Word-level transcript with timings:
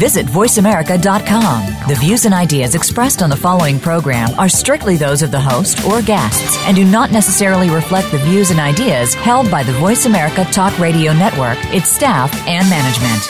Visit 0.00 0.24
VoiceAmerica.com. 0.24 1.86
The 1.86 1.94
views 1.94 2.24
and 2.24 2.32
ideas 2.32 2.74
expressed 2.74 3.20
on 3.20 3.28
the 3.28 3.36
following 3.36 3.78
program 3.78 4.30
are 4.38 4.48
strictly 4.48 4.96
those 4.96 5.20
of 5.20 5.30
the 5.30 5.38
host 5.38 5.84
or 5.84 6.00
guests 6.00 6.56
and 6.60 6.74
do 6.74 6.86
not 6.86 7.12
necessarily 7.12 7.68
reflect 7.68 8.10
the 8.10 8.16
views 8.16 8.50
and 8.50 8.58
ideas 8.58 9.12
held 9.12 9.50
by 9.50 9.62
the 9.62 9.74
Voice 9.74 10.06
America 10.06 10.46
Talk 10.52 10.78
Radio 10.78 11.12
Network, 11.12 11.58
its 11.66 11.90
staff, 11.90 12.34
and 12.48 12.66
management. 12.70 13.28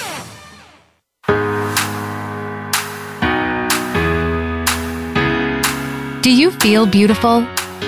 Do 6.23 6.33
you 6.33 6.53
feel 6.53 6.87
beautiful? 6.87 7.45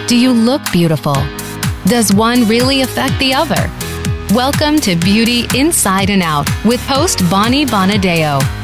Do 0.09 0.19
you 0.19 0.33
look 0.33 0.61
beautiful? 0.73 1.14
Does 1.84 2.12
one 2.12 2.48
really 2.48 2.83
affect 2.83 3.17
the 3.20 3.33
other? 3.33 3.70
Welcome 4.34 4.80
to 4.80 4.97
Beauty 4.97 5.47
Inside 5.55 6.11
and 6.11 6.23
Out 6.23 6.48
with 6.64 6.80
host 6.80 7.20
Bonnie 7.30 7.64
Bonadeo. 7.64 8.62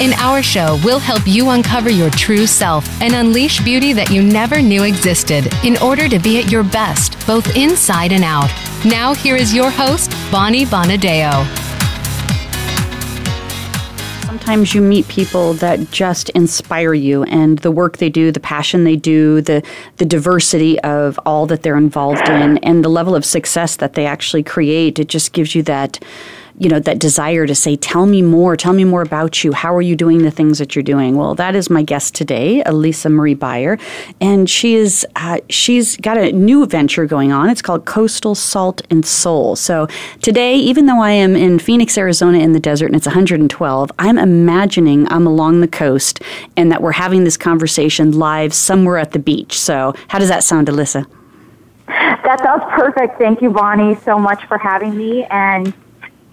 In 0.00 0.12
our 0.14 0.42
show, 0.42 0.80
we'll 0.82 0.98
help 0.98 1.22
you 1.24 1.50
uncover 1.50 1.88
your 1.88 2.10
true 2.10 2.48
self 2.48 2.84
and 3.00 3.14
unleash 3.14 3.62
beauty 3.62 3.92
that 3.92 4.10
you 4.10 4.24
never 4.24 4.60
knew 4.60 4.82
existed 4.82 5.46
in 5.62 5.76
order 5.78 6.08
to 6.08 6.18
be 6.18 6.40
at 6.40 6.50
your 6.50 6.64
best, 6.64 7.24
both 7.28 7.56
inside 7.56 8.10
and 8.10 8.24
out. 8.24 8.50
Now, 8.84 9.14
here 9.14 9.36
is 9.36 9.54
your 9.54 9.70
host, 9.70 10.10
Bonnie 10.32 10.66
Bonadeo 10.66 11.46
sometimes 14.44 14.74
you 14.74 14.82
meet 14.82 15.08
people 15.08 15.54
that 15.54 15.90
just 15.90 16.28
inspire 16.30 16.92
you 16.92 17.22
and 17.24 17.60
the 17.60 17.70
work 17.70 17.96
they 17.96 18.10
do, 18.10 18.30
the 18.30 18.38
passion 18.38 18.84
they 18.84 18.94
do, 18.94 19.40
the 19.40 19.62
the 19.96 20.04
diversity 20.04 20.78
of 20.80 21.18
all 21.24 21.46
that 21.46 21.62
they're 21.62 21.78
involved 21.78 22.28
in 22.28 22.58
and 22.58 22.84
the 22.84 22.90
level 22.90 23.14
of 23.14 23.24
success 23.24 23.76
that 23.76 23.94
they 23.94 24.04
actually 24.04 24.42
create, 24.42 24.98
it 24.98 25.08
just 25.08 25.32
gives 25.32 25.54
you 25.54 25.62
that 25.62 25.98
you 26.58 26.68
know 26.68 26.78
that 26.78 26.98
desire 26.98 27.46
to 27.46 27.54
say 27.54 27.76
tell 27.76 28.06
me 28.06 28.22
more 28.22 28.56
tell 28.56 28.72
me 28.72 28.84
more 28.84 29.02
about 29.02 29.44
you. 29.44 29.52
How 29.52 29.74
are 29.74 29.82
you 29.82 29.96
doing 29.96 30.22
the 30.22 30.30
things 30.30 30.58
that 30.58 30.74
you're 30.74 30.82
doing? 30.82 31.16
Well 31.16 31.34
that 31.34 31.54
is 31.54 31.70
my 31.70 31.82
guest 31.82 32.14
today 32.14 32.62
Alisa 32.66 33.10
marie 33.10 33.34
beyer 33.34 33.78
and 34.20 34.48
she 34.48 34.74
is 34.74 35.06
uh, 35.16 35.38
she's 35.50 35.96
got 35.96 36.16
a 36.16 36.32
new 36.32 36.66
venture 36.66 37.06
going 37.06 37.32
on. 37.32 37.50
It's 37.50 37.62
called 37.62 37.84
coastal 37.84 38.34
salt 38.34 38.82
and 38.90 39.04
soul. 39.04 39.56
So 39.56 39.88
today 40.22 40.56
even 40.56 40.86
though 40.86 41.00
i 41.00 41.10
am 41.10 41.36
in 41.36 41.58
phoenix 41.58 41.98
arizona 41.98 42.38
in 42.38 42.52
the 42.52 42.60
desert 42.60 42.86
and 42.86 42.96
it's 42.96 43.06
112 43.06 43.90
i'm 43.98 44.18
imagining 44.18 45.06
i'm 45.10 45.26
along 45.26 45.60
the 45.60 45.68
coast 45.68 46.20
and 46.56 46.70
that 46.70 46.82
we're 46.82 46.92
having 46.92 47.24
this 47.24 47.36
conversation 47.36 48.12
live 48.12 48.54
somewhere 48.54 48.98
at 48.98 49.12
the 49.12 49.18
beach. 49.18 49.58
So 49.58 49.94
how 50.08 50.18
does 50.18 50.28
that 50.28 50.44
sound 50.44 50.68
Alisa? 50.68 51.06
That 51.86 52.40
sounds 52.42 52.64
perfect. 52.70 53.18
Thank 53.18 53.42
you, 53.42 53.50
Bonnie, 53.50 53.94
so 53.96 54.18
much 54.18 54.46
for 54.46 54.56
having 54.56 54.96
me. 54.96 55.24
And 55.24 55.74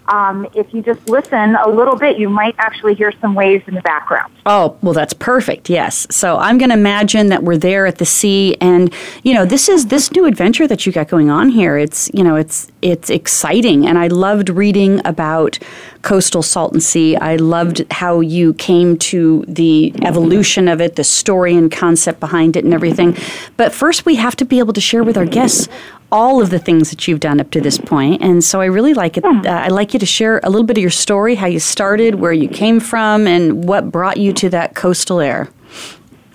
um, 0.08 0.46
if 0.54 0.72
you 0.74 0.82
just 0.82 1.08
listen 1.08 1.54
a 1.54 1.68
little 1.68 1.96
bit, 1.96 2.18
you 2.18 2.28
might 2.28 2.54
actually 2.58 2.94
hear 2.94 3.12
some 3.20 3.34
waves 3.34 3.64
in 3.68 3.74
the 3.74 3.80
background. 3.82 4.32
Oh, 4.46 4.76
well, 4.82 4.92
that's 4.92 5.12
perfect. 5.12 5.70
Yes. 5.70 6.06
So 6.10 6.38
I'm 6.38 6.58
going 6.58 6.70
to 6.70 6.76
imagine 6.76 7.28
that 7.28 7.42
we're 7.42 7.56
there 7.56 7.86
at 7.86 7.98
the 7.98 8.04
sea, 8.04 8.56
and 8.60 8.92
you 9.22 9.34
know, 9.34 9.44
this 9.44 9.68
is 9.68 9.86
this 9.86 10.10
new 10.12 10.24
adventure 10.24 10.66
that 10.66 10.84
you 10.86 10.92
got 10.92 11.08
going 11.08 11.30
on 11.30 11.48
here. 11.48 11.78
It's 11.78 12.10
you 12.12 12.24
know, 12.24 12.36
it's 12.36 12.70
it's 12.82 13.10
exciting, 13.10 13.86
and 13.86 13.98
I 13.98 14.08
loved 14.08 14.48
reading 14.48 15.00
about 15.04 15.58
coastal 16.02 16.42
salt 16.42 16.72
and 16.72 16.82
sea. 16.82 17.16
I 17.16 17.36
loved 17.36 17.84
how 17.92 18.20
you 18.20 18.54
came 18.54 18.98
to 18.98 19.44
the 19.46 19.94
evolution 20.02 20.66
of 20.66 20.80
it, 20.80 20.96
the 20.96 21.04
story 21.04 21.54
and 21.54 21.70
concept 21.70 22.18
behind 22.18 22.56
it, 22.56 22.64
and 22.64 22.74
everything. 22.74 23.16
But 23.56 23.72
first, 23.72 24.04
we 24.04 24.16
have 24.16 24.34
to 24.36 24.44
be 24.44 24.58
able 24.58 24.72
to 24.72 24.80
share 24.80 25.04
with 25.04 25.16
our 25.16 25.26
guests 25.26 25.68
all 26.12 26.42
of 26.42 26.50
the 26.50 26.58
things 26.58 26.90
that 26.90 27.08
you've 27.08 27.20
done 27.20 27.40
up 27.40 27.50
to 27.50 27.60
this. 27.60 27.80
And 27.90 28.44
so 28.44 28.60
I 28.60 28.66
really 28.66 28.94
like 28.94 29.16
it. 29.16 29.24
Uh, 29.24 29.42
I'd 29.44 29.72
like 29.72 29.94
you 29.94 29.98
to 29.98 30.06
share 30.06 30.40
a 30.44 30.50
little 30.50 30.66
bit 30.66 30.76
of 30.76 30.82
your 30.82 30.90
story, 30.90 31.34
how 31.34 31.46
you 31.46 31.58
started, 31.58 32.16
where 32.16 32.32
you 32.32 32.48
came 32.48 32.78
from, 32.78 33.26
and 33.26 33.64
what 33.64 33.90
brought 33.90 34.18
you 34.18 34.32
to 34.34 34.50
that 34.50 34.74
coastal 34.74 35.20
air. 35.20 35.48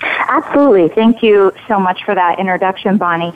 Absolutely. 0.01 0.89
Thank 0.89 1.23
you 1.23 1.53
so 1.67 1.79
much 1.79 2.03
for 2.03 2.15
that 2.15 2.39
introduction, 2.39 2.97
Bonnie. 2.97 3.33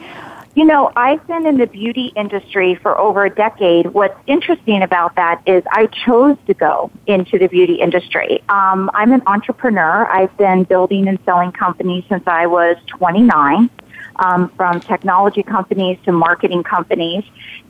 You 0.54 0.66
know, 0.66 0.92
I've 0.98 1.26
been 1.28 1.46
in 1.46 1.58
the 1.58 1.68
beauty 1.68 2.12
industry 2.16 2.76
for 2.76 2.98
over 2.98 3.24
a 3.24 3.30
decade. 3.30 3.88
What's 3.88 4.20
interesting 4.28 4.84
about 4.84 5.16
that 5.16 5.42
is 5.46 5.64
I 5.72 5.86
chose 5.86 6.36
to 6.48 6.54
go 6.54 6.92
into 7.08 7.40
the 7.40 7.48
beauty 7.48 7.76
industry. 7.76 8.44
Um, 8.50 8.92
I'm 8.94 9.14
an 9.14 9.22
entrepreneur. 9.28 10.06
I've 10.08 10.36
been 10.38 10.66
building 10.66 11.08
and 11.08 11.18
selling 11.24 11.54
companies 11.54 12.04
since 12.10 12.24
I 12.28 12.48
was 12.48 12.76
29 12.88 13.70
um, 14.18 14.50
from 14.50 14.80
technology 14.80 15.44
companies 15.44 15.98
to 16.06 16.12
marketing 16.12 16.64
companies. 16.64 17.24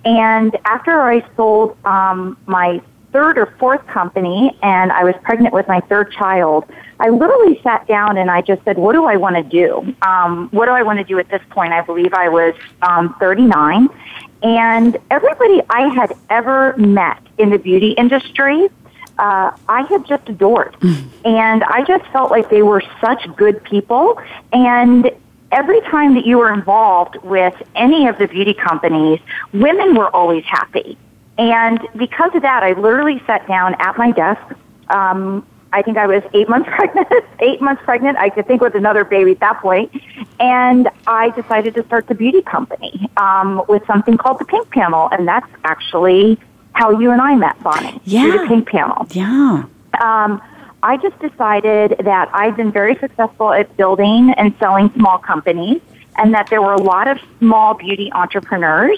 And 0.05 0.55
after 0.65 1.01
I 1.01 1.25
sold 1.35 1.77
um, 1.85 2.37
my 2.45 2.81
third 3.11 3.37
or 3.37 3.53
fourth 3.59 3.85
company 3.87 4.57
and 4.63 4.91
I 4.91 5.03
was 5.03 5.15
pregnant 5.23 5.53
with 5.53 5.67
my 5.67 5.81
third 5.81 6.11
child, 6.11 6.65
I 6.99 7.09
literally 7.09 7.59
sat 7.61 7.87
down 7.87 8.17
and 8.17 8.31
I 8.31 8.41
just 8.41 8.63
said, 8.63 8.77
what 8.77 8.93
do 8.93 9.05
I 9.05 9.17
want 9.17 9.35
to 9.35 9.43
do? 9.43 9.95
Um, 10.01 10.49
what 10.51 10.65
do 10.65 10.71
I 10.71 10.83
want 10.83 10.99
to 10.99 11.03
do 11.03 11.19
at 11.19 11.29
this 11.29 11.41
point? 11.49 11.73
I 11.73 11.81
believe 11.81 12.13
I 12.13 12.29
was 12.29 12.53
um, 12.81 13.15
39. 13.19 13.89
And 14.43 14.97
everybody 15.09 15.61
I 15.69 15.87
had 15.89 16.13
ever 16.29 16.75
met 16.77 17.21
in 17.37 17.49
the 17.49 17.59
beauty 17.59 17.91
industry, 17.91 18.69
uh, 19.19 19.51
I 19.67 19.83
had 19.83 20.05
just 20.05 20.27
adored. 20.29 20.75
and 21.25 21.63
I 21.63 21.83
just 21.83 22.05
felt 22.11 22.31
like 22.31 22.49
they 22.49 22.61
were 22.61 22.81
such 22.99 23.27
good 23.35 23.63
people. 23.63 24.19
And 24.51 25.11
every 25.51 25.81
time 25.81 26.15
that 26.15 26.25
you 26.25 26.37
were 26.37 26.53
involved 26.53 27.17
with 27.23 27.55
any 27.75 28.07
of 28.07 28.17
the 28.17 28.27
beauty 28.27 28.53
companies, 28.53 29.19
women 29.53 29.95
were 29.95 30.13
always 30.15 30.43
happy. 30.45 30.97
And 31.37 31.79
because 31.95 32.33
of 32.35 32.41
that, 32.41 32.63
I 32.63 32.73
literally 32.73 33.21
sat 33.25 33.47
down 33.47 33.75
at 33.79 33.97
my 33.97 34.11
desk. 34.11 34.41
Um, 34.89 35.45
I 35.73 35.81
think 35.81 35.97
I 35.97 36.05
was 36.05 36.23
eight 36.33 36.49
months 36.49 36.69
pregnant, 36.75 37.07
eight 37.39 37.61
months 37.61 37.81
pregnant. 37.83 38.17
I 38.17 38.29
could 38.29 38.47
think 38.47 38.61
with 38.61 38.75
another 38.75 39.03
baby 39.03 39.31
at 39.31 39.39
that 39.39 39.59
point. 39.61 39.91
And 40.39 40.89
I 41.07 41.29
decided 41.31 41.75
to 41.75 41.85
start 41.85 42.07
the 42.07 42.15
beauty 42.15 42.41
company 42.41 43.09
um, 43.17 43.63
with 43.67 43.85
something 43.87 44.17
called 44.17 44.39
the 44.39 44.45
Pink 44.45 44.69
Panel. 44.69 45.09
And 45.11 45.27
that's 45.27 45.47
actually 45.63 46.39
how 46.73 46.91
you 46.99 47.11
and 47.11 47.21
I 47.21 47.35
met, 47.35 47.61
Bonnie. 47.63 47.99
Yeah. 48.05 48.37
the 48.37 48.47
Pink 48.47 48.67
Panel. 48.67 49.07
Yeah. 49.11 49.65
Um, 50.01 50.41
I 50.83 50.97
just 50.97 51.17
decided 51.19 51.95
that 52.03 52.29
I've 52.33 52.57
been 52.57 52.71
very 52.71 52.95
successful 52.95 53.53
at 53.53 53.75
building 53.77 54.33
and 54.35 54.53
selling 54.57 54.91
small 54.93 55.19
companies 55.19 55.79
and 56.17 56.33
that 56.33 56.49
there 56.49 56.61
were 56.61 56.73
a 56.73 56.81
lot 56.81 57.07
of 57.07 57.19
small 57.39 57.75
beauty 57.75 58.11
entrepreneurs 58.11 58.97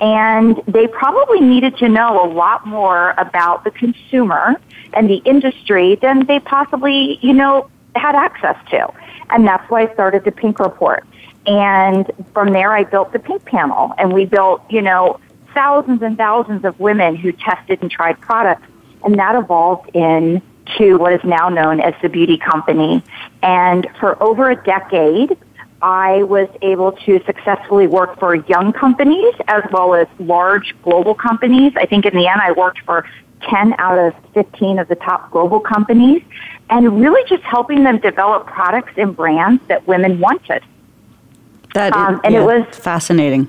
and 0.00 0.60
they 0.68 0.86
probably 0.86 1.40
needed 1.40 1.76
to 1.78 1.88
know 1.88 2.24
a 2.24 2.28
lot 2.32 2.66
more 2.66 3.14
about 3.18 3.64
the 3.64 3.70
consumer 3.72 4.54
and 4.92 5.10
the 5.10 5.16
industry 5.24 5.96
than 5.96 6.26
they 6.26 6.38
possibly, 6.38 7.18
you 7.20 7.32
know, 7.32 7.68
had 7.96 8.14
access 8.14 8.56
to. 8.70 8.92
And 9.30 9.46
that's 9.46 9.68
why 9.70 9.88
I 9.88 9.94
started 9.94 10.24
the 10.24 10.32
Pink 10.32 10.60
Report. 10.60 11.04
And 11.46 12.10
from 12.32 12.52
there 12.52 12.72
I 12.72 12.84
built 12.84 13.12
the 13.12 13.18
Pink 13.18 13.44
Panel 13.44 13.92
and 13.98 14.12
we 14.12 14.24
built, 14.24 14.62
you 14.70 14.82
know, 14.82 15.18
thousands 15.52 16.02
and 16.02 16.16
thousands 16.16 16.64
of 16.64 16.78
women 16.78 17.16
who 17.16 17.32
tested 17.32 17.82
and 17.82 17.90
tried 17.90 18.20
products 18.20 18.66
and 19.04 19.18
that 19.18 19.34
evolved 19.34 19.90
in 19.94 20.40
to 20.78 20.96
what 20.96 21.12
is 21.12 21.22
now 21.24 21.48
known 21.48 21.80
as 21.80 21.94
the 22.02 22.08
beauty 22.08 22.38
company. 22.38 23.02
And 23.42 23.86
for 24.00 24.20
over 24.22 24.50
a 24.50 24.56
decade, 24.56 25.36
I 25.82 26.22
was 26.22 26.48
able 26.62 26.92
to 26.92 27.22
successfully 27.26 27.86
work 27.86 28.18
for 28.18 28.34
young 28.34 28.72
companies 28.72 29.34
as 29.48 29.62
well 29.70 29.94
as 29.94 30.08
large 30.18 30.74
global 30.82 31.14
companies. 31.14 31.74
I 31.76 31.86
think 31.86 32.06
in 32.06 32.14
the 32.14 32.26
end 32.26 32.40
I 32.40 32.52
worked 32.52 32.80
for 32.80 33.06
10 33.42 33.74
out 33.78 33.98
of 33.98 34.14
15 34.32 34.78
of 34.78 34.88
the 34.88 34.94
top 34.94 35.30
global 35.30 35.60
companies 35.60 36.22
and 36.70 37.00
really 37.00 37.22
just 37.28 37.42
helping 37.42 37.84
them 37.84 37.98
develop 37.98 38.46
products 38.46 38.92
and 38.96 39.14
brands 39.14 39.62
that 39.68 39.86
women 39.86 40.18
wanted. 40.20 40.62
That 41.74 41.92
um, 41.92 42.20
and 42.24 42.34
yeah, 42.34 42.42
it 42.42 42.44
was 42.44 42.78
fascinating. 42.78 43.48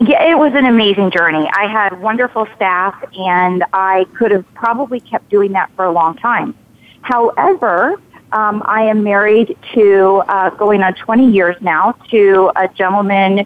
Yeah, 0.00 0.30
it 0.30 0.38
was 0.38 0.52
an 0.54 0.64
amazing 0.64 1.10
journey. 1.10 1.50
I 1.52 1.66
had 1.66 2.00
wonderful 2.00 2.46
staff, 2.54 2.94
and 3.16 3.64
I 3.72 4.06
could 4.16 4.30
have 4.30 4.44
probably 4.54 5.00
kept 5.00 5.28
doing 5.28 5.52
that 5.52 5.70
for 5.74 5.84
a 5.84 5.90
long 5.90 6.16
time. 6.16 6.54
However, 7.02 8.00
um, 8.30 8.62
I 8.64 8.82
am 8.82 9.02
married 9.02 9.56
to, 9.74 10.22
uh, 10.28 10.50
going 10.50 10.82
on 10.82 10.94
20 10.94 11.32
years 11.32 11.56
now, 11.60 11.96
to 12.10 12.52
a 12.54 12.68
gentleman 12.68 13.44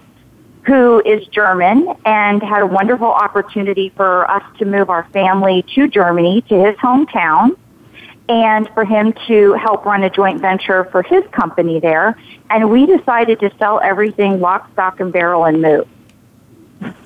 who 0.65 1.01
is 1.07 1.27
German 1.29 1.89
and 2.05 2.43
had 2.43 2.63
a 2.63 2.67
wonderful 2.67 3.09
opportunity 3.11 3.89
for 3.97 4.31
us 4.31 4.43
to 4.59 4.65
move 4.65 4.91
our 4.91 5.05
family 5.13 5.65
to 5.75 5.89
Germany, 5.89 6.43
to 6.49 6.65
his 6.67 6.77
hometown, 6.77 7.57
and 8.29 8.69
for 8.75 8.85
him 8.85 9.15
to 9.27 9.55
help 9.55 9.85
run 9.87 10.03
a 10.03 10.11
joint 10.11 10.41
venture 10.41 10.85
for 10.93 11.03
his 11.03 11.25
company 11.33 11.81
there. 11.81 12.17
And 12.51 12.71
we 12.71 12.87
decided 12.87 13.41
to 13.41 13.51
sell 13.59 13.81
everything 13.81 14.41
lock, 14.41 14.71
stock, 14.73 15.01
and 15.01 15.13
barrel 15.13 15.45
and 15.45 15.63
move. 15.63 15.89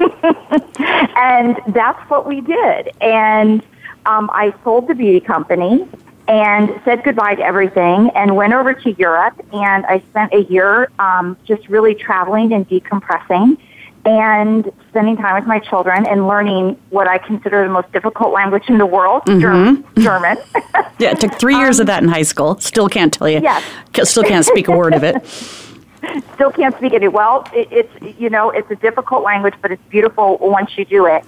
and 1.16 1.60
that's 1.68 2.10
what 2.10 2.26
we 2.26 2.40
did. 2.40 2.90
And 3.00 3.62
um, 4.06 4.30
I 4.32 4.54
sold 4.64 4.88
the 4.88 4.94
beauty 4.94 5.20
company 5.20 5.86
and 6.28 6.80
said 6.84 7.04
goodbye 7.04 7.36
to 7.36 7.42
everything 7.42 8.10
and 8.14 8.34
went 8.34 8.52
over 8.52 8.74
to 8.74 8.92
Europe 8.92 9.40
and 9.52 9.86
I 9.86 10.00
spent 10.10 10.32
a 10.34 10.42
year 10.44 10.90
um, 10.98 11.36
just 11.44 11.68
really 11.68 11.94
traveling 11.94 12.52
and 12.52 12.68
decompressing 12.68 13.58
and 14.04 14.70
spending 14.88 15.16
time 15.16 15.34
with 15.34 15.46
my 15.46 15.58
children 15.58 16.06
and 16.06 16.28
learning 16.28 16.80
what 16.90 17.08
I 17.08 17.18
consider 17.18 17.64
the 17.64 17.72
most 17.72 17.90
difficult 17.92 18.32
language 18.32 18.62
in 18.68 18.78
the 18.78 18.86
world, 18.86 19.22
mm-hmm. 19.26 20.00
German. 20.00 20.36
yeah, 20.98 21.10
it 21.10 21.20
took 21.20 21.34
three 21.34 21.56
years 21.56 21.78
um, 21.78 21.82
of 21.82 21.86
that 21.88 22.02
in 22.04 22.08
high 22.08 22.22
school. 22.22 22.58
Still 22.60 22.88
can't 22.88 23.12
tell 23.12 23.28
you. 23.28 23.40
Yes. 23.40 23.64
Still 24.04 24.22
can't 24.22 24.44
speak 24.44 24.68
a 24.68 24.76
word 24.76 24.94
of 24.94 25.02
it. 25.02 25.16
Still 26.34 26.50
can't 26.50 26.76
speak 26.76 26.92
it. 26.92 27.12
Well, 27.12 27.48
it, 27.52 27.68
it's 27.70 28.18
you 28.18 28.30
know 28.30 28.50
it's 28.50 28.70
a 28.70 28.76
difficult 28.76 29.22
language, 29.22 29.54
but 29.62 29.72
it's 29.72 29.82
beautiful 29.88 30.38
once 30.40 30.76
you 30.76 30.84
do 30.84 31.06
it. 31.06 31.24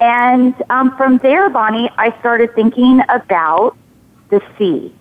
And 0.00 0.54
um, 0.70 0.96
from 0.96 1.18
there, 1.18 1.50
Bonnie, 1.50 1.90
I 1.98 2.18
started 2.20 2.54
thinking 2.54 3.02
about 3.08 3.76
the 4.30 4.40
sea. 4.56 4.94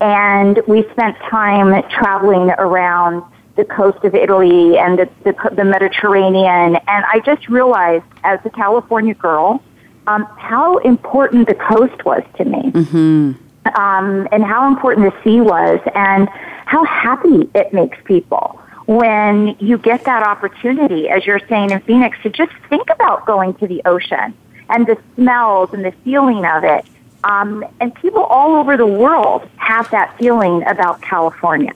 And 0.00 0.60
we 0.66 0.82
spent 0.90 1.16
time 1.30 1.82
traveling 1.88 2.50
around 2.50 3.24
the 3.56 3.64
coast 3.64 4.04
of 4.04 4.14
Italy 4.14 4.76
and 4.76 4.98
the, 4.98 5.08
the, 5.24 5.34
the 5.54 5.64
Mediterranean. 5.64 6.76
And 6.76 7.04
I 7.06 7.22
just 7.24 7.48
realized 7.48 8.04
as 8.22 8.38
a 8.44 8.50
California 8.50 9.14
girl 9.14 9.62
um, 10.06 10.24
how 10.36 10.76
important 10.78 11.48
the 11.48 11.54
coast 11.54 12.04
was 12.04 12.22
to 12.36 12.44
me. 12.44 12.70
Mm-hmm. 12.70 13.32
Um, 13.80 14.28
and 14.30 14.44
how 14.44 14.68
important 14.68 15.12
the 15.12 15.22
sea 15.24 15.40
was 15.40 15.80
and 15.94 16.28
how 16.66 16.84
happy 16.84 17.48
it 17.54 17.72
makes 17.72 17.96
people 18.04 18.60
when 18.86 19.56
you 19.58 19.78
get 19.78 20.04
that 20.04 20.22
opportunity, 20.22 21.08
as 21.08 21.24
you're 21.26 21.40
saying 21.48 21.70
in 21.70 21.80
Phoenix, 21.80 22.18
to 22.22 22.30
just 22.30 22.52
think 22.68 22.88
about 22.90 23.26
going 23.26 23.54
to 23.54 23.66
the 23.66 23.82
ocean 23.84 24.34
and 24.68 24.86
the 24.86 24.96
smells 25.14 25.72
and 25.72 25.84
the 25.84 25.92
feeling 26.04 26.44
of 26.44 26.64
it. 26.64 26.84
Um, 27.24 27.64
and 27.80 27.94
people 27.94 28.22
all 28.22 28.56
over 28.56 28.76
the 28.76 28.86
world 28.86 29.48
have 29.56 29.90
that 29.90 30.16
feeling 30.18 30.62
about 30.66 31.02
California. 31.02 31.72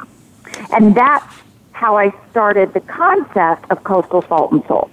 And 0.72 0.94
that's 0.94 1.26
how 1.72 1.96
I 1.96 2.12
started 2.31 2.75
the 2.75 2.81
concept 2.81 3.70
of 3.70 3.82
coastal 3.82 4.22
salt 4.22 4.52
and 4.52 4.64
soul. 4.66 4.90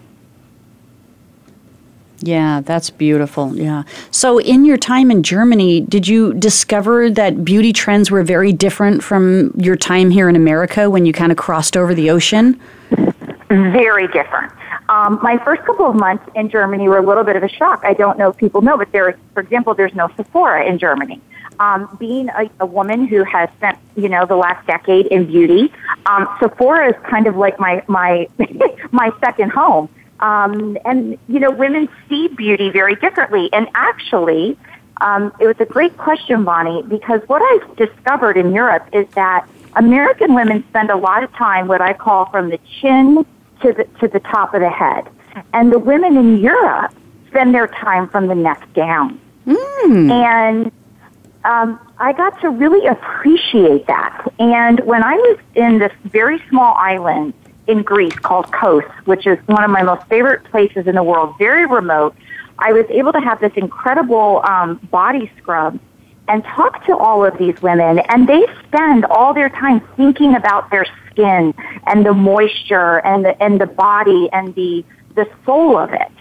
Yeah, 2.20 2.62
that's 2.62 2.90
beautiful. 2.90 3.56
Yeah. 3.56 3.84
So, 4.12 4.40
in 4.40 4.66
your 4.66 4.78
time 4.78 5.12
in 5.12 5.22
Germany, 5.22 5.82
did 5.82 6.08
you 6.08 6.34
discover 6.34 7.10
that 7.12 7.46
beauty 7.46 7.72
trends 7.72 8.10
were 8.10 8.24
very 8.24 8.52
different 8.52 9.04
from 9.04 9.52
your 9.56 9.76
time 9.76 10.10
here 10.10 10.28
in 10.28 10.36
America 10.36 10.90
when 10.90 11.06
you 11.06 11.14
kind 11.14 11.32
of 11.32 11.38
crossed 11.38 11.78
over 11.78 11.94
the 11.94 12.10
ocean? 12.10 12.60
Very 13.50 14.08
different. 14.08 14.52
Um, 14.90 15.20
my 15.22 15.38
first 15.44 15.64
couple 15.64 15.86
of 15.86 15.96
months 15.96 16.24
in 16.36 16.50
Germany 16.50 16.88
were 16.88 16.98
a 16.98 17.06
little 17.06 17.24
bit 17.24 17.36
of 17.36 17.44
a 17.44 17.50
shock. 17.50 17.82
I 17.84 17.94
don't 17.94 18.18
know 18.18 18.30
if 18.30 18.38
people 18.38 18.62
know, 18.62 18.78
but 18.78 18.92
there, 18.92 19.18
for 19.34 19.42
example, 19.42 19.74
there's 19.74 19.94
no 19.94 20.10
Sephora 20.16 20.66
in 20.66 20.80
Germany. 20.80 21.22
Um, 21.60 21.96
being 22.00 22.30
a, 22.30 22.50
a 22.60 22.66
woman 22.66 23.08
who 23.08 23.24
has 23.24 23.50
spent, 23.58 23.78
you 23.96 24.10
know, 24.10 24.26
the 24.26 24.36
last 24.36 24.66
decade 24.68 25.08
in 25.08 25.26
beauty, 25.26 25.74
um, 26.06 26.28
Sephora 26.40 26.90
is 26.90 26.96
kind 27.04 27.28
of 27.28 27.36
like 27.36 27.60
my 27.60 27.84
my 27.88 28.28
my 28.92 29.12
second 29.20 29.52
home. 29.52 29.90
Um, 30.20 30.78
and 30.86 31.18
you 31.28 31.40
know, 31.40 31.52
women 31.52 31.90
see 32.10 32.28
beauty 32.28 32.70
very 32.70 32.96
differently. 32.96 33.50
And 33.54 33.68
actually, 33.76 34.58
um, 35.02 35.32
it 35.40 35.46
was 35.46 35.56
a 35.60 35.66
great 35.66 35.98
question, 35.98 36.44
Bonnie, 36.44 36.84
because 36.84 37.22
what 37.28 37.42
I've 37.42 37.76
discovered 37.76 38.38
in 38.38 38.54
Europe 38.54 38.88
is 38.94 39.08
that 39.14 39.48
American 39.76 40.34
women 40.34 40.64
spend 40.70 40.90
a 40.90 40.98
lot 40.98 41.24
of 41.24 41.32
time, 41.34 41.68
what 41.68 41.82
I 41.82 41.94
call 41.94 42.26
from 42.32 42.50
the 42.50 42.60
chin 42.82 43.26
to 43.62 43.74
the 43.74 43.84
to 44.00 44.08
the 44.08 44.20
top 44.20 44.54
of 44.54 44.62
the 44.62 44.70
head, 44.70 45.08
and 45.54 45.72
the 45.72 45.80
women 45.80 46.18
in 46.18 46.38
Europe 46.38 46.94
spend 47.28 47.54
their 47.54 47.68
time 47.68 48.10
from 48.10 48.28
the 48.28 48.36
neck 48.36 48.68
down. 48.74 49.20
Mm. 49.46 50.12
And 50.12 50.72
um, 51.44 51.80
I 52.00 52.14
got 52.14 52.40
to 52.42 52.50
really 52.50 52.86
appreciate 52.88 53.88
that. 53.88 54.34
And 54.40 54.80
when 54.82 55.04
I 55.04 55.16
was 55.16 55.40
in 55.56 55.80
this 55.80 55.94
very 56.06 56.44
small 56.50 56.76
island 56.76 57.34
in 57.68 57.84
Greece 57.84 58.16
called 58.16 58.52
Kos, 58.52 58.84
which 59.06 59.28
is 59.28 59.38
one 59.48 59.64
of 59.64 59.70
my 59.70 59.84
most 59.84 60.08
favorite 60.08 60.44
places 60.46 60.88
in 60.88 60.96
the 60.96 61.04
world, 61.04 61.36
very 61.38 61.66
remote, 61.66 62.16
I 62.60 62.74
was 62.74 62.86
able 62.90 63.14
to 63.14 63.20
have 63.20 63.40
this 63.40 63.54
incredible 63.56 64.42
um, 64.44 64.76
body 64.92 65.32
scrub 65.38 65.80
and 66.28 66.44
talk 66.44 66.86
to 66.86 66.98
all 66.98 67.24
of 67.24 67.38
these 67.38 67.62
women, 67.62 68.00
and 68.10 68.28
they 68.28 68.46
spend 68.68 69.06
all 69.06 69.34
their 69.34 69.50
time 69.50 69.82
thinking 69.96 70.36
about 70.36 70.70
their 70.72 70.86
skin 71.10 71.54
and 71.86 72.06
the 72.06 72.14
moisture 72.14 73.00
and 73.06 73.26
the 73.26 73.42
and 73.42 73.62
the 73.62 73.66
body 73.66 74.30
and 74.34 74.54
the 74.56 74.84
the 75.16 75.30
soul 75.46 75.78
of 75.78 75.94
it. 75.94 76.12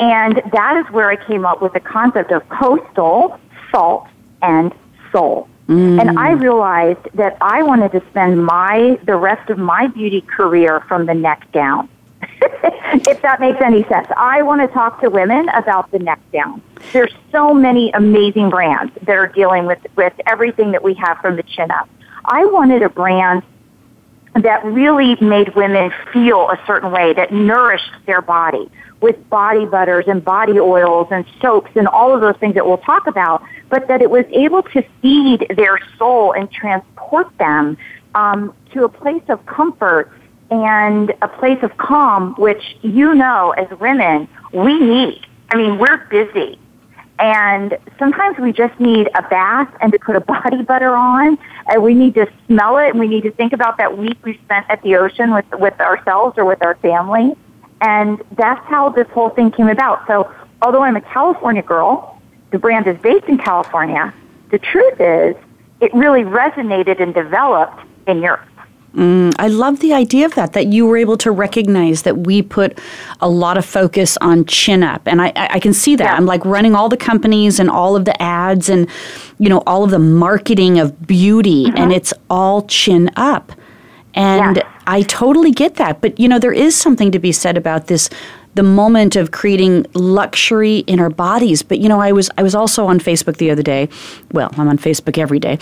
And 0.00 0.42
that 0.52 0.76
is 0.84 0.92
where 0.92 1.08
I 1.08 1.16
came 1.16 1.46
up 1.46 1.62
with 1.62 1.72
the 1.72 1.80
concept 1.80 2.32
of 2.32 2.46
coastal 2.48 3.38
salt 3.70 4.06
and 4.42 4.74
soul. 5.12 5.48
Mm. 5.68 6.00
And 6.00 6.18
I 6.18 6.32
realized 6.32 7.08
that 7.14 7.38
I 7.40 7.62
wanted 7.62 7.92
to 7.92 8.02
spend 8.10 8.44
my 8.44 8.98
the 9.04 9.16
rest 9.16 9.48
of 9.50 9.58
my 9.58 9.86
beauty 9.86 10.20
career 10.20 10.80
from 10.88 11.06
the 11.06 11.14
neck 11.14 11.50
down. 11.52 11.88
if 12.92 13.22
that 13.22 13.40
makes 13.40 13.60
any 13.60 13.84
sense. 13.84 14.08
I 14.16 14.42
want 14.42 14.60
to 14.60 14.68
talk 14.68 15.00
to 15.00 15.08
women 15.08 15.48
about 15.50 15.90
the 15.90 15.98
neck 15.98 16.20
down. 16.32 16.62
There's 16.92 17.12
so 17.32 17.54
many 17.54 17.90
amazing 17.92 18.50
brands 18.50 18.92
that 19.02 19.16
are 19.16 19.26
dealing 19.26 19.66
with 19.66 19.78
with 19.96 20.12
everything 20.26 20.72
that 20.72 20.82
we 20.82 20.94
have 20.94 21.18
from 21.18 21.36
the 21.36 21.42
chin 21.42 21.70
up. 21.70 21.88
I 22.24 22.44
wanted 22.46 22.82
a 22.82 22.88
brand 22.88 23.42
that 24.34 24.64
really 24.64 25.16
made 25.20 25.54
women 25.54 25.92
feel 26.12 26.50
a 26.50 26.58
certain 26.66 26.90
way, 26.90 27.12
that 27.12 27.32
nourished 27.32 27.90
their 28.06 28.20
body 28.20 28.70
with 29.00 29.28
body 29.28 29.66
butters 29.66 30.04
and 30.08 30.24
body 30.24 30.58
oils 30.58 31.08
and 31.10 31.24
soaps 31.40 31.70
and 31.74 31.86
all 31.88 32.14
of 32.14 32.20
those 32.20 32.36
things 32.38 32.54
that 32.54 32.64
we'll 32.66 32.78
talk 32.78 33.06
about, 33.06 33.42
but 33.68 33.86
that 33.88 34.00
it 34.00 34.10
was 34.10 34.24
able 34.30 34.62
to 34.62 34.82
feed 35.02 35.46
their 35.56 35.78
soul 35.98 36.32
and 36.32 36.50
transport 36.50 37.26
them 37.38 37.76
um, 38.14 38.54
to 38.72 38.84
a 38.84 38.88
place 38.88 39.22
of 39.28 39.44
comfort 39.46 40.10
and 40.50 41.12
a 41.22 41.28
place 41.28 41.58
of 41.62 41.76
calm, 41.76 42.34
which 42.38 42.62
you 42.82 43.14
know 43.14 43.50
as 43.52 43.66
women 43.78 44.28
we 44.52 44.78
need. 44.78 45.26
I 45.50 45.56
mean, 45.56 45.78
we're 45.78 46.06
busy. 46.08 46.58
And 47.18 47.78
sometimes 47.98 48.38
we 48.38 48.52
just 48.52 48.78
need 48.80 49.08
a 49.14 49.22
bath 49.22 49.72
and 49.80 49.92
to 49.92 49.98
put 49.98 50.16
a 50.16 50.20
body 50.34 50.62
butter 50.62 50.94
on, 50.94 51.38
and 51.68 51.82
we 51.82 51.94
need 51.94 52.14
to 52.14 52.26
smell 52.46 52.78
it, 52.78 52.90
and 52.90 52.98
we 52.98 53.06
need 53.06 53.22
to 53.22 53.30
think 53.30 53.52
about 53.52 53.78
that 53.78 53.96
week 53.96 54.16
we 54.24 54.38
spent 54.44 54.66
at 54.68 54.82
the 54.82 54.96
ocean 54.96 55.32
with 55.32 55.44
with 55.54 55.78
ourselves 55.80 56.36
or 56.38 56.44
with 56.44 56.62
our 56.62 56.74
family. 56.76 57.34
And 57.80 58.22
that's 58.36 58.64
how 58.66 58.88
this 58.88 59.08
whole 59.08 59.30
thing 59.30 59.50
came 59.50 59.68
about. 59.68 60.06
So, 60.06 60.32
although 60.62 60.82
I'm 60.82 60.96
a 60.96 61.00
California 61.00 61.62
girl, 61.62 62.20
the 62.50 62.58
brand 62.58 62.86
is 62.86 62.96
based 62.98 63.26
in 63.26 63.38
California. 63.38 64.14
The 64.50 64.58
truth 64.58 65.00
is, 65.00 65.36
it 65.80 65.92
really 65.92 66.22
resonated 66.22 67.00
and 67.00 67.12
developed 67.12 67.80
in 68.06 68.22
Europe. 68.22 68.48
Mm, 68.94 69.34
I 69.40 69.48
love 69.48 69.80
the 69.80 69.92
idea 69.92 70.24
of 70.24 70.36
that, 70.36 70.52
that 70.52 70.68
you 70.68 70.86
were 70.86 70.96
able 70.96 71.16
to 71.16 71.32
recognize 71.32 72.02
that 72.02 72.18
we 72.18 72.42
put 72.42 72.78
a 73.20 73.28
lot 73.28 73.58
of 73.58 73.64
focus 73.64 74.16
on 74.20 74.44
chin 74.44 74.84
up. 74.84 75.02
And 75.06 75.20
I, 75.20 75.32
I 75.34 75.58
can 75.58 75.72
see 75.72 75.96
that. 75.96 76.04
Yeah. 76.04 76.14
I'm 76.14 76.26
like 76.26 76.44
running 76.44 76.76
all 76.76 76.88
the 76.88 76.96
companies 76.96 77.58
and 77.58 77.68
all 77.68 77.96
of 77.96 78.04
the 78.04 78.20
ads 78.22 78.68
and, 78.68 78.88
you 79.40 79.48
know, 79.48 79.64
all 79.66 79.82
of 79.82 79.90
the 79.90 79.98
marketing 79.98 80.78
of 80.78 81.06
beauty, 81.06 81.64
mm-hmm. 81.64 81.76
and 81.76 81.92
it's 81.92 82.14
all 82.30 82.62
chin 82.66 83.10
up. 83.16 83.50
And 84.14 84.56
yeah. 84.56 84.80
I 84.86 85.02
totally 85.02 85.50
get 85.50 85.74
that. 85.76 86.00
But, 86.00 86.18
you 86.18 86.28
know, 86.28 86.38
there 86.38 86.52
is 86.52 86.76
something 86.76 87.10
to 87.10 87.18
be 87.18 87.32
said 87.32 87.56
about 87.56 87.88
this 87.88 88.08
the 88.54 88.62
moment 88.62 89.16
of 89.16 89.30
creating 89.32 89.86
luxury 89.94 90.78
in 90.78 91.00
our 91.00 91.10
bodies. 91.10 91.62
But 91.62 91.78
you 91.78 91.88
know, 91.88 92.00
I 92.00 92.12
was 92.12 92.30
I 92.38 92.42
was 92.42 92.54
also 92.54 92.86
on 92.86 92.98
Facebook 92.98 93.36
the 93.36 93.50
other 93.50 93.62
day. 93.62 93.88
Well, 94.32 94.50
I'm 94.56 94.68
on 94.68 94.78
Facebook 94.78 95.18
every 95.18 95.38
day, 95.38 95.58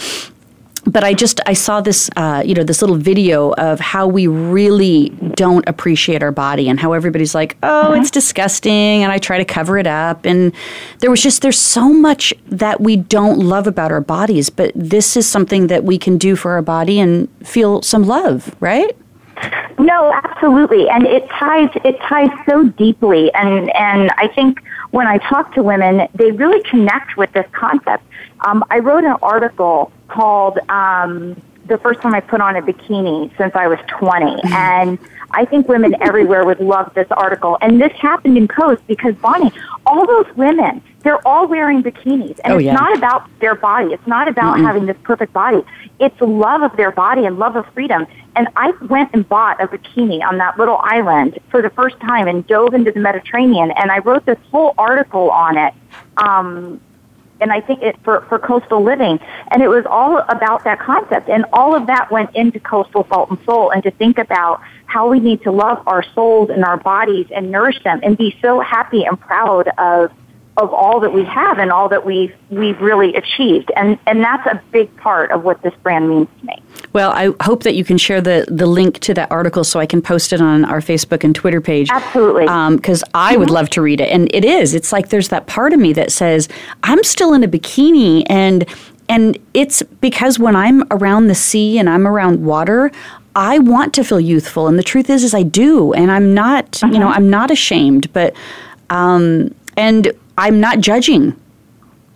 but 0.85 1.05
I 1.05 1.15
just 1.15 1.41
I 1.47 1.53
saw 1.53 1.81
this 1.81 2.11
uh, 2.17 2.43
you 2.45 2.55
know 2.55 2.65
this 2.65 2.81
little 2.83 2.97
video 2.97 3.53
of 3.55 3.81
how 3.81 4.07
we 4.07 4.27
really 4.27 5.11
don't 5.35 5.67
appreciate 5.69 6.23
our 6.23 6.33
body 6.33 6.69
and 6.69 6.81
how 6.81 6.93
everybody's 6.93 7.35
like 7.35 7.57
oh 7.62 7.93
it's 7.93 8.11
disgusting 8.11 9.03
and 9.03 9.12
I 9.12 9.19
try 9.19 9.39
to 9.39 9.45
cover 9.45 9.79
it 9.79 9.87
up. 9.87 10.25
And 10.25 10.53
there 10.99 11.11
was 11.11 11.23
just 11.23 11.43
there's 11.43 11.59
so 11.59 11.93
much 11.93 12.35
that 12.47 12.81
we 12.81 12.97
don't 12.97 13.39
love 13.39 13.67
about 13.67 13.93
our 13.93 14.01
bodies 14.01 14.51
but 14.51 14.73
this 14.75 15.17
is 15.17 15.29
something 15.29 15.69
that 15.69 15.85
we 15.85 15.99
can 15.99 16.19
do 16.19 16.37
for 16.37 16.53
our 16.53 16.62
body 16.62 16.99
and 16.99 17.29
feel 17.47 17.83
some 17.83 18.05
love 18.05 18.55
right? 18.61 18.97
No 19.79 20.12
absolutely. 20.12 20.89
And 20.89 21.07
it 21.07 21.29
ties 21.31 21.71
it 21.85 21.99
ties 22.01 22.31
so 22.47 22.69
deeply. 22.69 23.33
And 23.35 23.75
and 23.75 24.11
I 24.17 24.29
think 24.29 24.61
when 24.91 25.07
I 25.07 25.19
talk 25.19 25.55
to 25.55 25.62
women 25.62 26.09
they 26.15 26.33
really 26.33 26.62
connect 26.69 27.17
with 27.17 27.33
this 27.33 27.47
concept 27.53 28.05
um, 28.45 28.65
I 28.71 28.79
wrote 28.79 29.05
an 29.05 29.17
article 29.23 29.93
called 30.09 30.59
um, 30.69 31.41
the 31.67 31.79
first 31.79 32.01
time 32.01 32.15
I 32.15 32.21
put 32.21 32.41
on 32.41 32.57
a 32.57 32.63
bikini 32.63 33.37
since 33.37 33.55
I 33.55 33.67
was 33.69 33.79
20. 33.89 34.27
Mm-hmm. 34.27 34.53
And 34.73 34.99
I 35.35 35.45
think 35.45 35.69
women 35.69 35.95
everywhere 36.03 36.45
would 36.45 36.61
love 36.61 36.93
this 36.95 37.07
article. 37.11 37.57
And 37.63 37.81
this 37.81 37.93
happened 37.93 38.37
in 38.37 38.49
Kos 38.49 38.79
because, 38.87 39.15
Bonnie, 39.17 39.51
all 39.87 40.07
those 40.07 40.27
women, 40.37 40.83
they're 41.03 41.27
all 41.27 41.47
wearing 41.47 41.83
bikinis. 41.83 42.39
And 42.45 42.53
oh, 42.53 42.57
it's 42.57 42.67
yeah. 42.67 42.75
not 42.75 42.97
about 42.97 43.29
their 43.41 43.55
body. 43.55 43.93
It's 43.95 44.07
not 44.07 44.29
about 44.29 44.57
mm-hmm. 44.57 44.67
having 44.67 44.87
this 44.87 44.97
perfect 45.03 45.33
body. 45.33 45.63
It's 45.99 46.21
love 46.21 46.63
of 46.63 46.77
their 46.77 46.91
body 46.91 47.25
and 47.25 47.39
love 47.39 47.57
of 47.57 47.67
freedom. 47.73 48.07
And 48.37 48.49
I 48.57 48.73
went 48.83 49.11
and 49.15 49.27
bought 49.27 49.63
a 49.63 49.67
bikini 49.69 50.23
on 50.23 50.39
that 50.39 50.59
little 50.59 50.79
island 50.83 51.39
for 51.51 51.63
the 51.63 51.71
first 51.71 51.99
time 52.01 52.29
and 52.29 52.47
dove 52.47 52.75
into 52.75 52.93
the 52.93 53.01
Mediterranean. 53.01 53.71
And 53.73 53.91
I 53.91 53.99
wrote 53.99 54.27
this 54.27 54.39
whole 54.51 54.75
article 54.77 55.31
on 55.31 55.57
it. 55.57 55.75
Um, 56.19 56.81
and 57.41 57.53
I 57.53 57.61
think 57.61 57.83
it 57.83 57.97
for, 58.05 58.23
for 58.23 58.39
coastal 58.39 58.83
living. 58.83 59.19
And 59.51 59.62
it 59.62 59.69
was 59.69 59.85
all 59.89 60.19
about 60.29 60.65
that 60.65 60.79
concept. 60.79 61.29
And 61.29 61.45
all 61.53 61.75
of 61.75 61.87
that 61.87 62.11
went 62.11 62.35
into 62.35 62.61
coastal 62.61 63.07
salt 63.09 63.31
and 63.31 63.39
soul 63.45 63.71
and 63.71 63.83
to 63.83 63.91
think 63.91 64.19
about 64.19 64.61
how 64.87 65.09
we 65.09 65.21
need 65.21 65.43
to 65.43 65.51
love 65.51 65.83
our 65.87 66.03
souls 66.15 66.51
and 66.51 66.65
our 66.65 66.77
bodies 66.77 67.27
and 67.35 67.51
nourish 67.51 67.83
them 67.83 68.01
and 68.03 68.17
be 68.17 68.37
so 68.41 68.61
happy 68.61 69.05
and 69.05 69.19
proud 69.19 69.69
of 69.79 70.12
of 70.59 70.73
all 70.73 71.00
that 71.00 71.12
we 71.12 71.25
have 71.25 71.59
and 71.59 71.73
all 71.73 71.88
that 71.88 72.04
we've 72.04 72.35
we've 72.50 72.80
really 72.80 73.14
achieved. 73.14 73.71
And 73.75 73.99
and 74.06 74.23
that's 74.23 74.47
a 74.47 74.61
big 74.71 74.94
part 74.99 75.30
of 75.30 75.44
what 75.44 75.62
this 75.62 75.75
brand 75.82 76.09
means 76.11 76.28
to 76.40 76.47
me. 76.47 76.62
Well 76.92 77.11
i 77.12 77.32
hope 77.42 77.62
that 77.62 77.75
you 77.75 77.85
can 77.85 77.97
share 77.97 78.21
the 78.21 78.44
the 78.49 78.66
link 78.66 78.99
to 79.00 79.14
that 79.14 79.30
article 79.30 79.64
so 79.64 79.80
i 79.80 79.87
can 79.87 80.02
post 80.02 80.32
it 80.32 80.42
on 80.42 80.64
our 80.66 80.80
facebook 80.80 81.25
and 81.25 81.35
twitter 81.35 81.61
page. 81.61 81.88
Absolutely. 81.90 82.42
Because 82.42 83.02
um, 83.02 83.11
i 83.14 83.32
mm-hmm. 83.32 83.40
would 83.40 83.50
love 83.50 83.71
to 83.71 83.82
read 83.82 84.00
it. 84.00 84.11
And 84.11 84.32
it 84.35 84.44
is. 84.44 84.75
It's 84.75 84.92
like 84.92 85.09
there's 85.09 85.28
that 85.28 85.47
part 85.47 85.73
of 85.73 85.80
me 85.80 85.92
that 85.94 86.12
says 86.12 86.49
i'm 86.82 87.02
still 87.02 87.32
in 87.32 87.42
a 87.42 87.49
bikini. 87.49 88.25
And 88.26 88.66
and 89.09 89.38
it's 89.54 89.82
because 90.00 90.38
when 90.38 90.54
i'm 90.54 90.85
around 90.90 91.28
the 91.28 91.35
sea 91.35 91.78
and 91.78 91.88
i'm 91.88 92.06
around 92.06 92.44
water 92.44 92.90
I 93.35 93.61
want 93.61 93.94
to 93.94 94.04
feel 94.04 94.21
youthful, 94.21 94.68
and 94.68 94.78
the 94.78 94.82
truth 94.82 95.09
is, 95.09 95.25
is 95.25 95.32
I 95.32 95.42
do, 95.42 95.94
and 95.94 96.11
I'm 96.11 96.35
not, 96.35 96.82
you 96.82 96.99
know, 96.99 97.06
mm-hmm. 97.06 97.16
I'm 97.16 97.30
not 97.30 97.50
ashamed. 97.50 98.12
But, 98.12 98.35
um, 98.90 99.54
and 99.76 100.12
I'm 100.38 100.61
not 100.61 100.81
judging. 100.81 101.38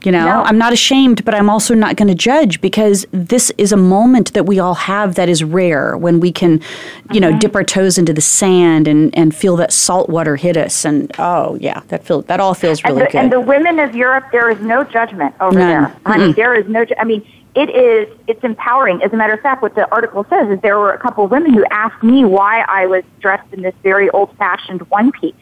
You 0.04 0.12
know, 0.12 0.24
no. 0.24 0.42
I'm 0.42 0.58
not 0.58 0.72
ashamed, 0.72 1.24
but 1.24 1.34
I'm 1.34 1.50
also 1.50 1.74
not 1.74 1.96
going 1.96 2.06
to 2.06 2.14
judge 2.14 2.60
because 2.60 3.06
this 3.10 3.50
is 3.58 3.72
a 3.72 3.76
moment 3.76 4.34
that 4.34 4.44
we 4.44 4.60
all 4.60 4.74
have 4.74 5.16
that 5.16 5.28
is 5.28 5.42
rare 5.42 5.96
when 5.96 6.20
we 6.20 6.30
can, 6.30 6.60
you 7.10 7.18
know, 7.18 7.30
mm-hmm. 7.30 7.38
dip 7.40 7.56
our 7.56 7.64
toes 7.64 7.98
into 7.98 8.12
the 8.12 8.20
sand 8.20 8.86
and, 8.86 9.16
and 9.18 9.34
feel 9.34 9.56
that 9.56 9.72
salt 9.72 10.08
water 10.08 10.36
hit 10.36 10.56
us. 10.56 10.84
And 10.84 11.10
oh, 11.18 11.56
yeah, 11.60 11.80
that 11.88 12.04
feel 12.04 12.22
that 12.22 12.38
all 12.38 12.54
feels 12.54 12.84
really 12.84 13.00
and 13.00 13.00
the, 13.00 13.10
good. 13.10 13.18
And 13.18 13.32
the 13.32 13.40
women 13.40 13.80
of 13.80 13.96
Europe, 13.96 14.26
there 14.30 14.48
is 14.48 14.60
no 14.60 14.84
judgment 14.84 15.34
over 15.40 15.58
None. 15.58 15.68
there. 15.68 15.96
I 16.04 16.18
mean, 16.18 16.32
there 16.34 16.54
is 16.54 16.68
no. 16.68 16.86
I 17.00 17.04
mean, 17.04 17.26
it 17.56 17.70
is. 17.70 18.16
It's 18.28 18.44
empowering. 18.44 19.02
As 19.02 19.12
a 19.12 19.16
matter 19.16 19.32
of 19.32 19.40
fact, 19.40 19.60
what 19.60 19.74
the 19.74 19.90
article 19.90 20.24
says 20.30 20.48
is 20.50 20.60
there 20.60 20.78
were 20.78 20.92
a 20.92 20.98
couple 20.98 21.24
of 21.24 21.32
women 21.32 21.52
who 21.52 21.64
asked 21.72 22.04
me 22.04 22.24
why 22.24 22.60
I 22.68 22.86
was 22.86 23.02
dressed 23.18 23.52
in 23.52 23.62
this 23.62 23.74
very 23.82 24.08
old-fashioned 24.10 24.82
one 24.90 25.10
piece 25.10 25.34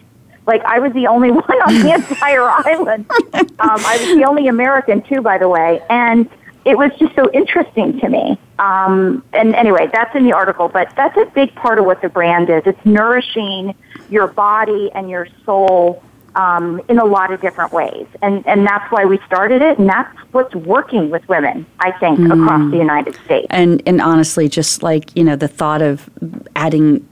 like 0.46 0.62
I 0.64 0.78
was 0.78 0.92
the 0.92 1.06
only 1.06 1.30
one 1.32 1.44
on 1.44 1.80
the 1.80 1.94
entire 1.94 2.42
island. 2.42 3.06
Um, 3.34 3.48
I 3.60 3.98
was 4.00 4.16
the 4.16 4.24
only 4.28 4.48
American 4.48 5.02
too, 5.02 5.22
by 5.22 5.38
the 5.38 5.48
way, 5.48 5.82
and 5.88 6.28
it 6.64 6.78
was 6.78 6.90
just 6.98 7.14
so 7.14 7.30
interesting 7.32 8.00
to 8.00 8.08
me. 8.08 8.38
Um, 8.58 9.24
and 9.32 9.54
anyway, 9.54 9.88
that's 9.92 10.14
in 10.14 10.24
the 10.24 10.32
article, 10.32 10.68
but 10.68 10.92
that's 10.96 11.16
a 11.16 11.26
big 11.26 11.54
part 11.54 11.78
of 11.78 11.84
what 11.84 12.00
the 12.00 12.08
brand 12.08 12.48
is. 12.48 12.62
It's 12.64 12.84
nourishing 12.86 13.74
your 14.08 14.26
body 14.26 14.90
and 14.94 15.10
your 15.10 15.28
soul 15.44 16.02
um, 16.36 16.80
in 16.88 16.98
a 16.98 17.04
lot 17.04 17.32
of 17.32 17.40
different 17.40 17.72
ways, 17.72 18.06
and 18.22 18.46
and 18.46 18.66
that's 18.66 18.90
why 18.90 19.04
we 19.04 19.18
started 19.26 19.62
it, 19.62 19.78
and 19.78 19.88
that's 19.88 20.16
what's 20.32 20.54
working 20.54 21.10
with 21.10 21.26
women, 21.28 21.64
I 21.78 21.92
think, 21.92 22.18
mm. 22.18 22.42
across 22.42 22.70
the 22.70 22.76
United 22.76 23.14
States. 23.24 23.46
And 23.50 23.82
and 23.86 24.00
honestly, 24.00 24.48
just 24.48 24.82
like 24.82 25.14
you 25.16 25.22
know, 25.22 25.36
the 25.36 25.48
thought 25.48 25.82
of 25.82 26.10
adding 26.56 27.06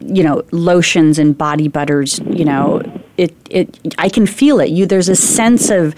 you 0.00 0.22
know 0.22 0.42
lotions 0.52 1.18
and 1.18 1.36
body 1.36 1.68
butters 1.68 2.18
you 2.26 2.44
know 2.44 2.82
it 3.16 3.34
it 3.50 3.78
i 3.98 4.08
can 4.08 4.26
feel 4.26 4.60
it. 4.60 4.70
You 4.70 4.86
there's 4.86 5.08
a 5.08 5.16
sense 5.16 5.70
of 5.70 5.94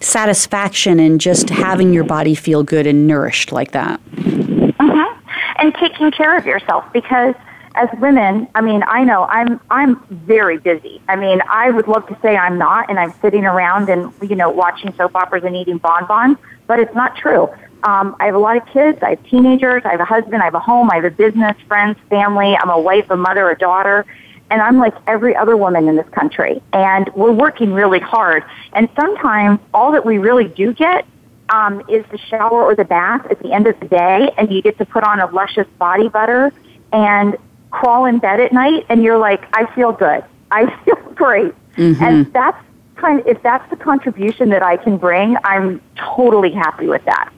satisfaction 0.00 1.00
in 1.00 1.18
just 1.18 1.50
having 1.50 1.92
your 1.92 2.04
body 2.04 2.34
feel 2.34 2.62
good 2.62 2.86
and 2.86 3.06
nourished 3.06 3.52
like 3.52 3.72
that. 3.72 4.00
Mm-hmm. 4.04 5.28
and 5.58 5.74
taking 5.74 6.10
care 6.10 6.36
of 6.36 6.46
yourself 6.46 6.84
because 6.92 7.34
as 7.74 7.88
women 7.98 8.46
i 8.54 8.60
mean 8.60 8.82
i 8.86 9.02
know 9.04 9.24
i'm 9.24 9.60
i'm 9.70 10.02
very 10.10 10.58
busy. 10.58 11.00
I 11.08 11.16
mean 11.16 11.40
i 11.48 11.70
would 11.70 11.88
love 11.88 12.06
to 12.08 12.18
say 12.22 12.36
i'm 12.36 12.58
not 12.58 12.88
and 12.88 12.98
i'm 12.98 13.12
sitting 13.20 13.44
around 13.44 13.88
and 13.88 14.12
you 14.22 14.36
know 14.36 14.50
watching 14.50 14.92
soap 14.94 15.14
operas 15.16 15.44
and 15.44 15.56
eating 15.56 15.78
bonbons 15.78 16.38
but 16.66 16.78
it's 16.80 16.94
not 16.94 17.16
true 17.16 17.48
um, 17.84 18.16
I 18.18 18.26
have 18.26 18.34
a 18.34 18.38
lot 18.38 18.56
of 18.56 18.66
kids. 18.66 18.98
I 19.02 19.10
have 19.10 19.24
teenagers. 19.24 19.82
I 19.84 19.90
have 19.90 20.00
a 20.00 20.06
husband. 20.06 20.40
I 20.40 20.46
have 20.46 20.54
a 20.54 20.60
home. 20.60 20.90
I 20.90 20.96
have 20.96 21.04
a 21.04 21.10
business, 21.10 21.54
friends, 21.68 21.98
family. 22.08 22.56
I'm 22.56 22.70
a 22.70 22.80
wife, 22.80 23.10
a 23.10 23.16
mother, 23.16 23.50
a 23.50 23.58
daughter. 23.58 24.06
And 24.50 24.62
I'm 24.62 24.78
like 24.78 24.94
every 25.06 25.36
other 25.36 25.56
woman 25.56 25.86
in 25.88 25.96
this 25.96 26.08
country. 26.08 26.62
And 26.72 27.10
we're 27.14 27.32
working 27.32 27.74
really 27.74 28.00
hard. 28.00 28.42
And 28.72 28.88
sometimes 28.96 29.60
all 29.74 29.92
that 29.92 30.04
we 30.04 30.16
really 30.16 30.48
do 30.48 30.72
get 30.72 31.06
um, 31.50 31.82
is 31.90 32.04
the 32.10 32.16
shower 32.16 32.62
or 32.62 32.74
the 32.74 32.86
bath 32.86 33.26
at 33.30 33.40
the 33.40 33.52
end 33.52 33.66
of 33.66 33.78
the 33.80 33.86
day. 33.86 34.32
And 34.38 34.50
you 34.50 34.62
get 34.62 34.78
to 34.78 34.86
put 34.86 35.04
on 35.04 35.20
a 35.20 35.26
luscious 35.26 35.68
body 35.78 36.08
butter 36.08 36.52
and 36.90 37.36
crawl 37.70 38.06
in 38.06 38.18
bed 38.18 38.40
at 38.40 38.52
night. 38.52 38.86
And 38.88 39.02
you're 39.02 39.18
like, 39.18 39.44
I 39.52 39.72
feel 39.74 39.92
good. 39.92 40.24
I 40.50 40.74
feel 40.84 40.96
great. 41.14 41.52
Mm-hmm. 41.76 42.02
And 42.02 42.32
that's 42.32 42.62
kind 42.96 43.20
of, 43.20 43.26
if 43.26 43.42
that's 43.42 43.68
the 43.68 43.76
contribution 43.76 44.48
that 44.50 44.62
I 44.62 44.78
can 44.78 44.96
bring, 44.96 45.36
I'm 45.44 45.82
totally 45.96 46.52
happy 46.52 46.86
with 46.86 47.04
that. 47.04 47.30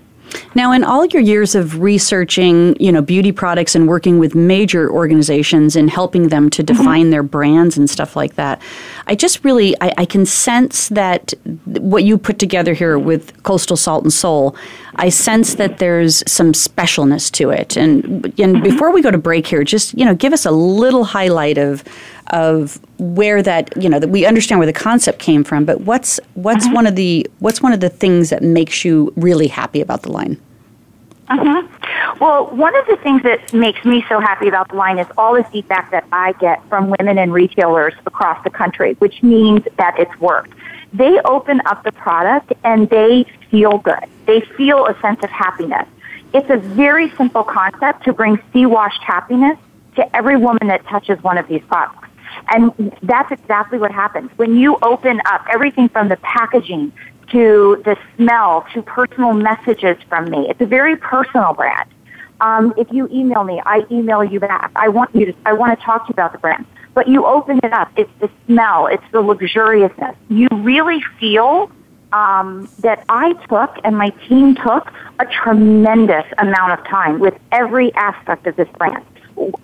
Now, 0.55 0.73
in 0.73 0.85
all 0.85 1.07
your 1.07 1.23
years 1.23 1.55
of 1.55 1.81
researching, 1.81 2.77
you 2.81 2.91
know, 2.91 3.03
beauty 3.03 3.33
products 3.33 3.75
and 3.75 3.87
working 3.89 4.19
with 4.19 4.35
major 4.35 4.91
organizations 4.91 5.77
and 5.77 5.91
helping 5.91 6.29
them 6.29 6.51
to 6.51 6.63
mm-hmm. 6.63 6.77
define 6.77 7.03
mm-hmm. 7.03 7.11
their 7.11 7.23
brands 7.23 7.77
and 7.77 7.89
stuff 7.89 8.17
like 8.17 8.35
that, 8.35 8.61
I 9.07 9.15
just 9.15 9.45
really 9.45 9.75
I, 9.81 9.93
I, 9.99 10.05
can 10.05 10.27
sense 10.27 10.89
that 10.89 11.35
what 11.65 12.05
you 12.05 12.19
put 12.19 12.39
together 12.39 12.75
here 12.75 12.99
with 12.99 13.43
Coastal 13.43 13.77
Salt 13.77 14.05
and 14.05 14.13
Soul, 14.13 14.57
I 14.97 15.09
sense 15.11 15.55
that 15.57 15.79
there's 15.79 16.23
some 16.31 16.53
specialness 16.53 17.31
to 17.33 17.51
it. 17.51 17.77
And 17.77 18.25
and 18.39 18.57
mm-hmm. 18.57 18.63
before 18.63 18.93
we 18.93 19.03
go 19.03 19.11
to 19.11 19.19
break 19.19 19.47
here, 19.47 19.65
just 19.65 19.95
you 19.95 20.05
know, 20.05 20.15
give 20.15 20.33
us 20.33 20.47
a 20.47 20.51
little 20.51 21.05
highlight 21.05 21.59
of 21.59 21.85
of 22.29 22.81
where 22.99 23.43
that 23.43 23.73
you 23.81 23.89
know 23.89 23.99
that 23.99 24.09
we 24.09 24.25
understand 24.25 24.59
where 24.59 24.67
the 24.67 24.73
concept 24.73 25.19
came 25.19 25.45
from 25.45 25.65
but 25.65 25.83
what's 25.83 26.19
what's 26.35 26.67
uh-huh. 26.67 26.75
one 26.75 26.87
of 26.87 26.97
the 26.97 27.27
what's 27.39 27.63
one 27.63 27.73
of 27.73 27.81
the 27.81 27.89
things 27.89 28.31
that 28.31 28.43
makes 28.43 28.85
you 28.85 29.13
really 29.17 29.49
happy 29.49 29.81
about 29.81 30.03
the 30.03 30.11
line 30.11 30.41
uh-huh. 31.29 31.67
Well, 32.21 32.47
one 32.47 32.75
of 32.77 32.87
the 32.87 32.97
things 32.99 33.23
that 33.25 33.53
makes 33.53 33.85
me 33.85 34.05
so 34.09 34.21
happy 34.21 34.49
about 34.49 34.69
the 34.69 34.77
line 34.77 34.99
is 34.99 35.07
all 35.19 35.35
the 35.35 35.45
feedback 35.45 35.91
that 35.91 36.07
I 36.13 36.33
get 36.35 36.67
from 36.69 36.95
women 36.99 37.19
and 37.19 37.33
retailers 37.33 37.95
across 38.07 38.43
the 38.45 38.51
country, 38.51 38.95
which 39.01 39.23
means 39.23 39.63
that 39.77 39.99
it's 39.99 40.19
worked. 40.21 40.53
They 40.93 41.21
open 41.25 41.61
up 41.67 41.83
the 41.83 41.93
product 41.93 42.53
and 42.65 42.89
they 42.89 43.27
feel 43.51 43.79
good. 43.79 44.05
They 44.27 44.41
feel 44.41 44.87
a 44.87 44.99
sense 45.01 45.23
of 45.23 45.31
happiness. 45.31 45.87
It's 46.33 46.49
a 46.49 46.57
very 46.57 47.11
simple 47.17 47.45
concept 47.45 48.05
to 48.05 48.13
bring 48.13 48.41
sea 48.53 48.67
washed 48.67 49.03
happiness 49.03 49.59
to 49.97 50.17
every 50.17 50.37
woman 50.37 50.69
that 50.69 50.87
touches 50.87 51.23
one 51.23 51.39
of 51.39 51.49
these 51.49 51.63
products. 51.69 52.06
And 52.49 52.97
that's 53.03 53.31
exactly 53.33 53.79
what 53.79 53.91
happens. 53.91 54.31
When 54.37 54.57
you 54.57 54.79
open 54.83 55.21
up 55.27 55.47
everything 55.51 55.89
from 55.89 56.09
the 56.09 56.17
packaging 56.19 56.93
to 57.33 57.83
the 57.85 57.97
smell 58.17 58.67
to 58.73 58.83
personal 58.83 59.33
messages 59.33 59.97
from 60.09 60.31
me, 60.31 60.49
it's 60.49 60.61
a 60.61 60.67
very 60.67 60.97
personal 60.97 61.55
brand. 61.55 61.89
Um, 62.41 62.75
if 62.77 62.89
you 62.93 63.09
email 63.11 63.45
me, 63.45 63.63
I 63.65 63.87
email 63.91 64.23
you 64.23 64.41
back. 64.41 64.71
I 64.77 64.89
want 64.89 65.15
you 65.15 65.27
to, 65.27 65.35
I 65.47 65.55
want 65.55 65.79
to 65.79 65.85
talk 65.85 66.07
to 66.07 66.11
you 66.11 66.13
about 66.13 66.33
the 66.33 66.39
brand. 66.39 66.67
But 66.95 67.09
you 67.09 67.27
open 67.27 67.61
it 67.63 67.73
up, 67.73 67.91
it's 67.97 68.11
the 68.21 68.31
smell, 68.47 68.87
it's 68.87 69.05
the 69.13 69.21
luxuriousness. 69.21 70.17
You 70.29 70.49
really 70.51 71.03
feel 71.21 71.71
um, 72.13 72.69
that 72.79 73.05
I 73.09 73.35
took 73.49 73.77
and 73.85 73.97
my 73.97 74.11
team 74.29 74.55
took 74.55 74.91
a 75.19 75.27
tremendous 75.27 76.25
amount 76.39 76.79
of 76.79 76.87
time 76.87 77.19
with 77.19 77.35
every 77.53 77.93
aspect 77.95 78.47
of 78.47 78.57
this 78.57 78.69
brand. 78.79 79.05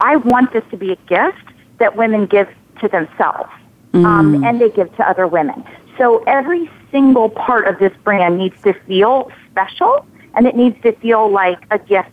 I 0.00 0.17
want 0.17 0.52
this 0.52 0.64
to 0.71 0.76
be 0.76 0.93
a 0.93 0.97
gift 1.07 1.38
that 1.79 1.97
women 1.97 2.26
give 2.26 2.49
to 2.81 2.88
themselves 2.88 3.50
um, 3.95 4.02
mm. 4.02 4.07
um, 4.07 4.45
and 4.45 4.61
they 4.61 4.71
give 4.71 4.95
to 4.97 5.09
other 5.09 5.26
women. 5.26 5.64
So 5.99 6.23
every 6.25 6.71
single 6.91 7.29
part 7.29 7.67
of 7.69 7.79
this 7.79 7.93
brand 8.05 8.38
needs 8.38 8.61
to 8.62 8.73
feel 8.73 9.31
special 9.50 10.07
and 10.35 10.47
it 10.47 10.57
needs 10.57 10.81
to 10.83 10.93
feel 10.93 11.31
like 11.31 11.59
a 11.71 11.79
gift 11.79 12.11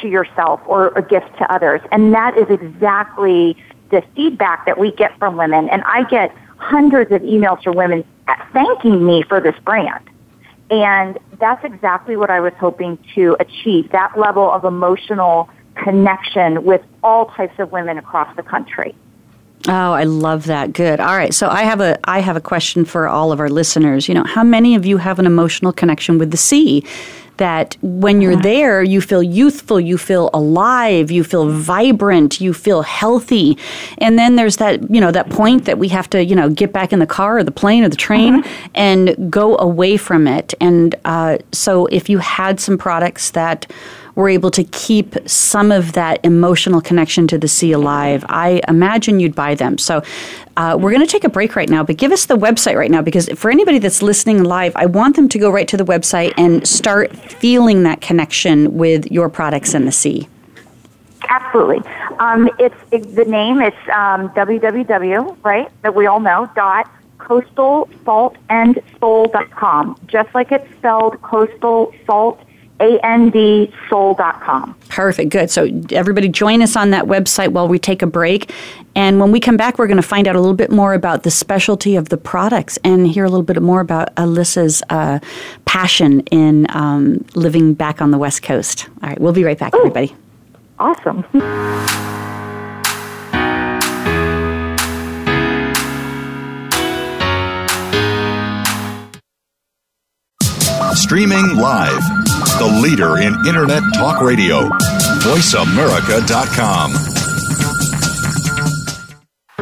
to 0.00 0.08
yourself 0.08 0.60
or 0.66 0.88
a 0.88 1.02
gift 1.02 1.36
to 1.38 1.52
others. 1.52 1.80
And 1.90 2.14
that 2.14 2.36
is 2.36 2.48
exactly 2.50 3.56
the 3.90 4.02
feedback 4.14 4.66
that 4.66 4.78
we 4.78 4.92
get 4.92 5.18
from 5.18 5.36
women. 5.36 5.68
And 5.68 5.82
I 5.84 6.04
get 6.04 6.34
hundreds 6.58 7.12
of 7.12 7.22
emails 7.22 7.62
from 7.62 7.76
women 7.76 8.04
thanking 8.52 9.04
me 9.04 9.22
for 9.22 9.40
this 9.40 9.54
brand. 9.64 10.08
And 10.70 11.18
that's 11.38 11.64
exactly 11.64 12.16
what 12.16 12.30
I 12.30 12.40
was 12.40 12.52
hoping 12.58 12.98
to 13.14 13.36
achieve, 13.38 13.90
that 13.92 14.18
level 14.18 14.50
of 14.50 14.64
emotional 14.64 15.48
connection 15.76 16.64
with 16.64 16.82
all 17.02 17.26
types 17.26 17.58
of 17.58 17.70
women 17.70 17.98
across 17.98 18.34
the 18.36 18.42
country. 18.42 18.94
Oh, 19.68 19.92
I 19.92 20.04
love 20.04 20.46
that. 20.46 20.72
Good. 20.72 21.00
All 21.00 21.16
right. 21.16 21.34
So 21.34 21.48
I 21.48 21.62
have 21.62 21.80
a 21.80 21.98
I 22.08 22.20
have 22.20 22.36
a 22.36 22.40
question 22.40 22.84
for 22.84 23.08
all 23.08 23.32
of 23.32 23.40
our 23.40 23.48
listeners. 23.48 24.08
You 24.08 24.14
know, 24.14 24.24
how 24.24 24.44
many 24.44 24.74
of 24.74 24.86
you 24.86 24.98
have 24.98 25.18
an 25.18 25.26
emotional 25.26 25.72
connection 25.72 26.18
with 26.18 26.30
the 26.30 26.36
sea? 26.36 26.84
That 27.38 27.76
when 27.82 28.22
you're 28.22 28.36
there, 28.36 28.82
you 28.82 29.02
feel 29.02 29.22
youthful, 29.22 29.78
you 29.78 29.98
feel 29.98 30.30
alive, 30.32 31.10
you 31.10 31.22
feel 31.22 31.50
vibrant, 31.50 32.40
you 32.40 32.54
feel 32.54 32.80
healthy. 32.80 33.58
And 33.98 34.18
then 34.18 34.36
there's 34.36 34.56
that, 34.56 34.90
you 34.90 35.02
know, 35.02 35.10
that 35.10 35.28
point 35.28 35.66
that 35.66 35.76
we 35.76 35.88
have 35.88 36.08
to, 36.10 36.24
you 36.24 36.34
know, 36.34 36.48
get 36.48 36.72
back 36.72 36.94
in 36.94 36.98
the 36.98 37.06
car 37.06 37.36
or 37.36 37.44
the 37.44 37.50
plane 37.50 37.84
or 37.84 37.90
the 37.90 37.96
train 37.96 38.36
uh-huh. 38.36 38.68
and 38.74 39.30
go 39.30 39.58
away 39.58 39.98
from 39.98 40.26
it. 40.26 40.54
And 40.62 40.94
uh, 41.04 41.36
so 41.52 41.84
if 41.86 42.08
you 42.08 42.20
had 42.20 42.58
some 42.58 42.78
products 42.78 43.32
that 43.32 43.70
were 44.16 44.28
able 44.28 44.50
to 44.50 44.64
keep 44.64 45.14
some 45.28 45.70
of 45.70 45.92
that 45.92 46.18
emotional 46.24 46.80
connection 46.80 47.28
to 47.28 47.38
the 47.38 47.46
sea 47.46 47.70
alive, 47.72 48.24
I 48.28 48.60
imagine 48.66 49.20
you'd 49.20 49.36
buy 49.36 49.54
them. 49.54 49.78
So 49.78 50.02
Uh, 50.58 50.74
we're 50.74 50.90
going 50.90 51.04
to 51.04 51.06
take 51.06 51.24
a 51.24 51.28
break 51.28 51.54
right 51.54 51.68
now, 51.68 51.84
but 51.84 51.98
give 51.98 52.12
us 52.12 52.24
the 52.24 52.34
website 52.34 52.76
right 52.76 52.90
now 52.90 53.02
because 53.02 53.28
for 53.34 53.50
anybody 53.50 53.78
that's 53.78 54.00
listening 54.00 54.42
live, 54.42 54.74
I 54.74 54.86
want 54.86 55.14
them 55.14 55.28
to 55.28 55.38
go 55.38 55.50
right 55.50 55.68
to 55.68 55.76
the 55.76 55.84
website 55.84 56.32
and 56.38 56.66
start 56.66 57.14
feeling 57.14 57.82
that 57.82 58.00
connection 58.00 58.72
with 58.72 59.12
your 59.12 59.28
products 59.28 59.74
and 59.74 59.86
the 59.86 59.92
sea. 59.92 60.28
Absolutely. 61.28 61.82
Um, 62.18 62.48
it's, 62.58 62.74
the 62.90 63.26
name. 63.26 63.60
It's 63.60 63.76
um, 63.90 64.30
www. 64.30 65.36
Right 65.44 65.68
that 65.82 65.94
we 65.94 66.06
all 66.06 66.20
know 66.20 66.48
dot 66.54 66.90
coastal 67.18 67.90
salt 68.06 68.36
and 68.48 68.80
soul.com, 68.98 69.98
just 70.06 70.34
like 70.34 70.52
it's 70.52 70.70
spelled 70.78 71.20
coastal 71.20 71.92
salt 72.06 72.40
andsoul.com. 72.78 74.74
Perfect. 74.88 75.30
Good. 75.30 75.50
So 75.50 75.68
everybody 75.90 76.28
join 76.28 76.62
us 76.62 76.76
on 76.76 76.90
that 76.90 77.04
website 77.06 77.48
while 77.48 77.68
we 77.68 77.78
take 77.78 78.02
a 78.02 78.06
break. 78.06 78.52
And 78.94 79.20
when 79.20 79.32
we 79.32 79.40
come 79.40 79.56
back, 79.56 79.78
we're 79.78 79.86
going 79.86 79.96
to 79.96 80.02
find 80.02 80.26
out 80.28 80.36
a 80.36 80.40
little 80.40 80.54
bit 80.54 80.70
more 80.70 80.94
about 80.94 81.22
the 81.22 81.30
specialty 81.30 81.96
of 81.96 82.08
the 82.08 82.16
products 82.16 82.78
and 82.84 83.06
hear 83.06 83.24
a 83.24 83.28
little 83.28 83.44
bit 83.44 83.60
more 83.62 83.80
about 83.80 84.14
Alisa's 84.16 84.82
uh, 84.90 85.18
passion 85.64 86.20
in 86.30 86.66
um, 86.70 87.24
living 87.34 87.74
back 87.74 88.00
on 88.00 88.10
the 88.10 88.18
West 88.18 88.42
Coast. 88.42 88.88
All 89.02 89.08
right. 89.08 89.20
We'll 89.20 89.32
be 89.32 89.44
right 89.44 89.58
back, 89.58 89.74
Ooh, 89.74 89.78
everybody. 89.78 90.14
Awesome. 90.78 91.24
Streaming 100.94 101.56
live. 101.56 102.35
The 102.58 102.80
leader 102.82 103.18
in 103.18 103.34
Internet 103.46 103.82
talk 103.94 104.22
radio. 104.22 104.62
VoiceAmerica.com. 105.20 106.94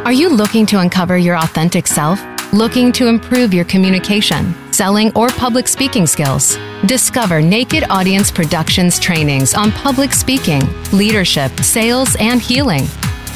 Are 0.04 0.12
you 0.12 0.28
looking 0.28 0.64
to 0.66 0.78
uncover 0.78 1.18
your 1.18 1.36
authentic 1.36 1.88
self? 1.88 2.20
Looking 2.52 2.92
to 2.92 3.08
improve 3.08 3.52
your 3.52 3.64
communication, 3.64 4.54
selling, 4.72 5.10
or 5.16 5.26
public 5.30 5.66
speaking 5.66 6.06
skills? 6.06 6.56
Discover 6.86 7.42
Naked 7.42 7.82
Audience 7.90 8.30
Productions 8.30 9.00
trainings 9.00 9.54
on 9.54 9.72
public 9.72 10.12
speaking, 10.12 10.62
leadership, 10.92 11.50
sales, 11.60 12.14
and 12.20 12.40
healing. 12.40 12.84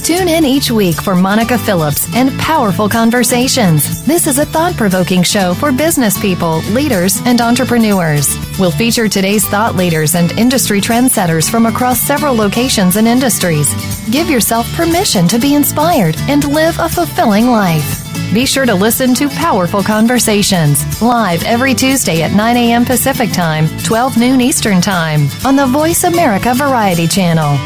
Tune 0.09 0.27
in 0.27 0.43
each 0.43 0.71
week 0.71 0.95
for 0.95 1.13
Monica 1.13 1.55
Phillips 1.55 2.11
and 2.15 2.31
Powerful 2.39 2.89
Conversations. 2.89 4.03
This 4.07 4.25
is 4.25 4.39
a 4.39 4.45
thought 4.45 4.75
provoking 4.75 5.21
show 5.21 5.53
for 5.53 5.71
business 5.71 6.19
people, 6.19 6.61
leaders, 6.71 7.21
and 7.25 7.39
entrepreneurs. 7.39 8.35
We'll 8.59 8.71
feature 8.71 9.07
today's 9.07 9.47
thought 9.47 9.75
leaders 9.75 10.15
and 10.15 10.31
industry 10.31 10.81
trendsetters 10.81 11.47
from 11.47 11.67
across 11.67 12.01
several 12.01 12.33
locations 12.33 12.95
and 12.95 13.07
industries. 13.07 13.71
Give 14.09 14.31
yourself 14.31 14.65
permission 14.73 15.27
to 15.27 15.37
be 15.37 15.53
inspired 15.53 16.15
and 16.21 16.43
live 16.55 16.79
a 16.79 16.89
fulfilling 16.89 17.45
life. 17.45 18.08
Be 18.33 18.45
sure 18.45 18.67
to 18.67 18.75
listen 18.75 19.15
to 19.15 19.27
Powerful 19.27 19.81
Conversations 19.81 21.01
live 21.01 21.43
every 21.45 21.73
Tuesday 21.73 22.21
at 22.21 22.31
9 22.31 22.57
a.m. 22.57 22.85
Pacific 22.85 23.31
Time, 23.31 23.67
12 23.83 24.17
noon 24.17 24.39
Eastern 24.39 24.81
Time 24.81 25.27
on 25.43 25.55
the 25.55 25.65
Voice 25.65 26.03
America 26.03 26.53
Variety 26.53 27.07
Channel. 27.07 27.57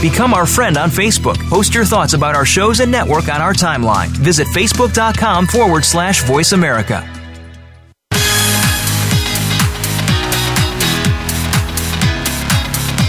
Become 0.00 0.32
our 0.32 0.46
friend 0.46 0.78
on 0.78 0.88
Facebook. 0.88 1.36
Post 1.50 1.74
your 1.74 1.84
thoughts 1.84 2.14
about 2.14 2.34
our 2.34 2.46
shows 2.46 2.80
and 2.80 2.90
network 2.90 3.28
on 3.28 3.42
our 3.42 3.52
timeline. 3.52 4.08
Visit 4.08 4.46
facebook.com 4.48 5.46
forward 5.46 5.84
slash 5.84 6.22
voice 6.24 6.52
America. 6.52 7.06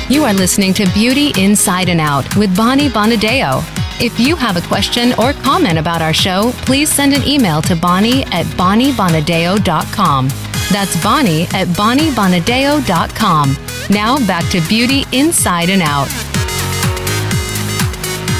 You 0.09 0.23
are 0.23 0.33
listening 0.33 0.73
to 0.73 0.89
Beauty 0.93 1.31
Inside 1.37 1.87
and 1.87 2.01
Out 2.01 2.35
with 2.35 2.55
Bonnie 2.55 2.89
Bonadeo. 2.89 3.76
If 3.99 4.19
you 4.19 4.35
have 4.35 4.57
a 4.57 4.67
question 4.67 5.13
or 5.17 5.33
comment 5.33 5.79
about 5.79 6.03
our 6.03 6.13
show, 6.13 6.51
please 6.67 6.91
send 6.91 7.13
an 7.13 7.27
email 7.27 7.63
to 7.63 7.75
Bonnie 7.75 8.23
at 8.25 8.45
BonnieBonadeo.com. 8.45 10.27
That's 10.71 11.03
Bonnie 11.03 11.43
at 11.45 11.67
BonnieBonadeo.com. 11.69 13.57
Now 13.89 14.17
back 14.27 14.47
to 14.51 14.61
Beauty 14.67 15.05
Inside 15.11 15.69
and 15.71 15.81
Out. 15.81 16.26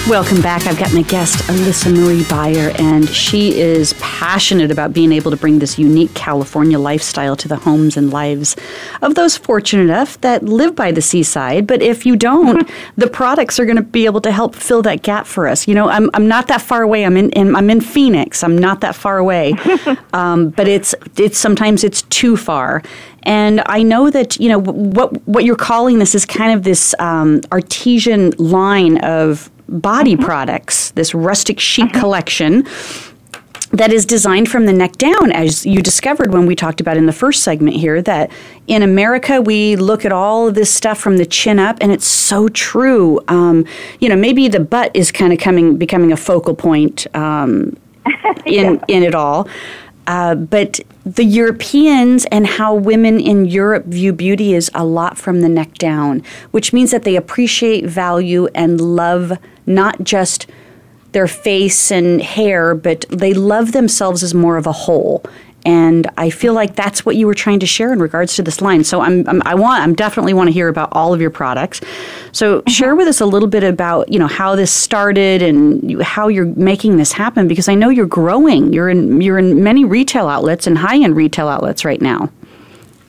Welcome 0.10 0.42
back. 0.42 0.66
I've 0.68 0.80
got 0.80 0.94
my 0.94 1.02
guest, 1.02 1.40
Alisa 1.50 1.94
Marie 1.94 2.24
Beyer, 2.30 2.72
and 2.80 3.10
she 3.10 3.60
is 3.60 3.92
passionate 4.00 4.72
about 4.72 4.94
being 4.94 5.12
able 5.12 5.32
to 5.32 5.38
bring 5.38 5.60
this 5.60 5.78
unique 5.78 6.14
California 6.14 6.80
lifestyle 6.80 7.36
to 7.36 7.50
the 7.50 7.58
homes 7.58 7.98
and 7.98 8.10
lives 8.10 8.56
of 9.02 9.16
those 9.16 9.36
fortunate 9.36 9.84
enough 9.84 10.20
that 10.22 10.44
live 10.44 10.78
by 10.78 10.94
the 10.94 11.02
seaside. 11.02 11.68
But 11.68 11.82
if 11.82 12.06
you 12.06 12.16
don't, 12.16 12.72
the 12.96 13.08
products 13.08 13.60
are 13.60 13.66
going 13.66 13.76
to 13.76 13.84
be 13.84 14.06
able 14.06 14.22
to 14.22 14.32
help 14.32 14.56
fill 14.56 14.82
that 14.84 15.02
gap 15.02 15.28
for 15.28 15.46
us. 15.46 15.68
You 15.68 15.76
know, 15.76 15.90
I'm, 15.90 16.10
I'm 16.14 16.30
not 16.30 16.48
that 16.48 16.62
far 16.62 16.84
away. 16.84 17.06
I'm 17.06 17.18
in, 17.18 17.30
in 17.32 17.54
I'm 17.54 17.70
in 17.70 17.82
Phoenix. 17.82 18.46
I'm 18.46 18.58
not 18.58 18.80
that 18.82 18.96
far 18.96 19.18
away, 19.18 19.56
um, 20.14 20.52
but 20.52 20.70
it's 20.70 20.96
it's 21.18 21.38
sometimes 21.38 21.84
it's 21.84 22.04
too 22.04 22.38
far. 22.38 22.82
And 23.24 23.62
I 23.66 23.84
know 23.84 24.10
that 24.10 24.40
you 24.40 24.48
know 24.48 24.60
what 24.60 25.28
what 25.28 25.44
you're 25.44 25.58
calling 25.58 26.00
this 26.00 26.16
is 26.16 26.26
kind 26.26 26.54
of 26.54 26.64
this 26.64 26.96
um, 26.98 27.42
artesian 27.52 28.32
line 28.38 29.00
of 29.00 29.52
body 29.70 30.16
mm-hmm. 30.16 30.24
products, 30.24 30.92
this 30.92 31.14
rustic 31.14 31.60
chic 31.60 31.86
mm-hmm. 31.86 32.00
collection 32.00 32.68
that 33.72 33.92
is 33.92 34.06
designed 34.06 34.50
from 34.50 34.66
the 34.66 34.74
neck 34.74 34.94
down, 34.94 35.32
as 35.32 35.66
you 35.66 35.82
discovered 35.82 36.32
when 36.32 36.46
we 36.46 36.56
talked 36.56 36.80
about 36.80 36.96
in 36.96 37.06
the 37.06 37.14
first 37.14 37.44
segment 37.44 37.76
here, 37.76 38.02
that 38.02 38.32
in 38.68 38.82
America 38.82 39.42
we 39.42 39.76
look 39.76 40.06
at 40.06 40.12
all 40.12 40.48
of 40.48 40.56
this 40.56 40.74
stuff 40.74 40.98
from 40.98 41.18
the 41.18 41.26
chin 41.26 41.60
up, 41.60 41.78
and 41.82 41.92
it's 41.92 42.08
so 42.08 42.48
true. 42.48 43.20
Um, 43.28 43.66
you 44.00 44.08
know, 44.08 44.16
maybe 44.16 44.48
the 44.48 44.62
butt 44.62 44.92
is 44.94 45.12
kind 45.12 45.34
of 45.34 45.40
coming, 45.40 45.78
becoming 45.78 46.12
a 46.12 46.18
focal 46.18 46.56
point 46.56 47.08
um, 47.14 47.76
in 48.46 48.76
yeah. 48.76 48.86
in 48.88 49.04
it 49.04 49.14
all. 49.14 49.50
Uh, 50.08 50.36
but 50.36 50.80
the 51.16 51.24
Europeans 51.24 52.26
and 52.26 52.46
how 52.46 52.76
women 52.76 53.18
in 53.20 53.46
Europe 53.46 53.86
view 53.86 54.12
beauty 54.12 54.54
is 54.54 54.70
a 54.74 54.84
lot 54.84 55.18
from 55.18 55.40
the 55.40 55.48
neck 55.48 55.76
down, 55.76 56.22
which 56.52 56.74
means 56.74 56.92
that 56.92 57.04
they 57.04 57.16
appreciate, 57.16 57.86
value, 57.86 58.48
and 58.54 58.82
love 58.82 59.38
not 59.66 60.04
just 60.04 60.48
their 61.14 61.28
face 61.28 61.92
and 61.92 62.22
hair, 62.22 62.76
but 62.76 63.06
they 63.10 63.34
love 63.34 63.72
themselves 63.72 64.22
as 64.22 64.34
more 64.34 64.58
of 64.58 64.68
a 64.68 64.74
whole. 64.74 65.24
And 65.68 66.10
I 66.16 66.30
feel 66.30 66.54
like 66.54 66.78
that's 66.78 67.06
what 67.06 67.18
you 67.18 67.28
were 67.28 67.34
trying 67.34 67.60
to 67.60 67.66
share 67.66 67.92
in 67.92 68.00
regards 68.00 68.38
to 68.38 68.42
this 68.42 68.62
line. 68.62 68.86
So 68.86 69.02
I'm, 69.02 69.28
I'm 69.28 69.42
I 69.46 69.54
want 69.54 69.84
I'm 69.84 69.94
definitely 69.94 70.34
want 70.34 70.48
to 70.48 70.54
hear 70.54 70.70
about 70.70 70.88
all 70.94 71.14
of 71.14 71.20
your 71.20 71.30
products. 71.30 71.82
So 72.32 72.60
mm-hmm. 72.60 72.70
share 72.70 72.96
with 72.96 73.06
us 73.06 73.20
a 73.20 73.26
little 73.26 73.50
bit 73.50 73.66
about 73.66 74.08
you 74.08 74.18
know 74.18 74.28
how 74.28 74.56
this 74.56 74.72
started 74.72 75.42
and 75.42 76.02
how 76.02 76.30
you're 76.30 76.46
making 76.46 76.96
this 76.96 77.12
happen 77.12 77.50
because 77.50 77.68
I 77.68 77.76
know 77.76 77.90
you're 77.90 78.06
growing. 78.06 78.72
You're 78.72 78.88
in 78.88 79.20
you're 79.20 79.38
in 79.38 79.62
many 79.62 79.84
retail 79.84 80.30
outlets 80.30 80.68
and 80.68 80.78
high 80.78 81.04
end 81.04 81.18
retail 81.18 81.50
outlets 81.50 81.84
right 81.84 82.02
now. 82.02 82.32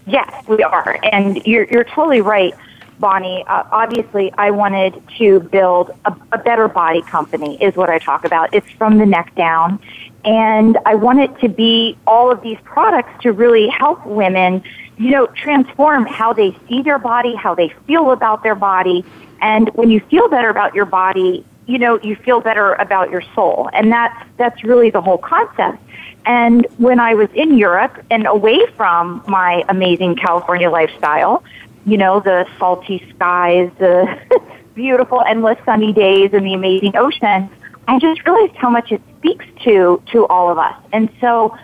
Yes, 0.08 0.48
we 0.48 0.60
are, 0.64 0.98
and 1.04 1.36
you're 1.46 1.66
you're 1.70 1.84
totally 1.84 2.22
right. 2.22 2.54
Bonnie, 2.98 3.44
uh, 3.46 3.62
obviously 3.70 4.32
I 4.36 4.50
wanted 4.50 5.00
to 5.18 5.38
build 5.38 5.96
a, 6.06 6.16
a 6.32 6.38
better 6.38 6.66
body 6.66 7.02
company 7.02 7.62
is 7.62 7.76
what 7.76 7.88
I 7.88 8.00
talk 8.00 8.24
about. 8.24 8.52
It's 8.52 8.68
from 8.72 8.98
the 8.98 9.06
neck 9.06 9.32
down. 9.36 9.78
And 10.24 10.78
I 10.84 10.96
want 10.96 11.20
it 11.20 11.38
to 11.40 11.48
be 11.48 11.96
all 12.06 12.30
of 12.30 12.42
these 12.42 12.58
products 12.64 13.22
to 13.22 13.32
really 13.32 13.68
help 13.68 14.04
women 14.04 14.62
you 14.98 15.12
know, 15.12 15.26
transform 15.28 16.04
how 16.06 16.32
they 16.32 16.56
see 16.68 16.82
their 16.82 16.98
body, 16.98 17.34
how 17.34 17.54
they 17.54 17.68
feel 17.86 18.10
about 18.10 18.42
their 18.42 18.56
body. 18.56 19.04
And 19.40 19.70
when 19.74 19.90
you 19.90 20.00
feel 20.00 20.28
better 20.28 20.50
about 20.50 20.74
your 20.74 20.86
body, 20.86 21.46
you 21.66 21.78
know, 21.78 22.00
you 22.00 22.16
feel 22.16 22.40
better 22.40 22.74
about 22.74 23.10
your 23.10 23.22
soul. 23.34 23.70
And 23.72 23.92
that's, 23.92 24.28
that's 24.36 24.64
really 24.64 24.90
the 24.90 25.00
whole 25.00 25.18
concept. 25.18 25.78
And 26.26 26.66
when 26.78 26.98
I 26.98 27.14
was 27.14 27.28
in 27.34 27.56
Europe 27.56 27.96
and 28.10 28.26
away 28.26 28.66
from 28.76 29.22
my 29.28 29.64
amazing 29.68 30.16
California 30.16 30.68
lifestyle, 30.68 31.44
you 31.86 31.96
know, 31.96 32.20
the 32.20 32.46
salty 32.58 33.06
skies, 33.14 33.70
the 33.78 34.18
beautiful 34.74 35.22
endless 35.22 35.58
sunny 35.64 35.92
days 35.92 36.30
and 36.32 36.44
the 36.44 36.54
amazing 36.54 36.96
ocean, 36.96 37.48
I 37.86 37.98
just 37.98 38.26
realized 38.26 38.56
how 38.56 38.68
much 38.68 38.90
it 38.90 39.00
speaks 39.18 39.44
to, 39.64 40.02
to 40.12 40.26
all 40.26 40.50
of 40.50 40.58
us. 40.58 40.76
And 40.92 41.08
so 41.20 41.56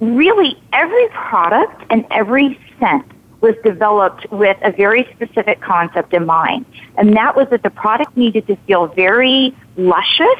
really 0.00 0.60
every 0.72 1.08
product 1.08 1.84
and 1.90 2.04
every 2.10 2.58
scent 2.78 3.06
was 3.40 3.54
developed 3.64 4.30
with 4.30 4.56
a 4.62 4.70
very 4.70 5.08
specific 5.14 5.60
concept 5.60 6.14
in 6.14 6.24
mind. 6.26 6.64
And 6.96 7.16
that 7.16 7.36
was 7.36 7.48
that 7.50 7.62
the 7.62 7.70
product 7.70 8.16
needed 8.16 8.46
to 8.46 8.56
feel 8.56 8.86
very 8.86 9.54
luscious 9.76 10.38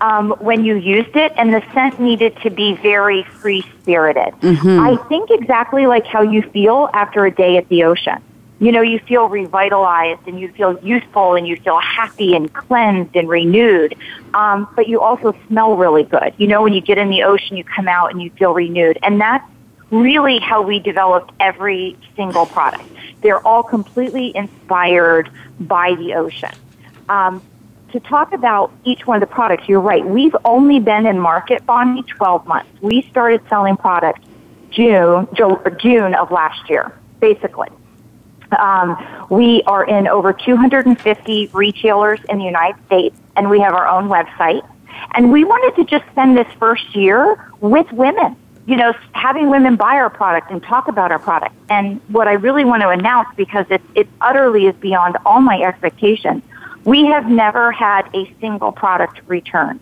um, 0.00 0.34
when 0.40 0.64
you 0.64 0.76
used 0.76 1.16
it, 1.16 1.32
and 1.36 1.54
the 1.54 1.62
scent 1.72 1.98
needed 1.98 2.36
to 2.42 2.50
be 2.50 2.74
very 2.74 3.22
free 3.22 3.64
spirited. 3.80 4.34
Mm-hmm. 4.40 4.80
I 4.80 4.96
think 5.08 5.30
exactly 5.30 5.86
like 5.86 6.04
how 6.06 6.22
you 6.22 6.42
feel 6.42 6.90
after 6.92 7.24
a 7.24 7.30
day 7.30 7.56
at 7.56 7.68
the 7.68 7.84
ocean. 7.84 8.22
You 8.58 8.72
know, 8.72 8.80
you 8.80 8.98
feel 9.00 9.28
revitalized 9.28 10.26
and 10.26 10.40
you 10.40 10.50
feel 10.52 10.78
youthful 10.82 11.34
and 11.34 11.46
you 11.46 11.56
feel 11.56 11.78
happy 11.78 12.34
and 12.34 12.52
cleansed 12.52 13.14
and 13.14 13.28
renewed. 13.28 13.94
Um, 14.32 14.66
but 14.74 14.88
you 14.88 15.00
also 15.00 15.34
smell 15.46 15.76
really 15.76 16.04
good. 16.04 16.32
You 16.38 16.46
know, 16.46 16.62
when 16.62 16.72
you 16.72 16.80
get 16.80 16.96
in 16.96 17.10
the 17.10 17.24
ocean, 17.24 17.56
you 17.56 17.64
come 17.64 17.86
out 17.86 18.12
and 18.12 18.22
you 18.22 18.30
feel 18.30 18.54
renewed. 18.54 18.98
And 19.02 19.20
that's 19.20 19.46
really 19.90 20.38
how 20.38 20.62
we 20.62 20.78
developed 20.78 21.32
every 21.38 21.96
single 22.16 22.46
product. 22.46 22.84
They're 23.20 23.46
all 23.46 23.62
completely 23.62 24.34
inspired 24.34 25.30
by 25.60 25.94
the 25.94 26.14
ocean. 26.14 26.52
Um, 27.08 27.42
to 27.92 28.00
talk 28.00 28.32
about 28.32 28.72
each 28.84 29.06
one 29.06 29.22
of 29.22 29.28
the 29.28 29.32
products, 29.32 29.68
you're 29.68 29.80
right. 29.80 30.04
We've 30.04 30.36
only 30.44 30.80
been 30.80 31.06
in 31.06 31.18
market, 31.18 31.64
Bonnie, 31.66 32.02
12 32.02 32.46
months. 32.46 32.70
We 32.80 33.02
started 33.10 33.42
selling 33.48 33.76
products 33.76 34.20
June, 34.70 35.28
June 35.78 36.14
of 36.14 36.30
last 36.30 36.68
year, 36.68 36.92
basically. 37.20 37.68
Um, 38.56 39.26
we 39.30 39.62
are 39.64 39.84
in 39.84 40.06
over 40.06 40.32
250 40.32 41.50
retailers 41.52 42.20
in 42.28 42.38
the 42.38 42.44
United 42.44 42.84
States, 42.86 43.16
and 43.36 43.50
we 43.50 43.60
have 43.60 43.74
our 43.74 43.86
own 43.86 44.08
website. 44.08 44.66
And 45.12 45.30
we 45.30 45.44
wanted 45.44 45.76
to 45.76 45.84
just 45.84 46.10
spend 46.12 46.36
this 46.36 46.50
first 46.58 46.94
year 46.94 47.52
with 47.60 47.90
women 47.92 48.36
you 48.66 48.76
know, 48.76 48.92
having 49.12 49.48
women 49.48 49.76
buy 49.76 49.94
our 49.94 50.10
product 50.10 50.50
and 50.50 50.62
talk 50.62 50.88
about 50.88 51.12
our 51.12 51.20
product. 51.20 51.54
And 51.70 52.00
what 52.08 52.26
I 52.26 52.32
really 52.32 52.64
want 52.64 52.82
to 52.82 52.88
announce, 52.88 53.28
because 53.36 53.64
it, 53.70 53.80
it 53.94 54.08
utterly 54.20 54.66
is 54.66 54.74
beyond 54.76 55.16
all 55.24 55.40
my 55.40 55.62
expectations, 55.62 56.42
we 56.84 57.06
have 57.06 57.26
never 57.26 57.70
had 57.70 58.08
a 58.14 58.32
single 58.40 58.72
product 58.72 59.20
returned. 59.26 59.80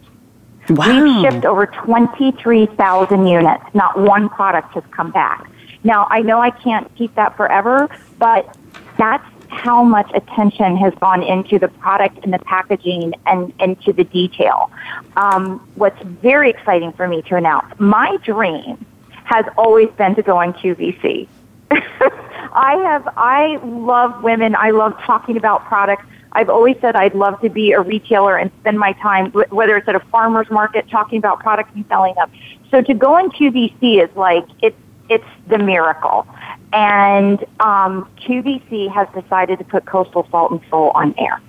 Wow. 0.69 1.03
We've 1.03 1.23
shipped 1.23 1.45
over 1.45 1.67
23,000 1.67 3.27
units. 3.27 3.65
Not 3.75 3.99
one 3.99 4.29
product 4.29 4.75
has 4.75 4.85
come 4.91 5.11
back. 5.11 5.51
Now, 5.83 6.07
I 6.11 6.23
know 6.23 6.41
I 6.41 6.51
can't 6.51 6.95
keep 6.95 7.15
that 7.15 7.37
forever, 7.37 7.89
but 8.19 8.57
that's 8.97 9.25
how 9.49 9.83
much 9.83 10.11
attention 10.15 10.77
has 10.77 10.93
gone 10.95 11.23
into 11.23 11.59
the 11.59 11.69
product 11.69 12.19
and 12.23 12.33
the 12.33 12.39
packaging 12.41 13.15
and 13.27 13.53
into 13.61 13.93
the 13.93 14.05
detail. 14.05 14.71
Um, 15.17 15.67
what's 15.77 16.01
very 16.03 16.51
exciting 16.51 16.93
for 16.93 17.07
me 17.07 17.23
to 17.23 17.37
announce, 17.37 17.79
my 17.79 18.17
dream 18.25 18.85
has 19.25 19.47
always 19.57 19.91
been 19.91 20.15
to 20.17 20.23
go 20.23 20.37
on 20.37 20.53
QVC. 20.53 21.29
I 21.71 22.77
have, 22.85 23.09
I 23.17 23.59
love 23.65 24.23
women. 24.23 24.55
I 24.55 24.71
love 24.71 24.99
talking 25.01 25.37
about 25.37 25.65
products. 25.65 26.05
I've 26.33 26.51
always 26.51 26.77
said 26.81 26.97
I'd 26.97 27.15
love 27.15 27.41
to 27.43 27.49
be 27.49 27.73
a 27.73 27.81
retailer 27.81 28.37
and 28.37 28.51
spend 28.61 28.79
my 28.79 28.93
time, 28.95 29.31
whether 29.33 29.77
it's 29.77 29.89
at 29.89 29.95
a 29.95 30.01
farmer's 30.01 30.51
market, 30.51 30.89
talking 30.91 31.19
about 31.19 31.41
products 31.41 31.71
and 31.75 31.85
selling 31.89 32.15
them. 32.17 32.31
So 32.71 32.83
to 32.83 32.95
go 32.95 33.15
on 33.15 33.31
QVC 33.31 34.03
is 34.03 34.15
like, 34.17 34.47
it's, 34.61 34.77
it's 35.09 35.25
the 35.47 35.59
miracle. 35.59 36.27
And 36.75 37.39
um, 37.61 38.11
QVC 38.21 38.93
has 38.93 39.07
decided 39.15 39.61
to 39.61 39.65
put 39.65 39.87
Coastal 39.87 40.27
Salt 40.31 40.51
and 40.51 40.61
Soul 40.69 40.91
on 40.95 41.15
air. 41.17 41.41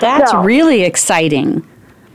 That's 0.00 0.30
so, 0.30 0.42
really 0.42 0.82
exciting. 0.82 1.66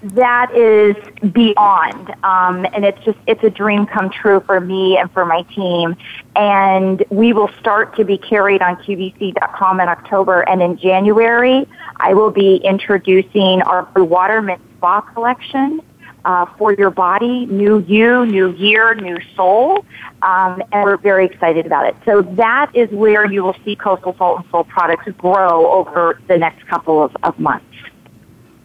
That 0.03 0.55
is 0.55 0.95
beyond, 1.31 2.11
um, 2.23 2.67
and 2.71 2.85
it's 2.85 3.03
just 3.03 3.17
it's 3.25 3.43
a 3.43 3.49
dream 3.49 3.87
come 3.87 4.11
true 4.11 4.41
for 4.41 4.59
me 4.59 4.95
and 4.95 5.11
for 5.11 5.25
my 5.25 5.41
team. 5.41 5.95
And 6.35 7.03
we 7.09 7.33
will 7.33 7.49
start 7.59 7.95
to 7.95 8.05
be 8.05 8.19
carried 8.19 8.61
on 8.61 8.75
QVC.com 8.75 9.79
in 9.79 9.87
October, 9.89 10.41
and 10.41 10.61
in 10.61 10.77
January 10.77 11.67
I 11.99 12.13
will 12.13 12.29
be 12.29 12.57
introducing 12.57 13.63
our 13.63 13.83
Blue 13.85 14.03
Water 14.03 14.39
Mint 14.39 14.61
Spa 14.77 15.01
collection 15.01 15.81
uh, 16.27 16.45
for 16.57 16.73
your 16.73 16.89
body, 16.89 17.45
new 17.45 17.79
you, 17.87 18.25
new 18.25 18.51
year, 18.51 18.93
new 18.95 19.17
soul, 19.33 19.85
um, 20.21 20.61
and 20.73 20.83
we're 20.83 20.97
very 20.97 21.25
excited 21.25 21.65
about 21.65 21.87
it. 21.87 21.95
So 22.03 22.21
that 22.21 22.69
is 22.75 22.89
where 22.91 23.31
you 23.31 23.43
will 23.43 23.55
see 23.63 23.77
Coastal 23.77 24.13
Salt 24.17 24.41
and 24.41 24.51
Soul 24.51 24.65
products 24.65 25.09
grow 25.17 25.71
over 25.71 26.19
the 26.27 26.37
next 26.37 26.67
couple 26.67 27.01
of, 27.01 27.15
of 27.23 27.39
months. 27.39 27.65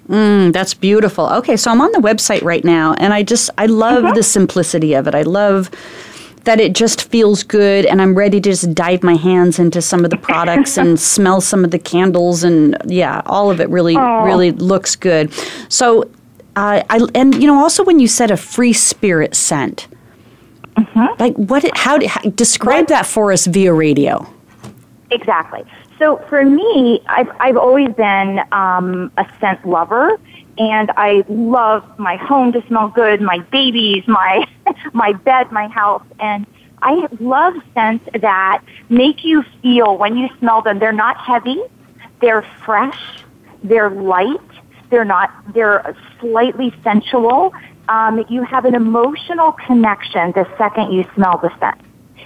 Mm, 0.08 0.52
that's 0.52 0.74
beautiful. 0.74 1.28
Okay, 1.28 1.56
so 1.56 1.70
I'm 1.70 1.80
on 1.80 1.92
the 1.92 2.00
website 2.00 2.42
right 2.42 2.64
now, 2.64 2.94
and 2.94 3.14
I 3.14 3.22
just 3.22 3.48
I 3.56 3.66
love 3.66 4.02
mm-hmm. 4.02 4.14
the 4.16 4.24
simplicity 4.24 4.94
of 4.94 5.06
it. 5.06 5.14
I 5.14 5.22
love 5.22 5.70
that 6.42 6.58
it 6.58 6.72
just 6.72 7.08
feels 7.08 7.44
good 7.44 7.86
and 7.86 8.02
I'm 8.02 8.16
ready 8.16 8.40
to 8.40 8.50
just 8.50 8.74
dive 8.74 9.04
my 9.04 9.14
hands 9.14 9.60
into 9.60 9.80
some 9.80 10.04
of 10.04 10.10
the 10.10 10.16
products 10.16 10.76
and 10.76 10.98
smell 11.14 11.40
some 11.40 11.64
of 11.64 11.70
the 11.70 11.78
candles 11.78 12.42
and 12.42 12.76
yeah, 12.86 13.22
all 13.26 13.48
of 13.48 13.60
it 13.60 13.68
really 13.68 13.94
Aww. 13.94 14.24
really 14.24 14.50
looks 14.50 14.96
good. 14.96 15.32
So 15.68 16.10
uh, 16.56 16.82
I, 16.88 17.00
and 17.14 17.34
you 17.34 17.46
know, 17.46 17.62
also 17.62 17.82
when 17.84 17.98
you 17.98 18.08
said 18.08 18.30
a 18.30 18.36
free 18.36 18.72
spirit 18.72 19.34
scent, 19.34 19.88
mm-hmm. 20.76 21.20
like 21.22 21.34
what? 21.34 21.64
How, 21.76 21.98
how 22.06 22.20
describe 22.30 22.88
that 22.88 23.06
for 23.06 23.32
us 23.32 23.46
via 23.46 23.72
radio? 23.72 24.26
Exactly. 25.10 25.64
So 25.98 26.18
for 26.28 26.44
me, 26.44 27.00
I've 27.06 27.30
I've 27.40 27.56
always 27.56 27.88
been 27.94 28.40
um, 28.52 29.10
a 29.16 29.26
scent 29.40 29.66
lover, 29.66 30.18
and 30.58 30.90
I 30.96 31.24
love 31.28 31.98
my 31.98 32.16
home 32.16 32.52
to 32.52 32.66
smell 32.66 32.88
good, 32.88 33.22
my 33.22 33.38
babies, 33.38 34.06
my 34.06 34.46
my 34.92 35.12
bed, 35.12 35.52
my 35.52 35.68
house, 35.68 36.04
and 36.20 36.46
I 36.82 37.06
love 37.20 37.54
scents 37.72 38.06
that 38.20 38.62
make 38.90 39.24
you 39.24 39.42
feel 39.62 39.96
when 39.96 40.16
you 40.16 40.28
smell 40.38 40.60
them. 40.60 40.78
They're 40.78 40.92
not 40.92 41.16
heavy, 41.16 41.62
they're 42.20 42.42
fresh, 42.64 43.22
they're 43.62 43.90
light, 43.90 44.40
they're 44.92 45.04
not, 45.04 45.32
they're 45.54 45.96
slightly 46.20 46.72
sensual. 46.84 47.52
Um, 47.88 48.24
you 48.28 48.44
have 48.44 48.64
an 48.66 48.76
emotional 48.76 49.52
connection 49.52 50.30
the 50.32 50.46
second 50.56 50.92
you 50.92 51.04
smell 51.14 51.38
the 51.38 51.50
scent. 51.58 51.80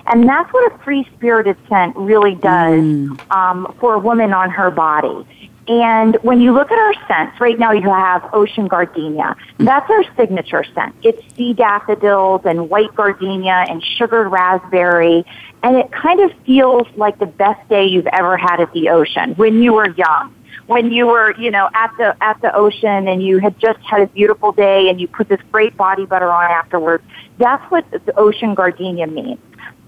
And 0.06 0.28
that's 0.28 0.52
what 0.52 0.72
a 0.72 0.78
free 0.78 1.08
spirited 1.14 1.56
scent 1.68 1.96
really 1.96 2.34
does 2.34 2.82
mm. 2.82 3.30
um, 3.30 3.74
for 3.80 3.94
a 3.94 3.98
woman 3.98 4.32
on 4.34 4.50
her 4.50 4.70
body. 4.70 5.26
And 5.68 6.16
when 6.22 6.40
you 6.40 6.52
look 6.52 6.70
at 6.70 6.78
our 6.78 6.94
scents, 7.08 7.40
right 7.40 7.58
now 7.58 7.72
you 7.72 7.88
have 7.88 8.28
ocean 8.32 8.68
gardenia. 8.68 9.36
That's 9.58 9.88
our 9.90 10.04
signature 10.16 10.64
scent. 10.74 10.94
It's 11.02 11.22
sea 11.34 11.54
daffodils 11.54 12.42
and 12.44 12.68
white 12.68 12.94
gardenia 12.94 13.64
and 13.68 13.82
sugared 13.96 14.30
raspberry. 14.30 15.24
And 15.62 15.76
it 15.76 15.90
kind 15.90 16.20
of 16.20 16.30
feels 16.44 16.86
like 16.96 17.18
the 17.18 17.26
best 17.26 17.68
day 17.68 17.86
you've 17.86 18.06
ever 18.08 18.36
had 18.36 18.60
at 18.60 18.72
the 18.72 18.90
ocean 18.90 19.34
when 19.34 19.62
you 19.62 19.72
were 19.72 19.90
young 19.90 20.35
when 20.66 20.90
you 20.90 21.06
were, 21.06 21.34
you 21.38 21.50
know, 21.50 21.68
at 21.74 21.92
the 21.98 22.16
at 22.22 22.40
the 22.40 22.54
ocean 22.54 23.08
and 23.08 23.22
you 23.22 23.38
had 23.38 23.58
just 23.58 23.78
had 23.80 24.00
a 24.00 24.06
beautiful 24.06 24.52
day 24.52 24.88
and 24.88 25.00
you 25.00 25.08
put 25.08 25.28
this 25.28 25.40
great 25.52 25.76
body 25.76 26.06
butter 26.06 26.30
on 26.30 26.50
afterwards. 26.50 27.04
That's 27.38 27.64
what 27.70 27.90
the 27.90 28.16
ocean 28.16 28.54
gardenia 28.54 29.06
means. 29.06 29.38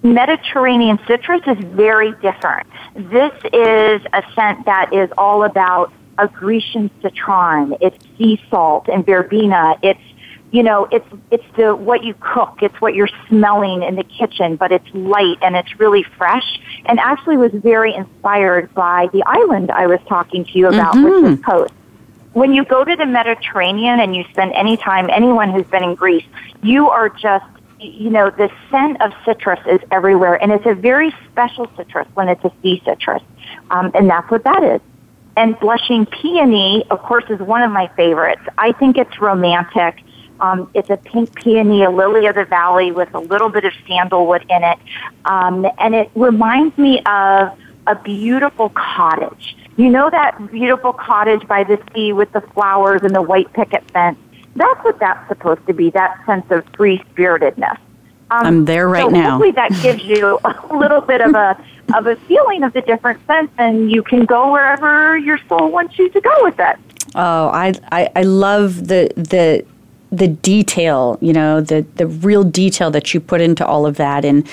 Mediterranean 0.03 0.99
citrus 1.07 1.43
is 1.47 1.59
very 1.65 2.13
different. 2.23 2.67
This 2.95 3.33
is 3.53 4.01
a 4.13 4.23
scent 4.35 4.65
that 4.67 4.93
is 4.93 5.11
all 5.19 5.43
about 5.43 5.93
a 6.19 6.29
Grecian 6.29 6.91
citron. 7.03 7.77
It's 7.81 7.97
sea 8.17 8.41
salt 8.51 8.89
and 8.89 9.05
verbena. 9.05 9.77
It's 9.83 10.01
you 10.51 10.63
know, 10.63 10.89
it's 10.91 11.07
it's 11.31 11.45
the 11.57 11.75
what 11.75 12.03
you 12.03 12.15
cook, 12.21 12.59
it's 12.63 12.81
what 12.81 12.95
you're 12.95 13.11
smelling 13.29 13.83
in 13.83 13.97
the 13.97 14.05
kitchen, 14.05 14.57
but 14.57 14.73
it's 14.73 14.87
light 14.95 15.37
and 15.43 15.57
it's 15.57 15.79
really 15.79 16.03
fresh. 16.17 16.61
And 16.87 16.99
actually, 16.99 17.37
was 17.37 17.53
very 17.53 17.95
inspired 17.95 18.73
by 18.75 19.09
the 19.13 19.23
island 19.27 19.71
I 19.71 19.87
was 19.87 20.01
talking 20.09 20.45
to 20.47 20.59
you 20.59 20.69
about, 20.69 20.95
mm-hmm. 20.95 21.25
which 21.25 21.39
is 21.39 21.45
Kos. 21.45 21.71
When 22.33 22.55
you 22.55 22.65
go 22.65 22.85
to 22.85 22.97
the 22.97 23.07
Mediterranean 23.07 24.01
and 24.01 24.15
you 24.15 24.25
spend 24.31 24.53
any 24.53 24.77
time, 24.77 25.11
anyone 25.11 25.51
who's 25.51 25.67
been 25.67 25.83
in 25.83 25.95
Greece, 25.95 26.27
you 26.63 26.89
are 26.89 27.09
just 27.09 27.45
you 27.81 28.11
know, 28.11 28.31
the 28.31 28.51
scent 28.71 29.01
of 29.01 29.13
citrus 29.25 29.61
is 29.67 29.81
everywhere, 29.91 30.35
and 30.43 30.51
it's 30.51 30.67
a 30.67 30.75
very 30.75 31.15
special 31.31 31.71
citrus 31.77 32.09
when 32.15 32.29
it's 32.29 32.45
a 32.45 32.53
sea 32.63 32.83
citrus, 32.85 33.23
um, 33.71 33.91
and 33.95 34.11
that's 34.11 34.29
what 34.31 34.45
that 34.45 34.65
is. 34.65 34.81
And 35.37 35.59
blushing 35.61 36.05
peony, 36.05 36.85
of 36.91 37.01
course, 37.01 37.25
is 37.29 37.39
one 37.39 37.63
of 37.63 37.71
my 37.71 37.87
favorites. 37.95 38.43
I 38.57 38.73
think 38.73 38.99
it's 38.99 39.21
romantic 39.21 40.03
Um, 40.40 40.70
it's 40.74 40.90
a 40.90 40.96
pink 40.96 41.35
peony, 41.35 41.85
a 41.85 41.90
lily 41.90 42.27
of 42.27 42.35
the 42.35 42.44
valley 42.44 42.92
with 42.92 43.12
a 43.14 43.18
little 43.18 43.48
bit 43.48 43.64
of 43.64 43.72
sandalwood 43.87 44.44
in 44.48 44.62
it. 44.64 44.79
Um, 45.24 45.66
and 45.79 45.94
it 45.94 46.11
reminds 46.14 46.77
me 46.79 47.01
of 47.07 47.59
a 47.87 47.94
beautiful 47.96 48.68
cottage. 48.70 49.57
You 49.77 49.90
know 49.90 50.11
that 50.11 50.51
beautiful 50.51 50.92
cottage 50.92 51.46
by 51.46 51.64
the 51.64 51.81
sea 51.94 52.12
with 52.12 52.33
the 52.33 52.40
flowers 52.40 53.03
and 53.03 53.14
the 53.14 53.22
white 53.22 53.53
picket 53.53 53.88
fence? 53.92 54.18
That's 54.57 54.83
what 54.85 54.98
that's 54.98 55.27
supposed 55.29 55.66
to 55.66 55.72
be, 55.72 55.90
that 55.90 56.24
sense 56.27 56.46
of 56.51 56.64
free 56.77 57.03
spiritedness. 57.11 57.79
Um, 58.31 58.46
I'm 58.46 58.64
there 58.64 58.88
right 58.88 59.05
so 59.05 59.09
now. 59.09 59.31
Hopefully 59.31 59.53
that 59.53 59.70
gives 59.83 60.03
you 60.05 60.38
a 60.44 60.77
little 60.77 61.01
bit 61.01 61.20
of 61.20 61.35
a 61.35 61.62
of 61.94 62.07
a 62.07 62.16
feeling 62.16 62.62
of 62.62 62.72
the 62.74 62.83
different 62.83 63.24
sense, 63.27 63.51
and 63.57 63.90
you 63.90 64.03
can 64.03 64.24
go 64.27 64.53
wherever 64.53 65.16
your 65.16 65.38
soul 65.48 65.70
wants 65.70 65.98
you 65.98 66.11
to 66.11 66.20
go 66.20 66.35
with 66.42 66.59
it. 66.59 66.77
Oh, 67.14 67.48
I 67.48 67.74
I, 67.90 68.11
I 68.14 68.22
love 68.22 68.88
the 68.88 69.11
the 69.16 69.64
the 70.11 70.29
detail, 70.29 71.18
you 71.21 71.33
know, 71.33 71.61
the 71.61 71.85
the 71.97 72.07
real 72.07 72.44
detail 72.44 72.90
that 72.90 73.12
you 73.12 73.21
put 73.21 73.40
into 73.40 73.66
all 73.66 73.87
of 73.87 73.97
that, 73.97 74.25
and 74.25 74.49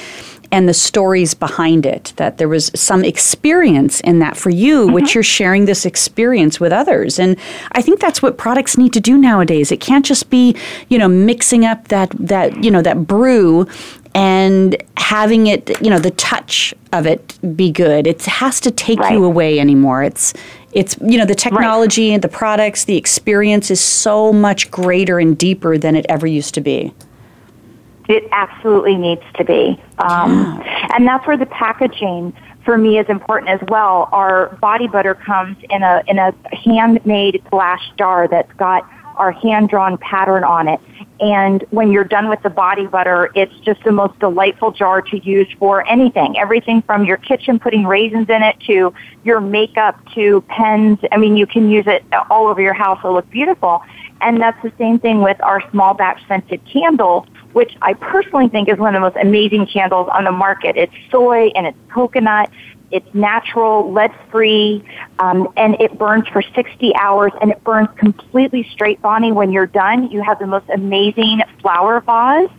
and 0.52 0.70
the 0.70 0.74
stories 0.74 1.34
behind 1.34 1.86
it 1.86 2.14
that 2.18 2.38
there 2.38 2.48
was 2.48 2.72
some 2.76 3.04
experience 3.04 4.00
in 4.02 4.20
that 4.20 4.38
for 4.38 4.50
you 4.50 4.86
mm-hmm. 4.86 4.94
which 4.94 5.14
you're 5.14 5.24
sharing 5.24 5.66
this 5.66 5.86
experience 5.86 6.60
with 6.60 6.72
others 6.72 7.20
and 7.20 7.38
i 7.74 7.82
think 7.82 8.00
that's 8.00 8.22
what 8.22 8.38
products 8.38 8.78
need 8.78 8.94
to 8.94 9.00
do 9.00 9.18
nowadays 9.18 9.72
it 9.72 9.80
can't 9.82 10.06
just 10.06 10.30
be 10.30 10.56
you 10.88 10.98
know 10.98 11.08
mixing 11.08 11.66
up 11.66 11.88
that 11.90 12.10
that 12.12 12.64
you 12.64 12.72
know 12.72 12.82
that 12.82 13.08
brew 13.08 13.68
and 14.14 14.82
having 14.98 15.48
it 15.48 15.82
you 15.82 15.90
know 15.90 16.00
the 16.00 16.12
touch 16.12 16.74
of 16.94 17.06
it 17.06 17.38
be 17.56 17.72
good 17.72 18.08
it 18.08 18.24
has 18.24 18.60
to 18.60 18.72
take 18.72 19.00
right. 19.00 19.14
you 19.14 19.26
away 19.26 19.60
anymore 19.60 20.04
it's 20.04 20.34
it's 20.76 20.96
you 21.02 21.18
know 21.18 21.26
the 21.26 21.34
technology 21.34 22.12
right. 22.12 22.22
the 22.22 22.28
products 22.28 22.86
the 22.86 22.98
experience 22.98 23.72
is 23.72 23.82
so 23.82 24.32
much 24.32 24.70
greater 24.70 25.18
and 25.18 25.38
deeper 25.38 25.78
than 25.80 25.96
it 25.96 26.06
ever 26.08 26.28
used 26.28 26.54
to 26.54 26.62
be 26.62 26.94
it 28.08 28.28
absolutely 28.32 28.96
needs 28.96 29.24
to 29.36 29.44
be. 29.44 29.82
Um, 29.98 30.62
and 30.94 31.08
that's 31.08 31.26
where 31.26 31.38
the 31.38 31.46
packaging 31.48 32.34
for 32.64 32.78
me 32.78 33.00
is 33.00 33.08
important 33.10 33.50
as 33.50 33.60
well. 33.68 34.10
Our 34.12 34.56
body 34.62 34.88
butter 34.88 35.16
comes 35.16 35.58
in 35.70 35.84
a, 35.84 36.04
in 36.08 36.20
a 36.20 36.34
handmade 36.52 37.44
glass 37.50 37.82
jar 37.98 38.28
that's 38.28 38.52
got 38.54 38.90
our 39.18 39.32
hand 39.32 39.70
drawn 39.70 39.98
pattern 39.98 40.44
on 40.44 40.68
it. 40.68 40.80
And 41.20 41.64
when 41.70 41.92
you're 41.92 42.04
done 42.04 42.28
with 42.28 42.42
the 42.44 42.50
body 42.50 42.88
butter, 42.88 43.32
it's 43.36 43.58
just 43.60 43.84
the 43.84 43.92
most 43.92 44.20
delightful 44.20 44.72
jar 44.72 45.02
to 45.02 45.18
use 45.18 45.48
for 45.58 45.88
anything. 45.88 46.38
Everything 46.38 46.82
from 46.82 47.06
your 47.06 47.18
kitchen 47.18 47.58
putting 47.58 47.86
raisins 47.86 48.30
in 48.30 48.44
it 48.44 48.60
to 48.68 48.94
your 49.24 49.40
makeup 49.40 49.98
to 50.14 50.42
pens. 50.50 51.00
I 51.12 51.18
mean, 51.18 51.38
you 51.38 51.48
can 51.48 51.70
use 51.70 51.86
it 51.88 52.04
all 52.30 52.48
over 52.48 52.62
your 52.62 52.74
house. 52.74 53.00
It'll 53.00 53.14
look 53.14 53.30
beautiful. 53.30 53.82
And 54.22 54.42
that's 54.42 54.62
the 54.62 54.72
same 54.78 55.00
thing 55.00 55.22
with 55.22 55.42
our 55.42 55.62
small 55.72 55.94
batch 55.94 56.22
scented 56.28 56.62
candle 56.66 57.28
which 57.56 57.78
I 57.82 57.94
personally 57.94 58.50
think 58.50 58.68
is 58.68 58.78
one 58.78 58.94
of 58.94 59.00
the 59.00 59.10
most 59.10 59.16
amazing 59.16 59.68
candles 59.68 60.10
on 60.12 60.26
the 60.26 60.32
market. 60.34 60.76
It's 60.76 60.92
soy 61.10 61.54
and 61.56 61.66
it's 61.66 61.78
coconut. 61.90 62.50
It's 62.96 63.14
natural, 63.14 63.92
lead 63.92 64.16
free, 64.32 64.82
um, 65.20 65.52
and 65.58 65.76
it 65.82 65.98
burns 65.98 66.30
for 66.30 66.42
60 66.42 66.96
hours 66.96 67.34
and 67.42 67.52
it 67.52 67.62
burns 67.66 67.90
completely 67.98 68.64
straight, 68.72 69.02
Bonnie. 69.02 69.34
When 69.34 69.52
you're 69.52 69.66
done, 69.66 70.10
you 70.12 70.24
have 70.24 70.40
the 70.40 70.48
most 70.48 70.70
amazing 70.70 71.42
flower 71.60 72.00
vase. 72.00 72.50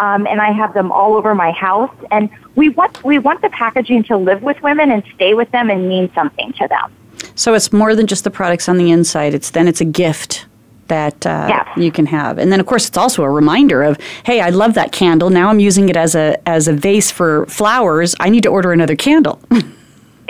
Um, 0.00 0.26
and 0.26 0.40
I 0.40 0.50
have 0.50 0.72
them 0.72 0.90
all 0.90 1.14
over 1.14 1.34
my 1.34 1.50
house. 1.50 1.94
And 2.10 2.30
we 2.54 2.70
want 2.70 3.04
we 3.04 3.18
want 3.18 3.42
the 3.42 3.50
packaging 3.50 4.04
to 4.04 4.16
live 4.16 4.42
with 4.42 4.62
women 4.62 4.90
and 4.90 5.04
stay 5.14 5.34
with 5.34 5.50
them 5.50 5.68
and 5.68 5.86
mean 5.86 6.10
something 6.14 6.54
to 6.54 6.68
them. 6.68 6.90
So 7.34 7.52
it's 7.52 7.70
more 7.70 7.94
than 7.94 8.06
just 8.06 8.24
the 8.24 8.30
products 8.30 8.70
on 8.70 8.78
the 8.78 8.90
inside. 8.90 9.34
It's 9.34 9.50
then 9.50 9.68
it's 9.68 9.82
a 9.82 9.84
gift 9.84 10.46
that 10.88 11.26
uh, 11.26 11.64
you 11.76 11.92
can 11.92 12.06
have. 12.06 12.38
And 12.38 12.50
then, 12.50 12.60
of 12.60 12.66
course, 12.66 12.88
it's 12.88 12.96
also 12.96 13.22
a 13.24 13.30
reminder 13.30 13.82
of, 13.82 13.98
hey, 14.24 14.40
I 14.40 14.48
love 14.48 14.72
that 14.74 14.92
candle. 14.92 15.28
Now 15.28 15.48
I'm 15.50 15.60
using 15.60 15.90
it 15.90 15.98
as 15.98 16.14
a 16.14 16.36
as 16.48 16.66
a 16.66 16.72
vase 16.72 17.10
for 17.10 17.44
flowers. 17.46 18.14
I 18.20 18.30
need 18.30 18.42
to 18.44 18.48
order 18.48 18.72
another 18.72 18.96
candle. 18.96 19.38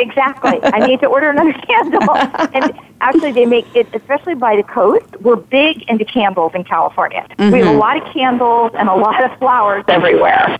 exactly. 0.02 0.58
I 0.62 0.86
need 0.86 1.00
to 1.00 1.06
order 1.06 1.30
another 1.30 1.52
candle. 1.66 2.14
And 2.54 2.78
actually, 3.00 3.32
they 3.32 3.46
make 3.46 3.74
it, 3.74 3.88
especially 3.94 4.34
by 4.34 4.56
the 4.56 4.62
coast. 4.62 5.06
We're 5.20 5.36
big 5.36 5.82
into 5.88 6.04
candles 6.04 6.52
in 6.54 6.64
California. 6.64 7.26
Mm-hmm. 7.30 7.52
We 7.52 7.58
have 7.58 7.68
a 7.68 7.70
mm-hmm. 7.70 7.78
lot 7.78 7.96
of 7.96 8.12
candles 8.12 8.72
and 8.74 8.88
a 8.88 8.94
lot 8.94 9.22
of 9.24 9.38
flowers 9.38 9.84
everywhere. 9.88 10.58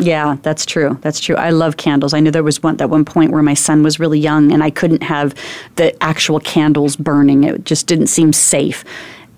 Yeah, 0.00 0.36
that's 0.42 0.64
true. 0.64 0.98
That's 1.02 1.18
true. 1.18 1.34
I 1.34 1.50
love 1.50 1.76
candles. 1.76 2.14
I 2.14 2.20
knew 2.20 2.30
there 2.30 2.44
was 2.44 2.62
one 2.62 2.80
at 2.80 2.88
one 2.88 3.04
point 3.04 3.32
where 3.32 3.42
my 3.42 3.54
son 3.54 3.82
was 3.82 3.98
really 3.98 4.18
young 4.18 4.52
and 4.52 4.62
I 4.62 4.70
couldn't 4.70 5.02
have 5.02 5.34
the 5.76 6.00
actual 6.02 6.38
candles 6.40 6.94
burning. 6.96 7.44
It 7.44 7.64
just 7.64 7.86
didn't 7.86 8.06
seem 8.06 8.32
safe. 8.32 8.84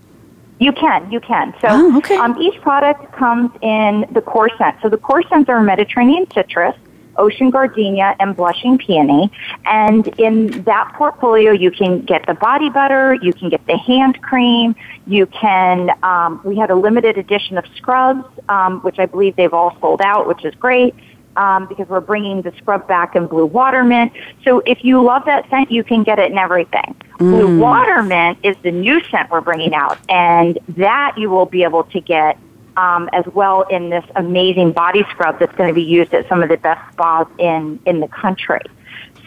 You 0.58 0.72
can, 0.72 1.10
you 1.12 1.20
can. 1.20 1.54
So 1.60 1.68
oh, 1.70 1.98
okay. 1.98 2.16
um, 2.16 2.40
each 2.40 2.60
product 2.62 3.12
comes 3.12 3.50
in 3.62 4.06
the 4.10 4.20
core 4.20 4.50
scent. 4.58 4.76
So 4.82 4.88
the 4.88 4.96
core 4.96 5.22
scents 5.28 5.48
are 5.48 5.62
Mediterranean 5.62 6.28
citrus, 6.32 6.74
ocean 7.16 7.50
gardenia, 7.50 8.16
and 8.18 8.34
blushing 8.34 8.78
peony. 8.78 9.30
And 9.66 10.08
in 10.18 10.62
that 10.64 10.92
portfolio, 10.96 11.52
you 11.52 11.70
can 11.70 12.00
get 12.00 12.26
the 12.26 12.34
body 12.34 12.70
butter, 12.70 13.14
you 13.22 13.32
can 13.32 13.50
get 13.50 13.64
the 13.66 13.76
hand 13.76 14.20
cream, 14.22 14.74
you 15.06 15.26
can, 15.26 15.90
um, 16.02 16.40
we 16.44 16.56
had 16.56 16.70
a 16.70 16.74
limited 16.74 17.18
edition 17.18 17.58
of 17.58 17.64
scrubs, 17.76 18.24
um, 18.48 18.80
which 18.80 18.98
I 18.98 19.06
believe 19.06 19.36
they've 19.36 19.54
all 19.54 19.76
sold 19.80 20.00
out, 20.00 20.26
which 20.26 20.44
is 20.44 20.54
great. 20.56 20.94
Um, 21.38 21.66
because 21.66 21.88
we're 21.88 22.00
bringing 22.00 22.42
the 22.42 22.52
scrub 22.58 22.88
back 22.88 23.14
in 23.14 23.28
blue 23.28 23.46
water 23.46 23.84
mint. 23.84 24.12
So 24.42 24.58
if 24.66 24.84
you 24.84 25.00
love 25.00 25.24
that 25.26 25.48
scent, 25.48 25.70
you 25.70 25.84
can 25.84 26.02
get 26.02 26.18
it 26.18 26.32
in 26.32 26.36
everything. 26.36 26.96
Mm. 27.12 27.18
Blue 27.18 27.58
water 27.60 28.02
mint 28.02 28.38
is 28.42 28.56
the 28.64 28.72
new 28.72 29.00
scent 29.08 29.30
we're 29.30 29.40
bringing 29.40 29.72
out, 29.72 29.98
and 30.08 30.58
that 30.70 31.14
you 31.16 31.30
will 31.30 31.46
be 31.46 31.62
able 31.62 31.84
to 31.84 32.00
get 32.00 32.38
um, 32.76 33.08
as 33.12 33.24
well 33.34 33.62
in 33.62 33.90
this 33.90 34.04
amazing 34.16 34.72
body 34.72 35.04
scrub 35.10 35.38
that's 35.38 35.54
going 35.54 35.68
to 35.68 35.74
be 35.74 35.82
used 35.82 36.12
at 36.12 36.28
some 36.28 36.42
of 36.42 36.48
the 36.48 36.56
best 36.56 36.80
spas 36.92 37.28
in, 37.38 37.78
in 37.86 38.00
the 38.00 38.08
country. 38.08 38.62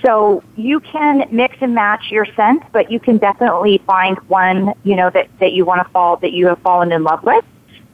So 0.03 0.43
you 0.57 0.79
can 0.79 1.27
mix 1.31 1.57
and 1.61 1.75
match 1.75 2.11
your 2.11 2.25
scents, 2.35 2.65
but 2.71 2.91
you 2.91 2.99
can 2.99 3.17
definitely 3.19 3.77
find 3.85 4.17
one, 4.27 4.73
you 4.83 4.95
know, 4.95 5.09
that, 5.11 5.29
that 5.39 5.53
you 5.53 5.63
want 5.63 5.85
to 5.85 5.89
fall, 5.91 6.17
that 6.17 6.33
you 6.33 6.47
have 6.47 6.59
fallen 6.59 6.91
in 6.91 7.03
love 7.03 7.23
with. 7.23 7.45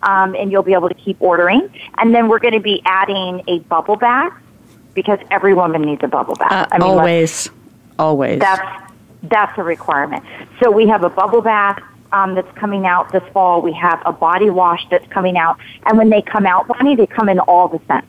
Um, 0.03 0.35
and 0.35 0.51
you'll 0.51 0.63
be 0.63 0.73
able 0.73 0.89
to 0.89 0.95
keep 0.95 1.21
ordering. 1.21 1.69
And 1.97 2.13
then 2.13 2.27
we're 2.27 2.39
going 2.39 2.53
to 2.53 2.59
be 2.59 2.81
adding 2.85 3.43
a 3.47 3.59
bubble 3.59 3.95
bath 3.95 4.31
because 4.93 5.19
every 5.31 5.53
woman 5.53 5.81
needs 5.81 6.03
a 6.03 6.07
bubble 6.07 6.35
bath. 6.35 6.51
Uh, 6.51 6.67
I 6.71 6.77
mean, 6.77 6.87
always, 6.87 7.49
always. 7.97 8.39
That's 8.39 8.91
That's 9.23 9.57
a 9.57 9.63
requirement. 9.63 10.23
So 10.61 10.71
we 10.71 10.87
have 10.87 11.03
a 11.03 11.09
bubble 11.09 11.41
bath 11.41 11.81
um, 12.11 12.35
that's 12.35 12.51
coming 12.57 12.85
out 12.85 13.11
this 13.11 13.23
fall. 13.33 13.61
We 13.61 13.73
have 13.73 14.01
a 14.05 14.13
body 14.13 14.49
wash 14.49 14.87
that's 14.89 15.07
coming 15.07 15.37
out. 15.37 15.59
And 15.85 15.97
when 15.97 16.09
they 16.09 16.21
come 16.21 16.45
out, 16.45 16.67
Bonnie, 16.67 16.95
they 16.95 17.07
come 17.07 17.27
in 17.27 17.39
all 17.39 17.67
the 17.67 17.79
scents. 17.87 18.07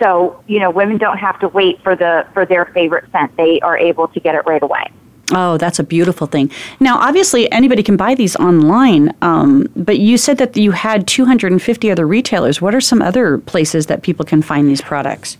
So, 0.00 0.42
you 0.46 0.60
know, 0.60 0.70
women 0.70 0.96
don't 0.96 1.18
have 1.18 1.38
to 1.40 1.48
wait 1.48 1.82
for 1.82 1.96
the 1.96 2.26
for 2.32 2.46
their 2.46 2.66
favorite 2.66 3.10
scent. 3.12 3.36
They 3.36 3.60
are 3.60 3.76
able 3.76 4.08
to 4.08 4.20
get 4.20 4.34
it 4.34 4.46
right 4.46 4.62
away. 4.62 4.86
Oh, 5.32 5.58
that's 5.58 5.78
a 5.78 5.84
beautiful 5.84 6.26
thing. 6.26 6.50
Now, 6.80 6.98
obviously, 6.98 7.50
anybody 7.52 7.82
can 7.82 7.96
buy 7.96 8.14
these 8.14 8.34
online, 8.36 9.14
um, 9.20 9.68
but 9.76 9.98
you 9.98 10.16
said 10.16 10.38
that 10.38 10.56
you 10.56 10.70
had 10.70 11.06
250 11.06 11.90
other 11.90 12.06
retailers. 12.06 12.62
What 12.62 12.74
are 12.74 12.80
some 12.80 13.02
other 13.02 13.38
places 13.38 13.86
that 13.86 14.02
people 14.02 14.24
can 14.24 14.40
find 14.40 14.68
these 14.68 14.80
products? 14.80 15.36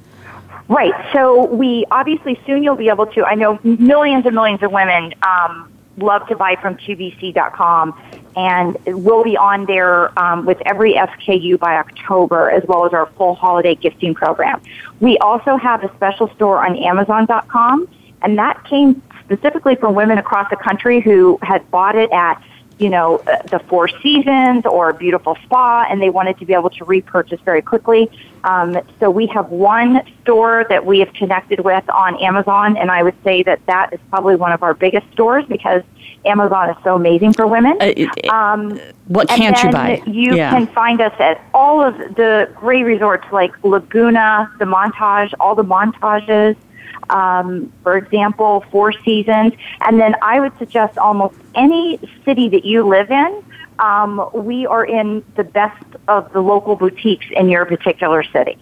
Right. 0.69 0.93
So 1.15 1.47
we 1.47 1.87
obviously 1.91 2.39
soon 2.47 2.63
you'll 2.63 2.77
be 2.77 2.91
able 2.91 3.07
to. 3.07 3.25
I 3.25 3.35
know 3.35 3.59
millions 3.65 4.27
and 4.27 4.35
millions 4.35 4.63
of 4.63 4.71
women 4.71 5.15
um, 5.23 5.73
love 5.97 6.27
to 6.29 6.37
buy 6.37 6.57
from 6.57 6.77
QVC.com, 6.77 7.99
and 8.37 8.77
we'll 8.87 9.25
be 9.25 9.39
on 9.39 9.65
there 9.65 10.17
um, 10.19 10.45
with 10.45 10.61
every 10.67 10.93
SKU 10.93 11.59
by 11.59 11.77
October, 11.77 12.51
as 12.51 12.63
well 12.67 12.85
as 12.85 12.93
our 12.93 13.07
full 13.17 13.35
holiday 13.35 13.75
gifting 13.75 14.15
program. 14.15 14.61
We 15.01 15.17
also 15.19 15.57
have 15.57 15.83
a 15.83 15.95
special 15.97 16.29
store 16.35 16.65
on 16.65 16.77
Amazon.com, 16.77 17.89
and 18.21 18.39
that 18.39 18.63
came 18.65 19.01
specifically 19.29 19.77
from 19.77 19.95
women 19.95 20.19
across 20.19 20.49
the 20.51 20.57
country 20.57 21.01
who 21.01 21.39
had 21.43 21.71
bought 21.71 21.97
it 21.97 22.11
at 22.13 22.43
you 22.79 22.89
know, 22.89 23.17
uh, 23.27 23.43
the 23.51 23.59
Four 23.59 23.89
Seasons 23.89 24.65
or 24.65 24.91
a 24.91 24.95
beautiful 24.95 25.37
spa, 25.45 25.87
and 25.91 26.01
they 26.01 26.11
wanted 26.11 26.39
to 26.39 26.47
be 26.47 26.55
able 26.55 26.71
to 26.71 26.85
repurchase 26.85 27.41
very 27.45 27.61
quickly. 27.61 28.11
Um, 28.45 28.79
so 29.01 29.11
we 29.11 29.27
have 29.27 29.51
one 29.51 30.03
store 30.23 30.65
that 30.69 30.87
we 30.87 31.01
have 31.01 31.13
connected 31.13 31.61
with 31.61 31.89
on 31.91 32.17
Amazon, 32.23 32.77
and 32.77 32.91
I 32.91 33.03
would 33.03 33.17
say 33.25 33.43
that 33.43 33.65
that 33.67 33.93
is 33.93 34.01
probably 34.11 34.37
one 34.37 34.53
of 34.53 34.63
our 34.63 34.75
biggest 34.75 35.11
stores 35.13 35.45
because 35.47 35.83
Amazon 36.25 36.71
is 36.71 36.77
so 36.85 36.95
amazing 36.95 37.33
for 37.33 37.47
women. 37.47 37.77
Uh, 37.81 38.33
um, 38.33 38.79
what 39.09 39.29
can't 39.29 39.61
you 39.63 39.71
buy? 39.71 40.03
You 40.07 40.37
yeah. 40.37 40.51
can 40.51 40.67
find 40.69 41.01
us 41.01 41.15
at 41.19 41.43
all 41.53 41.83
of 41.83 41.97
the 42.15 42.51
great 42.55 42.85
resorts 42.85 43.27
like 43.33 43.53
Laguna, 43.65 44.53
the 44.59 44.65
Montage, 44.65 45.35
all 45.41 45.57
the 45.57 45.65
montages 45.65 46.57
um, 47.11 47.73
for 47.83 47.97
example, 47.97 48.65
Four 48.71 48.93
Seasons. 48.93 49.55
And 49.81 50.01
then 50.01 50.15
I 50.23 50.41
would 50.41 50.57
suggest 50.59 50.99
almost 50.99 51.37
any 51.55 51.99
city 52.25 52.49
that 52.51 52.65
you 52.65 52.87
live 52.87 53.11
in, 53.11 53.45
um, 53.79 54.29
we 54.33 54.67
are 54.67 54.85
in 54.85 55.25
the 55.37 55.45
best 55.45 55.85
of 56.09 56.33
the 56.33 56.41
local 56.41 56.77
boutiques 56.77 57.27
in 57.31 57.49
your 57.49 57.65
particular 57.65 58.23
city. 58.23 58.59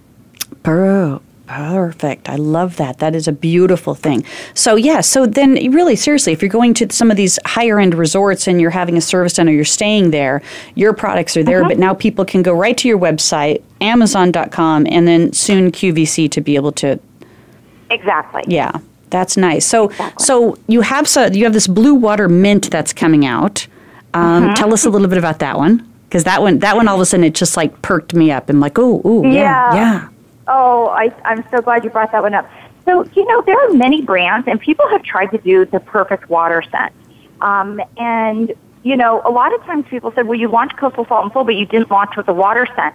Bro. 0.63 1.23
Perfect. 1.47 2.29
I 2.29 2.37
love 2.37 2.77
that. 2.77 2.99
That 2.99 3.15
is 3.15 3.29
a 3.29 3.33
beautiful 3.33 3.95
thing. 3.95 4.25
So, 4.55 4.75
yeah, 4.75 5.01
so 5.01 5.27
then 5.27 5.55
really, 5.71 5.95
seriously, 5.95 6.33
if 6.33 6.43
you're 6.43 6.49
going 6.49 6.75
to 6.75 6.93
some 6.93 7.11
of 7.11 7.17
these 7.17 7.39
higher 7.47 7.79
end 7.79 7.95
resorts 7.95 8.49
and 8.49 8.61
you're 8.61 8.71
having 8.71 8.97
a 8.97 9.01
service 9.01 9.39
or 9.39 9.49
you're 9.51 9.65
staying 9.65 10.11
there, 10.11 10.43
your 10.75 10.93
products 10.93 11.37
are 11.37 11.45
there, 11.45 11.61
mm-hmm. 11.61 11.69
but 11.69 11.79
now 11.79 11.95
people 11.95 12.25
can 12.25 12.43
go 12.43 12.53
right 12.53 12.77
to 12.79 12.89
your 12.89 12.99
website, 12.99 13.63
Amazon.com, 13.81 14.87
and 14.91 15.07
then 15.07 15.33
soon 15.33 15.71
QVC 15.71 16.29
to 16.33 16.41
be 16.41 16.57
able 16.57 16.73
to 16.73 16.99
Exactly. 17.91 18.43
Yeah, 18.47 18.73
that's 19.11 19.37
nice. 19.37 19.65
So, 19.67 19.89
exactly. 19.89 20.25
so 20.25 20.59
you 20.67 20.81
have 20.81 21.07
so 21.07 21.27
you 21.27 21.45
have 21.45 21.53
this 21.53 21.67
blue 21.67 21.95
water 21.95 22.29
mint 22.29 22.71
that's 22.71 22.93
coming 22.93 23.25
out. 23.25 23.67
Um, 24.15 24.45
mm-hmm. 24.45 24.55
Tell 24.55 24.73
us 24.73 24.85
a 24.85 24.91
little 24.91 25.09
bit 25.09 25.19
about 25.19 25.41
that 25.41 25.59
one, 25.59 25.87
because 26.09 26.25
that 26.25 26.41
one, 26.41 26.61
that 26.61 26.77
one, 26.77 26.89
all 26.89 26.95
of 26.95 27.01
a 27.01 27.05
sudden, 27.05 27.25
it 27.25 27.35
just 27.35 27.57
like 27.57 27.83
perked 27.83 28.15
me 28.15 28.31
up. 28.31 28.49
I'm 28.49 28.61
like, 28.61 28.79
oh, 28.79 29.03
oh, 29.05 29.23
yeah, 29.25 29.31
yeah. 29.33 29.75
yeah. 29.75 30.09
Oh, 30.49 30.89
I, 30.89 31.13
I'm 31.25 31.45
so 31.51 31.61
glad 31.61 31.85
you 31.85 31.91
brought 31.91 32.13
that 32.13 32.23
one 32.23 32.33
up. 32.33 32.49
So, 32.85 33.05
you 33.15 33.27
know, 33.27 33.43
there 33.43 33.59
are 33.59 33.73
many 33.75 34.01
brands, 34.03 34.47
and 34.49 34.61
people 34.61 34.89
have 34.89 35.03
tried 35.03 35.27
to 35.33 35.39
do 35.39 35.65
the 35.65 35.81
perfect 35.81 36.31
water 36.31 36.63
scent. 36.71 36.93
Um, 37.41 37.81
and, 37.97 38.53
you 38.85 38.97
know, 38.97 39.21
a 39.25 39.31
lot 39.31 39.53
of 39.53 39.61
times 39.65 39.87
people 39.91 40.13
said, 40.13 40.29
well, 40.29 40.39
you 40.39 40.49
launched 40.49 40.77
Coastal 40.77 41.05
Salt 41.07 41.25
and 41.25 41.33
Soul, 41.33 41.45
but 41.45 41.57
you 41.57 41.67
didn't 41.67 41.91
launch 41.91 42.17
with 42.17 42.29
a 42.29 42.33
water 42.33 42.67
scent. 42.77 42.95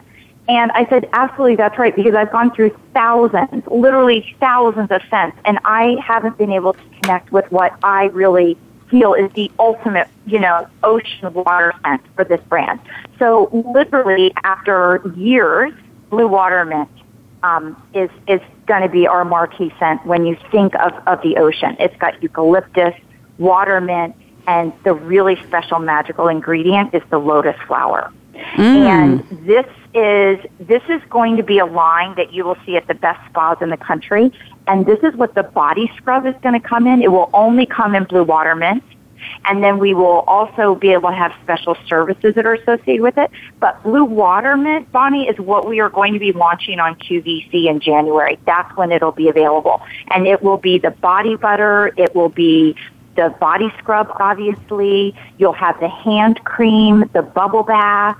And 0.52 0.70
I 0.74 0.86
said, 0.90 1.08
absolutely, 1.14 1.56
that's 1.56 1.80
right, 1.80 1.96
because 1.96 2.14
I've 2.14 2.30
gone 2.30 2.54
through 2.54 2.78
thousands, 2.94 3.66
literally 3.68 4.36
thousands 4.42 4.92
of 4.92 5.02
scents, 5.10 5.38
and 5.46 5.58
I 5.64 5.96
haven't 6.06 6.38
been 6.38 6.52
able 6.52 6.74
to 6.74 6.84
connect 7.02 7.32
with 7.32 7.50
what 7.54 7.74
I 7.84 8.08
really 8.08 8.58
feel 8.90 9.14
is 9.14 9.32
the 9.32 9.50
ultimate, 9.60 10.10
you 10.26 10.40
know, 10.40 10.68
ocean 10.84 11.34
water 11.34 11.74
scent 11.86 12.02
for 12.18 12.26
this 12.26 12.42
brand. 12.50 12.82
So 13.18 13.50
literally 13.74 14.34
after 14.44 15.02
years, 15.16 15.72
Blue 16.10 16.28
Water 16.28 16.66
Mint 16.66 16.90
um, 17.44 17.82
is 17.94 18.10
is 18.28 18.42
going 18.66 18.82
to 18.82 18.90
be 18.90 19.08
our 19.08 19.24
marquee 19.24 19.74
scent 19.80 20.06
when 20.06 20.26
you 20.26 20.36
think 20.52 20.76
of, 20.76 20.92
of 21.08 21.22
the 21.22 21.38
ocean. 21.38 21.78
It's 21.80 21.96
got 21.96 22.22
eucalyptus, 22.22 22.94
water 23.38 23.80
mint, 23.80 24.18
and 24.48 24.74
the 24.84 24.94
really 24.94 25.42
special 25.44 25.80
magical 25.80 26.28
ingredient 26.28 26.94
is 26.94 27.04
the 27.10 27.20
lotus 27.20 27.56
flower. 27.68 28.12
Mm. 28.54 28.86
And 28.86 29.48
this 29.48 29.66
is 29.94 30.40
this 30.60 30.84
is 30.90 31.02
going 31.10 31.38
to 31.38 31.44
be 31.44 31.60
a 31.60 31.66
line 31.66 32.16
that 32.16 32.32
you 32.34 32.46
will 32.46 32.58
see 32.66 32.78
at 32.78 32.88
the 32.88 32.94
best 32.94 33.20
spas 33.30 33.58
in 33.62 33.70
the 33.70 33.78
country. 33.78 34.32
And 34.68 34.86
this 34.86 35.00
is 35.04 35.16
what 35.16 35.36
the 35.36 35.44
body 35.44 35.92
scrub 35.98 36.26
is 36.26 36.36
going 36.42 36.60
to 36.60 36.66
come 36.66 36.88
in. 36.88 37.02
It 37.02 37.12
will 37.12 37.30
only 37.34 37.66
come 37.66 37.96
in 37.96 38.06
blue 38.06 38.24
water 38.24 38.56
mint. 38.56 38.84
And 39.46 39.64
then 39.64 39.80
we 39.80 39.94
will 39.94 40.22
also 40.28 40.76
be 40.76 40.92
able 40.94 41.10
to 41.10 41.16
have 41.16 41.34
special 41.44 41.76
services 41.88 42.36
that 42.36 42.46
are 42.46 42.54
associated 42.54 43.02
with 43.02 43.18
it. 43.18 43.32
But 43.60 43.82
Blue 43.84 44.04
Water 44.04 44.58
Mint, 44.58 44.92
Bonnie, 44.92 45.28
is 45.28 45.38
what 45.40 45.68
we 45.68 45.80
are 45.80 45.90
going 45.90 46.14
to 46.14 46.20
be 46.20 46.32
launching 46.32 46.80
on 46.80 46.96
QVC 46.96 47.66
in 47.66 47.80
January. 47.80 48.40
That's 48.46 48.76
when 48.78 48.92
it'll 48.92 49.12
be 49.12 49.30
available. 49.30 49.82
And 50.10 50.28
it 50.28 50.42
will 50.42 50.58
be 50.58 50.80
the 50.80 50.92
body 50.92 51.36
butter. 51.36 51.94
It 51.98 52.16
will 52.16 52.30
be 52.30 52.76
the 53.16 53.30
body 53.40 53.72
scrub, 53.78 54.12
obviously. 54.20 55.16
You'll 55.38 55.54
have 55.54 55.80
the 55.80 55.90
hand 55.90 56.44
cream, 56.44 57.10
the 57.14 57.22
bubble 57.22 57.64
bath, 57.64 58.18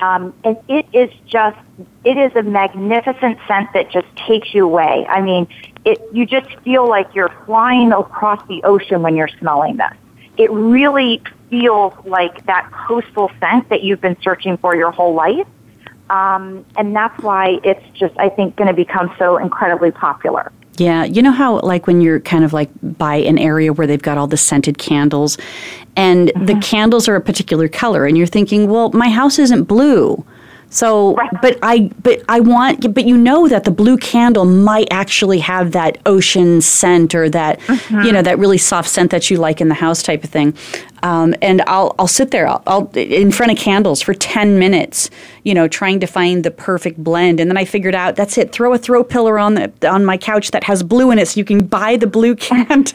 um, 0.00 0.34
and 0.44 0.56
it 0.68 0.86
is 0.92 1.10
just, 1.26 1.58
it 2.04 2.16
is 2.16 2.34
a 2.36 2.42
magnificent 2.42 3.38
scent 3.46 3.72
that 3.74 3.90
just 3.90 4.06
takes 4.16 4.54
you 4.54 4.64
away. 4.64 5.06
I 5.08 5.20
mean, 5.20 5.48
it, 5.84 6.00
you 6.12 6.26
just 6.26 6.48
feel 6.60 6.88
like 6.88 7.14
you're 7.14 7.34
flying 7.46 7.92
across 7.92 8.46
the 8.48 8.62
ocean 8.64 9.02
when 9.02 9.16
you're 9.16 9.30
smelling 9.40 9.76
this. 9.76 9.92
It 10.36 10.50
really 10.50 11.22
feels 11.50 11.94
like 12.04 12.46
that 12.46 12.70
coastal 12.70 13.30
scent 13.40 13.68
that 13.70 13.82
you've 13.82 14.00
been 14.00 14.16
searching 14.22 14.56
for 14.58 14.76
your 14.76 14.90
whole 14.90 15.14
life. 15.14 15.46
Um, 16.10 16.64
and 16.76 16.94
that's 16.94 17.20
why 17.22 17.58
it's 17.64 17.84
just, 17.98 18.16
I 18.18 18.28
think, 18.28 18.56
going 18.56 18.68
to 18.68 18.74
become 18.74 19.14
so 19.18 19.36
incredibly 19.36 19.90
popular. 19.90 20.52
Yeah, 20.78 21.04
you 21.04 21.22
know 21.22 21.32
how 21.32 21.60
like 21.60 21.86
when 21.86 22.00
you're 22.00 22.20
kind 22.20 22.44
of 22.44 22.52
like 22.52 22.70
by 22.82 23.16
an 23.16 23.38
area 23.38 23.72
where 23.72 23.86
they've 23.86 24.02
got 24.02 24.18
all 24.18 24.26
the 24.26 24.36
scented 24.36 24.78
candles 24.78 25.36
and 25.96 26.28
mm-hmm. 26.28 26.46
the 26.46 26.54
candles 26.56 27.08
are 27.08 27.16
a 27.16 27.20
particular 27.20 27.68
color 27.68 28.06
and 28.06 28.16
you're 28.16 28.26
thinking, 28.26 28.70
"Well, 28.70 28.90
my 28.92 29.08
house 29.08 29.38
isn't 29.38 29.64
blue." 29.64 30.24
So, 30.70 31.14
right. 31.14 31.30
but 31.40 31.58
I, 31.62 31.90
but 32.02 32.22
I 32.28 32.40
want, 32.40 32.92
but 32.92 33.06
you 33.06 33.16
know 33.16 33.48
that 33.48 33.64
the 33.64 33.70
blue 33.70 33.96
candle 33.96 34.44
might 34.44 34.88
actually 34.90 35.38
have 35.38 35.72
that 35.72 35.98
ocean 36.04 36.60
scent 36.60 37.14
or 37.14 37.30
that, 37.30 37.58
mm-hmm. 37.60 38.02
you 38.02 38.12
know, 38.12 38.20
that 38.20 38.38
really 38.38 38.58
soft 38.58 38.90
scent 38.90 39.10
that 39.10 39.30
you 39.30 39.38
like 39.38 39.60
in 39.62 39.68
the 39.68 39.74
house 39.74 40.02
type 40.02 40.24
of 40.24 40.30
thing. 40.30 40.54
Um, 41.02 41.34
and 41.42 41.62
I'll 41.66 41.94
I'll 41.98 42.08
sit 42.08 42.30
there 42.30 42.46
I'll, 42.46 42.62
I'll, 42.66 42.90
in 42.94 43.30
front 43.30 43.52
of 43.52 43.58
candles 43.58 44.02
for 44.02 44.14
ten 44.14 44.58
minutes, 44.58 45.10
you 45.44 45.54
know, 45.54 45.68
trying 45.68 46.00
to 46.00 46.06
find 46.06 46.44
the 46.44 46.50
perfect 46.50 47.02
blend. 47.02 47.40
And 47.40 47.50
then 47.50 47.56
I 47.56 47.64
figured 47.64 47.94
out 47.94 48.16
that's 48.16 48.38
it. 48.38 48.52
Throw 48.52 48.72
a 48.74 48.78
throw 48.78 49.04
pillar 49.04 49.38
on 49.38 49.54
the 49.54 49.72
on 49.88 50.04
my 50.04 50.16
couch 50.16 50.50
that 50.50 50.64
has 50.64 50.82
blue 50.82 51.10
in 51.10 51.18
it, 51.18 51.28
so 51.28 51.38
you 51.38 51.44
can 51.44 51.66
buy 51.66 51.96
the 51.96 52.06
blue 52.06 52.34
candle. 52.48 52.92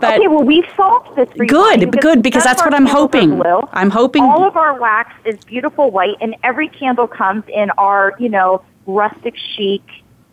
but 0.00 0.04
okay, 0.04 0.28
well 0.28 0.44
we've 0.44 0.68
solved 0.76 1.16
this. 1.16 1.28
Good, 1.36 1.90
because 1.90 2.02
good 2.02 2.22
because 2.22 2.44
that's 2.44 2.62
what 2.62 2.74
I'm 2.74 2.86
hoping. 2.86 3.42
I'm 3.72 3.90
hoping 3.90 4.22
all 4.22 4.44
of 4.44 4.56
our 4.56 4.78
wax 4.78 5.12
is 5.24 5.42
beautiful 5.44 5.90
white, 5.90 6.16
and 6.20 6.36
every 6.42 6.68
candle 6.68 7.06
comes 7.06 7.44
in 7.48 7.70
our 7.78 8.14
you 8.18 8.28
know 8.28 8.64
rustic 8.86 9.34
chic 9.56 9.82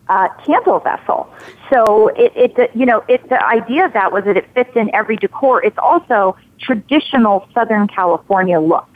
uh, 0.09 0.27
candle 0.45 0.79
vessel. 0.79 1.31
So 1.71 2.09
it, 2.09 2.33
it, 2.35 2.71
you 2.75 2.85
know, 2.85 3.03
it, 3.07 3.29
the 3.29 3.43
idea 3.45 3.85
of 3.85 3.93
that 3.93 4.11
was 4.11 4.23
that 4.25 4.35
it 4.35 4.47
fits 4.53 4.71
in 4.75 4.93
every 4.93 5.15
decor. 5.15 5.63
It's 5.63 5.77
also 5.77 6.35
traditional 6.59 7.47
Southern 7.53 7.87
California 7.87 8.59
look. 8.59 8.87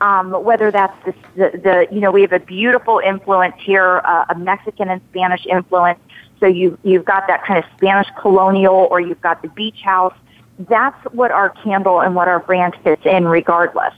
Um, 0.00 0.32
whether 0.42 0.70
that's 0.70 0.96
the, 1.04 1.14
the, 1.36 1.58
the, 1.58 1.88
you 1.94 2.00
know, 2.00 2.10
we 2.10 2.22
have 2.22 2.32
a 2.32 2.40
beautiful 2.40 2.98
influence 2.98 3.54
here, 3.60 4.02
uh, 4.04 4.24
a 4.28 4.34
Mexican 4.34 4.88
and 4.90 5.00
Spanish 5.10 5.46
influence. 5.46 6.00
So 6.40 6.46
you, 6.46 6.76
you've 6.82 7.04
got 7.04 7.26
that 7.28 7.44
kind 7.44 7.62
of 7.62 7.70
Spanish 7.76 8.08
colonial 8.20 8.88
or 8.90 9.00
you've 9.00 9.20
got 9.20 9.40
the 9.40 9.48
beach 9.48 9.80
house. 9.82 10.14
That's 10.58 11.00
what 11.12 11.30
our 11.30 11.50
candle 11.50 12.00
and 12.00 12.14
what 12.14 12.28
our 12.28 12.40
brand 12.40 12.76
fits 12.82 13.02
in 13.06 13.26
regardless. 13.26 13.94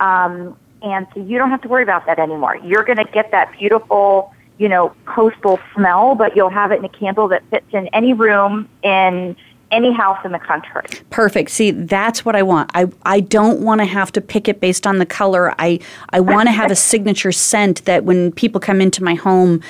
Um, 0.00 0.56
and 0.82 1.06
so 1.14 1.20
you 1.20 1.38
don't 1.38 1.50
have 1.50 1.62
to 1.62 1.68
worry 1.68 1.82
about 1.82 2.06
that 2.06 2.18
anymore. 2.18 2.56
You're 2.56 2.84
going 2.84 2.98
to 2.98 3.04
get 3.04 3.30
that 3.30 3.52
beautiful, 3.58 4.34
you 4.58 4.68
know, 4.68 4.94
coastal 5.06 5.58
smell, 5.74 6.14
but 6.14 6.36
you'll 6.36 6.50
have 6.50 6.70
it 6.72 6.78
in 6.78 6.84
a 6.84 6.88
candle 6.88 7.28
that 7.28 7.42
fits 7.50 7.66
in 7.72 7.88
any 7.88 8.12
room 8.12 8.68
in 8.82 9.36
any 9.70 9.92
house 9.92 10.18
in 10.24 10.32
the 10.32 10.38
country. 10.38 10.82
Perfect. 11.10 11.50
See, 11.50 11.72
that's 11.72 12.24
what 12.24 12.36
I 12.36 12.42
want. 12.42 12.70
I, 12.74 12.86
I 13.04 13.20
don't 13.20 13.60
want 13.60 13.80
to 13.80 13.84
have 13.84 14.12
to 14.12 14.20
pick 14.20 14.48
it 14.48 14.60
based 14.60 14.86
on 14.86 14.98
the 14.98 15.06
color. 15.06 15.52
I, 15.58 15.80
I 16.10 16.20
want 16.20 16.46
to 16.48 16.52
have 16.52 16.70
a 16.70 16.76
signature 16.76 17.32
scent 17.32 17.84
that 17.84 18.04
when 18.04 18.30
people 18.32 18.60
come 18.60 18.80
into 18.80 19.02
my 19.02 19.14
home, 19.14 19.60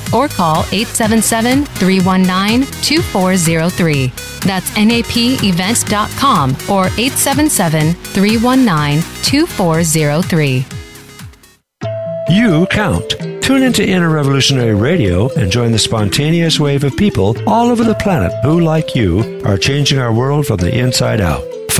or 0.13 0.27
call 0.27 0.65
877 0.71 1.65
319 1.65 2.65
2403. 2.83 4.07
That's 4.45 4.71
napevents.com 4.71 6.51
or 6.69 6.87
877 6.87 7.93
319 7.93 9.01
2403. 9.23 10.65
You 12.29 12.65
count. 12.67 13.15
Tune 13.41 13.63
into 13.63 13.85
Inner 13.85 14.09
Revolutionary 14.09 14.75
Radio 14.75 15.29
and 15.33 15.51
join 15.51 15.73
the 15.73 15.79
spontaneous 15.79 16.59
wave 16.59 16.85
of 16.85 16.95
people 16.95 17.35
all 17.49 17.69
over 17.69 17.83
the 17.83 17.95
planet 17.95 18.31
who, 18.45 18.61
like 18.61 18.95
you, 18.95 19.41
are 19.43 19.57
changing 19.57 19.99
our 19.99 20.13
world 20.13 20.47
from 20.47 20.57
the 20.57 20.73
inside 20.73 21.19
out. 21.19 21.50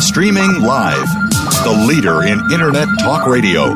Streaming 0.00 0.60
live, 0.60 1.08
the 1.64 1.84
leader 1.86 2.22
in 2.22 2.38
Internet 2.52 2.88
Talk 3.00 3.26
Radio, 3.26 3.74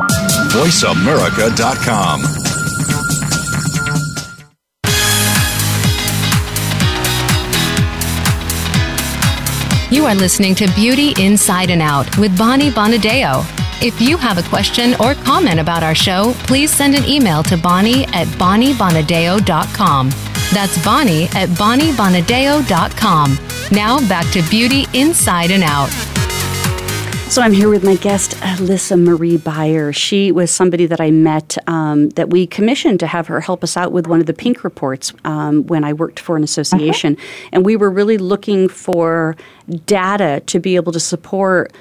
VoiceAmerica.com. 0.52 2.22
You 9.90 10.07
are 10.07 10.14
listening 10.14 10.55
to 10.57 10.66
Beauty 10.74 11.14
Inside 11.22 11.70
and 11.70 11.80
Out 11.80 12.18
with 12.18 12.36
Bonnie 12.36 12.70
Bonadeo. 12.70 13.44
If 13.82 14.00
you 14.00 14.16
have 14.16 14.38
a 14.38 14.48
question 14.48 14.94
or 15.00 15.14
comment 15.14 15.61
about 15.61 15.82
our 15.82 15.94
show, 15.94 16.32
please 16.46 16.72
send 16.72 16.94
an 16.94 17.05
email 17.05 17.42
to 17.44 17.57
Bonnie 17.57 18.05
at 18.07 18.26
BonnieBonadeo.com. 18.38 20.11
That's 20.52 20.84
Bonnie 20.84 21.24
at 21.34 21.48
BonnieBonadeo.com. 21.50 23.53
Now 23.73 23.99
back 24.09 24.31
to 24.33 24.43
Beauty 24.51 24.87
Inside 24.93 25.51
and 25.51 25.62
Out. 25.62 25.89
So 27.31 27.43
I'm 27.43 27.53
here 27.53 27.69
with 27.69 27.83
my 27.83 27.97
guest, 27.97 28.33
Alisa 28.37 29.03
Marie 29.03 29.39
Beyer. 29.39 29.93
She 29.93 30.31
was 30.31 30.53
somebody 30.53 30.87
that 30.87 31.01
I 31.01 31.11
met 31.11 31.57
um, 31.67 32.11
that 32.11 32.31
we 32.31 32.47
commissioned 32.47 33.01
to 33.01 33.09
have 33.09 33.27
her 33.27 33.41
help 33.41 33.65
us 33.65 33.77
out 33.77 33.91
with 33.91 34.07
one 34.07 34.21
of 34.21 34.27
the 34.27 34.35
pink 34.35 34.62
reports 34.62 35.12
um, 35.25 35.67
when 35.67 35.83
I 35.83 35.95
worked 35.95 36.21
for 36.21 36.37
an 36.37 36.45
association. 36.45 37.15
Uh-huh. 37.15 37.49
And 37.53 37.65
we 37.65 37.75
were 37.75 37.91
really 37.91 38.19
looking 38.19 38.69
for 38.69 39.35
data 39.87 40.43
to 40.47 40.61
be 40.61 40.77
able 40.77 40.93
to 40.93 41.01
support, 41.01 41.73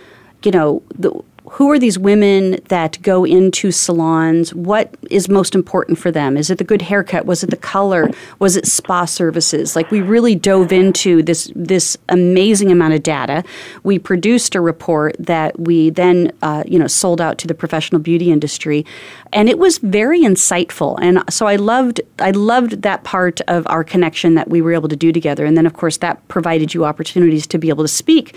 you 0.43 0.51
know, 0.51 0.81
the 0.97 1.11
who 1.53 1.69
are 1.69 1.77
these 1.77 1.99
women 1.99 2.57
that 2.69 2.99
go 3.03 3.23
into 3.23 3.71
salons? 3.71 4.55
What 4.55 4.95
is 5.11 5.29
most 5.29 5.53
important 5.53 5.99
for 5.99 6.09
them? 6.09 6.35
Is 6.35 6.49
it 6.49 6.57
the 6.57 6.63
good 6.63 6.81
haircut? 6.81 7.27
Was 7.27 7.43
it 7.43 7.51
the 7.51 7.57
color? 7.57 8.09
Was 8.39 8.57
it 8.57 8.65
spa 8.65 9.05
services? 9.05 9.75
Like 9.75 9.91
we 9.91 10.01
really 10.01 10.33
dove 10.33 10.71
into 10.71 11.21
this 11.21 11.51
this 11.55 11.95
amazing 12.09 12.71
amount 12.71 12.95
of 12.95 13.03
data. 13.03 13.43
We 13.83 13.99
produced 13.99 14.55
a 14.55 14.61
report 14.61 15.15
that 15.19 15.59
we 15.59 15.91
then 15.91 16.31
uh, 16.41 16.63
you 16.65 16.79
know 16.79 16.87
sold 16.87 17.21
out 17.21 17.37
to 17.39 17.47
the 17.47 17.53
professional 17.53 18.01
beauty 18.01 18.31
industry, 18.31 18.83
and 19.31 19.47
it 19.47 19.59
was 19.59 19.77
very 19.77 20.21
insightful. 20.21 20.97
And 21.03 21.23
so 21.29 21.45
I 21.45 21.57
loved 21.57 22.01
I 22.17 22.31
loved 22.31 22.81
that 22.81 23.03
part 23.03 23.41
of 23.41 23.67
our 23.69 23.83
connection 23.83 24.33
that 24.33 24.49
we 24.49 24.59
were 24.59 24.73
able 24.73 24.89
to 24.89 24.95
do 24.95 25.11
together. 25.11 25.45
And 25.45 25.55
then 25.55 25.67
of 25.67 25.73
course 25.73 25.97
that 25.97 26.27
provided 26.29 26.73
you 26.73 26.83
opportunities 26.83 27.45
to 27.45 27.59
be 27.59 27.69
able 27.69 27.83
to 27.83 27.87
speak 27.87 28.35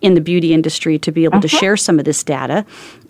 in 0.00 0.14
the 0.14 0.20
beauty 0.20 0.52
industry 0.52 0.98
to 0.98 1.12
be 1.12 1.24
able 1.24 1.40
to 1.40 1.48
uh-huh. 1.48 1.58
share 1.58 1.76
some 1.76 1.98
of 1.98 2.04
this 2.04 2.22
data. 2.22 2.64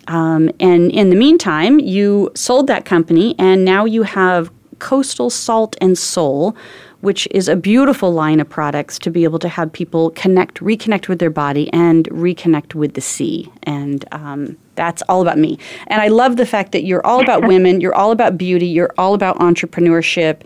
Um, 0.07 0.49
and 0.59 0.91
in 0.91 1.09
the 1.09 1.15
meantime, 1.15 1.79
you 1.79 2.31
sold 2.35 2.67
that 2.67 2.85
company, 2.85 3.35
and 3.37 3.63
now 3.63 3.85
you 3.85 4.03
have 4.03 4.51
Coastal 4.79 5.29
Salt 5.29 5.75
and 5.81 5.97
Soul, 5.97 6.55
which 7.01 7.27
is 7.31 7.47
a 7.47 7.55
beautiful 7.55 8.11
line 8.11 8.39
of 8.39 8.49
products 8.49 8.97
to 8.99 9.11
be 9.11 9.23
able 9.23 9.39
to 9.39 9.49
have 9.49 9.71
people 9.71 10.09
connect, 10.11 10.59
reconnect 10.59 11.07
with 11.07 11.19
their 11.19 11.29
body, 11.29 11.71
and 11.71 12.05
reconnect 12.09 12.75
with 12.75 12.93
the 12.93 13.01
sea. 13.01 13.49
And 13.63 14.03
um, 14.11 14.57
that's 14.79 15.01
all 15.09 15.21
about 15.21 15.37
me. 15.37 15.59
And 15.87 16.01
I 16.01 16.07
love 16.07 16.37
the 16.37 16.45
fact 16.45 16.71
that 16.71 16.85
you're 16.85 17.05
all 17.05 17.21
about 17.21 17.45
women, 17.45 17.81
you're 17.81 17.93
all 17.93 18.11
about 18.11 18.37
beauty, 18.37 18.65
you're 18.65 18.93
all 18.97 19.13
about 19.13 19.37
entrepreneurship, 19.39 20.43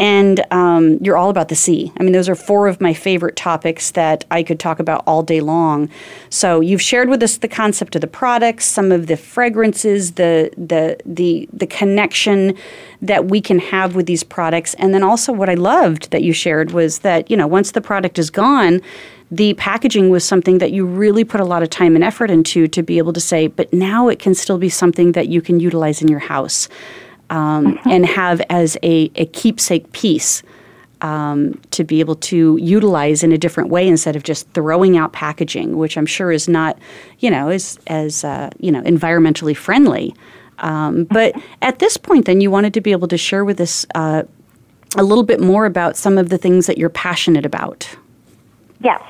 and 0.00 0.44
um, 0.50 0.96
you're 1.02 1.18
all 1.18 1.28
about 1.28 1.50
the 1.50 1.54
sea. 1.54 1.92
I 1.98 2.02
mean, 2.02 2.12
those 2.12 2.28
are 2.30 2.34
four 2.34 2.66
of 2.66 2.80
my 2.80 2.94
favorite 2.94 3.36
topics 3.36 3.90
that 3.90 4.24
I 4.30 4.42
could 4.42 4.58
talk 4.58 4.80
about 4.80 5.04
all 5.06 5.22
day 5.22 5.40
long. 5.40 5.90
So 6.30 6.60
you've 6.60 6.82
shared 6.82 7.10
with 7.10 7.22
us 7.22 7.36
the 7.36 7.46
concept 7.46 7.94
of 7.94 8.00
the 8.00 8.06
products, 8.06 8.64
some 8.64 8.90
of 8.90 9.06
the 9.06 9.18
fragrances, 9.18 10.12
the 10.12 10.50
the 10.56 10.96
the 11.04 11.46
the 11.52 11.66
connection 11.66 12.56
that 13.02 13.26
we 13.26 13.42
can 13.42 13.58
have 13.58 13.94
with 13.94 14.06
these 14.06 14.24
products, 14.24 14.74
and 14.74 14.94
then 14.94 15.02
also 15.02 15.30
what 15.30 15.50
I 15.50 15.54
loved 15.54 16.10
that 16.10 16.22
you 16.22 16.32
shared 16.32 16.72
was 16.72 17.00
that 17.00 17.30
you 17.30 17.36
know 17.36 17.46
once 17.46 17.72
the 17.72 17.82
product 17.82 18.18
is 18.18 18.30
gone. 18.30 18.80
The 19.34 19.54
packaging 19.54 20.10
was 20.10 20.24
something 20.24 20.58
that 20.58 20.70
you 20.70 20.86
really 20.86 21.24
put 21.24 21.40
a 21.40 21.44
lot 21.44 21.64
of 21.64 21.70
time 21.70 21.96
and 21.96 22.04
effort 22.04 22.30
into 22.30 22.68
to 22.68 22.82
be 22.84 22.98
able 22.98 23.12
to 23.14 23.20
say, 23.20 23.48
but 23.48 23.72
now 23.72 24.06
it 24.06 24.20
can 24.20 24.32
still 24.32 24.58
be 24.58 24.68
something 24.68 25.10
that 25.12 25.26
you 25.26 25.42
can 25.42 25.58
utilize 25.58 26.00
in 26.00 26.06
your 26.06 26.20
house 26.20 26.68
um, 27.30 27.76
and 27.84 28.06
have 28.06 28.40
as 28.48 28.76
a, 28.84 29.10
a 29.16 29.26
keepsake 29.26 29.90
piece 29.90 30.44
um, 31.00 31.60
to 31.72 31.82
be 31.82 31.98
able 31.98 32.14
to 32.14 32.56
utilize 32.60 33.24
in 33.24 33.32
a 33.32 33.38
different 33.38 33.70
way 33.70 33.88
instead 33.88 34.14
of 34.14 34.22
just 34.22 34.48
throwing 34.50 34.96
out 34.96 35.12
packaging, 35.12 35.78
which 35.78 35.98
I'm 35.98 36.06
sure 36.06 36.30
is 36.30 36.48
not, 36.48 36.78
you 37.18 37.28
know, 37.28 37.48
as 37.48 37.76
as 37.88 38.22
uh, 38.22 38.50
you 38.60 38.70
know 38.70 38.82
environmentally 38.82 39.56
friendly. 39.56 40.14
Um, 40.58 41.04
but 41.04 41.34
at 41.60 41.80
this 41.80 41.96
point, 41.96 42.26
then 42.26 42.40
you 42.40 42.52
wanted 42.52 42.72
to 42.74 42.80
be 42.80 42.92
able 42.92 43.08
to 43.08 43.18
share 43.18 43.44
with 43.44 43.60
us 43.60 43.84
uh, 43.96 44.22
a 44.96 45.02
little 45.02 45.24
bit 45.24 45.40
more 45.40 45.66
about 45.66 45.96
some 45.96 46.18
of 46.18 46.28
the 46.28 46.38
things 46.38 46.66
that 46.68 46.78
you're 46.78 46.88
passionate 46.88 47.44
about. 47.44 47.88
Yes. 48.80 49.02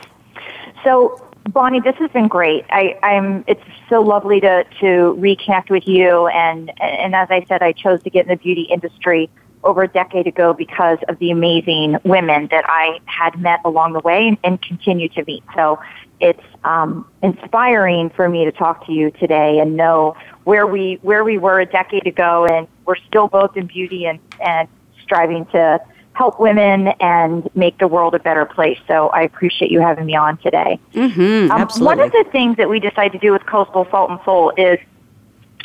So 0.85 1.21
Bonnie, 1.49 1.81
this 1.81 1.97
has 1.97 2.11
been 2.11 2.29
great. 2.29 2.65
I, 2.71 2.99
I'm. 3.03 3.45
It's 3.47 3.63
so 3.89 4.01
lovely 4.01 4.41
to 4.41 4.65
to 4.81 5.17
reconnect 5.19 5.71
with 5.71 5.87
you. 5.87 6.27
And 6.29 6.73
and 6.81 7.15
as 7.15 7.29
I 7.31 7.45
said, 7.49 7.63
I 7.63 7.73
chose 7.73 8.03
to 8.05 8.11
get 8.11 8.25
in 8.25 8.29
the 8.29 8.37
beauty 8.37 8.63
industry 8.63 9.29
over 9.63 9.83
a 9.83 9.89
decade 9.89 10.27
ago 10.27 10.53
because 10.53 10.99
of 11.09 11.19
the 11.19 11.31
amazing 11.31 11.97
women 12.05 12.49
that 12.51 12.65
I 12.67 13.01
had 13.07 13.41
met 13.41 13.61
along 13.65 13.95
the 13.95 14.01
way 14.01 14.29
and, 14.29 14.39
and 14.45 14.61
continue 14.61 15.09
to 15.11 15.25
meet. 15.25 15.43
So 15.55 15.81
it's 16.21 16.43
um, 16.65 17.09
inspiring 17.23 18.11
for 18.11 18.29
me 18.29 18.45
to 18.45 18.53
talk 18.53 18.87
to 18.87 18.93
you 18.93 19.11
today 19.11 19.59
and 19.59 19.77
know 19.77 20.17
where 20.45 20.67
we 20.67 20.99
where 21.03 21.25
we 21.25 21.39
were 21.39 21.61
a 21.61 21.67
decade 21.67 22.07
ago, 22.07 22.47
and 22.47 22.69
we're 22.87 22.97
still 22.97 23.29
both 23.29 23.57
in 23.57 23.67
beauty 23.67 24.07
and 24.07 24.19
and 24.41 24.69
striving 25.03 25.45
to 25.47 25.81
help 26.15 26.41
women 26.41 26.89
and 27.01 27.49
make 27.55 27.79
the 27.79 27.89
world 27.89 28.15
a 28.15 28.19
better 28.19 28.45
place. 28.45 28.79
So 28.87 29.09
I 29.09 29.23
appreciate 29.23 29.71
you 29.71 29.81
having 29.81 30.07
me 30.07 30.15
on 30.15 30.39
today. 30.39 30.79
Mm-hmm, 30.95 31.51
um, 31.51 31.61
absolutely. 31.61 31.97
One 31.97 32.01
of 32.01 32.13
the 32.13 32.25
things 32.31 32.57
that 32.57 32.69
we 32.69 32.81
decided 32.81 33.13
to 33.13 33.19
do 33.19 33.33
with 33.33 33.45
Coastal 33.47 33.87
Salt 33.91 34.11
and 34.11 34.21
Soul 34.25 34.53
is 34.57 34.79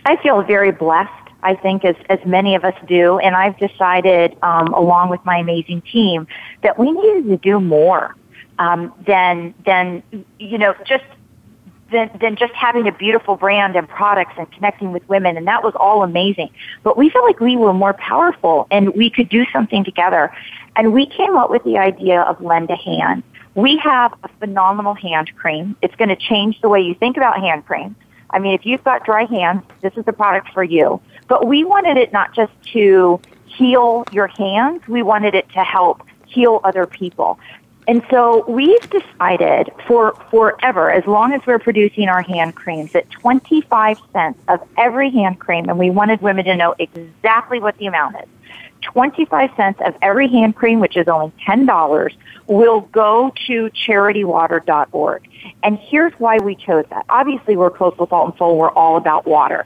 I 0.05 0.17
feel 0.17 0.41
very 0.43 0.71
blessed. 0.71 1.11
I 1.41 1.55
think 1.55 1.85
as, 1.85 1.95
as 2.09 2.19
many 2.25 2.55
of 2.55 2.65
us 2.65 2.73
do, 2.87 3.17
and 3.19 3.35
I've 3.35 3.57
decided, 3.57 4.35
um, 4.41 4.73
along 4.73 5.09
with 5.09 5.23
my 5.23 5.37
amazing 5.37 5.81
team, 5.83 6.27
that 6.63 6.77
we 6.77 6.91
needed 6.91 7.29
to 7.29 7.37
do 7.37 7.61
more 7.61 8.15
um, 8.57 8.93
than 9.05 9.53
than 9.65 10.03
you 10.37 10.57
know 10.57 10.75
just 10.85 11.05
than, 11.91 12.09
than 12.19 12.35
just 12.35 12.53
having 12.53 12.87
a 12.87 12.91
beautiful 12.91 13.35
brand 13.35 13.75
and 13.75 13.87
products 13.87 14.33
and 14.37 14.51
connecting 14.51 14.91
with 14.91 15.07
women. 15.09 15.37
And 15.37 15.47
that 15.47 15.63
was 15.63 15.73
all 15.75 16.03
amazing. 16.03 16.49
But 16.83 16.97
we 16.97 17.09
felt 17.09 17.25
like 17.25 17.39
we 17.39 17.55
were 17.55 17.73
more 17.73 17.93
powerful 17.93 18.67
and 18.71 18.93
we 18.95 19.09
could 19.09 19.29
do 19.29 19.45
something 19.51 19.83
together. 19.83 20.31
And 20.75 20.93
we 20.93 21.05
came 21.05 21.35
up 21.35 21.49
with 21.49 21.63
the 21.63 21.77
idea 21.77 22.21
of 22.21 22.41
lend 22.41 22.69
a 22.69 22.75
hand. 22.75 23.23
We 23.55 23.77
have 23.77 24.13
a 24.23 24.29
phenomenal 24.39 24.93
hand 24.93 25.35
cream. 25.35 25.75
It's 25.81 25.95
going 25.95 26.09
to 26.09 26.15
change 26.15 26.61
the 26.61 26.69
way 26.69 26.81
you 26.81 26.93
think 26.93 27.17
about 27.17 27.39
hand 27.39 27.65
cream. 27.65 27.95
I 28.29 28.39
mean, 28.39 28.53
if 28.53 28.65
you've 28.65 28.83
got 28.83 29.05
dry 29.05 29.25
hands, 29.25 29.63
this 29.81 29.93
is 29.97 30.05
the 30.05 30.13
product 30.13 30.49
for 30.53 30.63
you. 30.63 31.01
But 31.27 31.47
we 31.47 31.63
wanted 31.63 31.97
it 31.97 32.13
not 32.13 32.33
just 32.33 32.53
to 32.73 33.19
heal 33.45 34.05
your 34.11 34.27
hands, 34.27 34.87
we 34.87 35.01
wanted 35.01 35.33
it 35.35 35.49
to 35.49 35.63
help 35.63 36.03
heal 36.27 36.61
other 36.63 36.85
people. 36.85 37.39
And 37.89 38.05
so 38.11 38.45
we've 38.47 38.87
decided 38.91 39.71
for 39.87 40.13
forever, 40.29 40.91
as 40.91 41.07
long 41.07 41.33
as 41.33 41.41
we're 41.47 41.57
producing 41.57 42.07
our 42.07 42.21
hand 42.21 42.53
creams, 42.53 42.91
that 42.91 43.09
25 43.09 43.97
cents 44.13 44.39
of 44.47 44.61
every 44.77 45.09
hand 45.09 45.39
cream, 45.39 45.67
and 45.69 45.79
we 45.79 45.89
wanted 45.89 46.21
women 46.21 46.45
to 46.45 46.55
know 46.55 46.75
exactly 46.77 47.59
what 47.59 47.75
the 47.79 47.87
amount 47.87 48.17
is, 48.17 48.29
25 48.83 49.49
cents 49.55 49.81
of 49.83 49.95
every 50.03 50.27
hand 50.27 50.55
cream, 50.55 50.79
which 50.79 50.97
is 50.97 51.07
only 51.07 51.33
$10, 51.47 52.13
will 52.45 52.81
go 52.81 53.33
to 53.47 53.71
charitywater.org. 53.71 55.27
And 55.63 55.79
here's 55.79 56.13
why 56.19 56.37
we 56.37 56.53
chose 56.53 56.85
that. 56.91 57.07
Obviously, 57.09 57.57
we're 57.57 57.71
Coastal 57.71 58.05
Salt 58.05 58.29
and 58.29 58.37
Soul. 58.37 58.55
We're 58.55 58.69
all 58.69 58.97
about 58.97 59.25
water. 59.25 59.65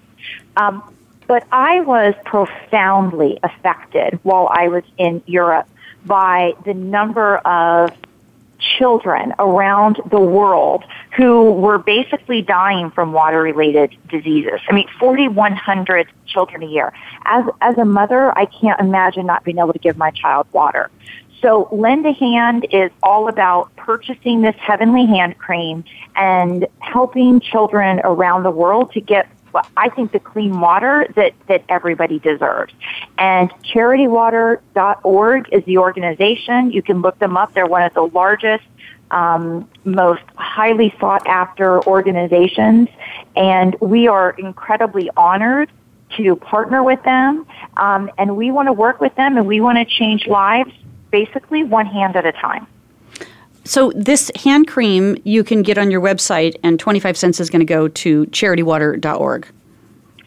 Um, 0.56 0.96
but 1.28 1.46
I 1.52 1.82
was 1.82 2.14
profoundly 2.24 3.40
affected 3.44 4.18
while 4.24 4.48
I 4.50 4.70
was 4.70 4.84
in 4.98 5.22
Europe 5.26 5.68
by 6.06 6.54
the 6.64 6.74
number 6.74 7.40
of 7.40 7.92
children 8.78 9.34
around 9.40 10.00
the 10.10 10.20
world 10.20 10.84
who 11.16 11.52
were 11.52 11.78
basically 11.78 12.42
dying 12.42 12.90
from 12.92 13.14
water 13.14 13.42
related 13.42 13.96
diseases. 14.10 14.60
I 14.68 14.74
mean, 14.74 14.88
4,100 15.00 16.08
children 16.26 16.64
a 16.64 16.68
year. 16.68 16.94
As, 17.26 17.46
as 17.62 17.78
a 17.78 17.86
mother, 17.86 18.38
I 18.38 18.46
can't 18.46 18.80
imagine 18.80 19.26
not 19.26 19.44
being 19.44 19.60
able 19.60 19.74
to 19.74 19.80
give 19.80 19.98
my 19.98 20.12
child 20.12 20.48
water. 20.52 20.90
So 21.42 21.68
Lend 21.74 22.06
a 22.06 22.14
Hand 22.14 22.66
is 22.72 22.90
all 23.04 23.28
about 23.28 23.76
purchasing 23.76 24.42
this 24.42 24.56
heavenly 24.56 25.06
hand 25.06 25.38
cream 25.38 25.84
and 26.16 26.66
helping 26.80 27.42
children 27.42 28.00
around 28.06 28.44
the 28.44 28.52
world 28.52 28.94
to 28.94 29.02
get 29.02 29.28
I 29.78 29.90
think 29.90 30.12
the 30.12 30.20
clean 30.20 30.60
water 30.60 31.08
that, 31.16 31.34
that 31.48 31.64
everybody 31.70 32.20
deserves. 32.20 32.74
And 33.18 33.52
charitywater.org 33.64 35.50
is 35.52 35.64
the 35.66 35.78
organization. 35.78 36.72
You 36.72 36.82
can 36.82 37.02
look 37.02 37.20
them 37.20 37.38
up. 37.38 37.54
They're 37.54 37.66
one 37.66 37.84
of 37.84 37.94
the 37.94 38.08
largest, 38.08 38.64
um, 39.12 39.70
most 39.84 40.24
highly 40.36 40.94
sought 41.00 41.26
after 41.28 41.84
organizations. 41.86 42.90
And 43.36 43.76
we 43.80 44.08
are 44.08 44.32
incredibly 44.32 45.10
honored 45.16 45.72
to 46.18 46.36
partner 46.36 46.84
with 46.84 47.02
them. 47.04 47.46
Um, 47.78 48.10
and 48.18 48.36
we 48.38 48.52
want 48.52 48.68
to 48.68 48.74
work 48.74 49.02
with 49.02 49.16
them 49.16 49.38
and 49.38 49.48
we 49.48 49.62
want 49.62 49.78
to 49.78 49.86
change 49.86 50.28
lives 50.28 50.72
basically 51.12 51.64
one 51.64 51.86
hand 51.86 52.16
at 52.16 52.26
a 52.26 52.32
time. 52.32 52.68
So 53.66 53.92
this 53.96 54.32
hand 54.36 54.68
cream 54.68 55.18
you 55.24 55.44
can 55.44 55.64
get 55.64 55.78
on 55.78 55.90
your 55.90 56.02
website, 56.02 56.56
and 56.64 56.80
25 56.80 57.18
cents 57.18 57.40
is 57.40 57.50
going 57.50 57.62
to 57.62 57.66
go 57.66 57.88
to 57.88 58.26
charitywater.org. 58.28 59.48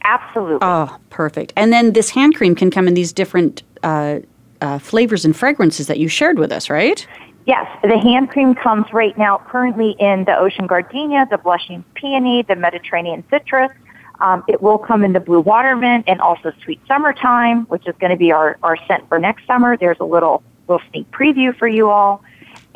Absolutely. 0.05 0.59
Oh, 0.63 0.97
perfect. 1.11 1.53
And 1.57 1.73
then 1.73 1.93
this 1.93 2.11
hand 2.11 2.37
cream 2.37 2.55
can 2.55 2.71
come 2.71 2.87
in 2.87 2.95
these 2.95 3.13
different 3.13 3.63
uh, 3.83 4.21
uh, 4.61 4.79
flavors 4.79 5.25
and 5.25 5.37
fragrances 5.37 5.89
that 5.89 5.99
you 5.99 6.09
shared 6.09 6.39
with 6.39 6.53
us, 6.53 6.71
right? 6.71 7.07
Yes, 7.47 7.67
the 7.83 7.99
hand 7.99 8.31
cream 8.31 8.55
comes 8.55 8.93
right 8.93 9.17
now 9.17 9.39
currently 9.49 9.95
in 9.99 10.25
the 10.25 10.37
ocean 10.37 10.67
gardenia, 10.67 11.27
the 11.31 11.39
blushing 11.39 11.85
peony, 11.95 12.43
the 12.43 12.57
Mediterranean 12.57 13.23
citrus. 13.31 13.71
Um, 14.21 14.43
it 14.49 14.63
will 14.63 14.79
come 14.79 15.05
in 15.05 15.13
the 15.13 15.21
blue 15.21 15.41
watermint 15.41 16.05
and 16.09 16.21
also 16.21 16.53
sweet 16.65 16.81
summertime, 16.89 17.67
which 17.67 17.87
is 17.87 17.95
going 18.01 18.11
to 18.11 18.17
be 18.17 18.33
our, 18.33 18.59
our 18.63 18.77
scent 18.89 19.09
for 19.09 19.19
next 19.19 19.47
summer. 19.47 19.77
There's 19.77 20.01
a 20.01 20.05
little 20.05 20.43
little 20.69 20.85
sneak 20.91 21.09
preview 21.13 21.57
for 21.57 21.69
you 21.69 21.89
all. 21.89 22.25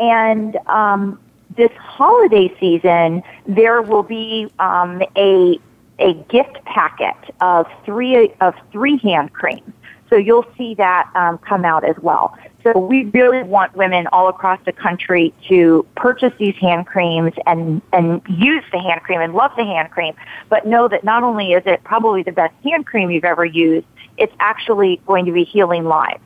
And 0.01 0.57
um, 0.67 1.21
this 1.57 1.71
holiday 1.79 2.53
season, 2.59 3.23
there 3.47 3.83
will 3.83 4.03
be 4.03 4.51
um, 4.59 5.03
a 5.17 5.61
a 6.01 6.15
gift 6.31 6.65
packet 6.65 7.35
of 7.43 7.67
three 7.85 8.33
of 8.41 8.55
three 8.73 8.97
hand 8.99 9.33
creams. 9.33 9.73
So 10.09 10.17
you'll 10.17 10.47
see 10.59 10.75
that 10.75 11.09
um, 11.15 11.39
come 11.39 11.65
out 11.65 11.85
as 11.85 11.97
well. 12.01 12.37
So 12.65 12.79
we 12.79 13.05
really 13.05 13.43
want 13.45 13.77
women 13.77 14.07
all 14.09 14.29
across 14.29 14.59
the 14.67 14.73
country 14.73 15.33
to 15.49 15.87
purchase 15.95 16.33
these 16.39 16.57
hand 16.57 16.87
creams 16.87 17.33
and, 17.47 17.81
and 17.93 18.21
use 18.29 18.65
the 18.73 18.81
hand 18.81 19.03
cream 19.03 19.21
and 19.21 19.35
love 19.35 19.53
the 19.57 19.65
hand 19.65 19.91
cream, 19.93 20.15
but 20.49 20.67
know 20.67 20.89
that 20.89 21.05
not 21.05 21.23
only 21.23 21.53
is 21.53 21.63
it 21.65 21.85
probably 21.85 22.23
the 22.23 22.33
best 22.33 22.55
hand 22.65 22.87
cream 22.87 23.11
you've 23.11 23.25
ever 23.25 23.45
used, 23.45 23.87
it's 24.19 24.35
actually 24.41 25.01
going 25.07 25.25
to 25.27 25.33
be 25.33 25.45
healing 25.45 25.85
lives. 25.85 26.21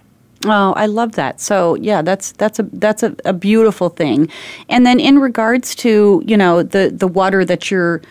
Oh, 0.44 0.72
I 0.76 0.86
love 0.86 1.12
that. 1.12 1.40
So 1.40 1.74
yeah, 1.76 2.02
that's 2.02 2.32
that's 2.32 2.58
a 2.58 2.64
that's 2.74 3.02
a, 3.02 3.16
a 3.24 3.32
beautiful 3.32 3.88
thing. 3.88 4.28
And 4.68 4.86
then 4.86 5.00
in 5.00 5.18
regards 5.18 5.74
to 5.76 6.22
you 6.26 6.36
know 6.36 6.62
the 6.62 6.90
the 6.90 7.08
water 7.08 7.44
that 7.44 7.70
you're 7.70 8.02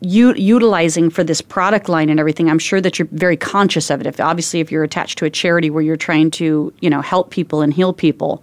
u- 0.00 0.34
utilizing 0.34 1.10
for 1.10 1.24
this 1.24 1.40
product 1.40 1.88
line 1.88 2.10
and 2.10 2.20
everything, 2.20 2.50
I'm 2.50 2.58
sure 2.58 2.80
that 2.80 2.98
you're 2.98 3.08
very 3.12 3.36
conscious 3.36 3.90
of 3.90 4.00
it. 4.00 4.06
If 4.06 4.20
obviously 4.20 4.60
if 4.60 4.70
you're 4.70 4.84
attached 4.84 5.18
to 5.18 5.24
a 5.24 5.30
charity 5.30 5.70
where 5.70 5.82
you're 5.82 5.96
trying 5.96 6.30
to 6.32 6.72
you 6.80 6.90
know 6.90 7.00
help 7.00 7.30
people 7.30 7.62
and 7.62 7.72
heal 7.72 7.92
people. 7.92 8.42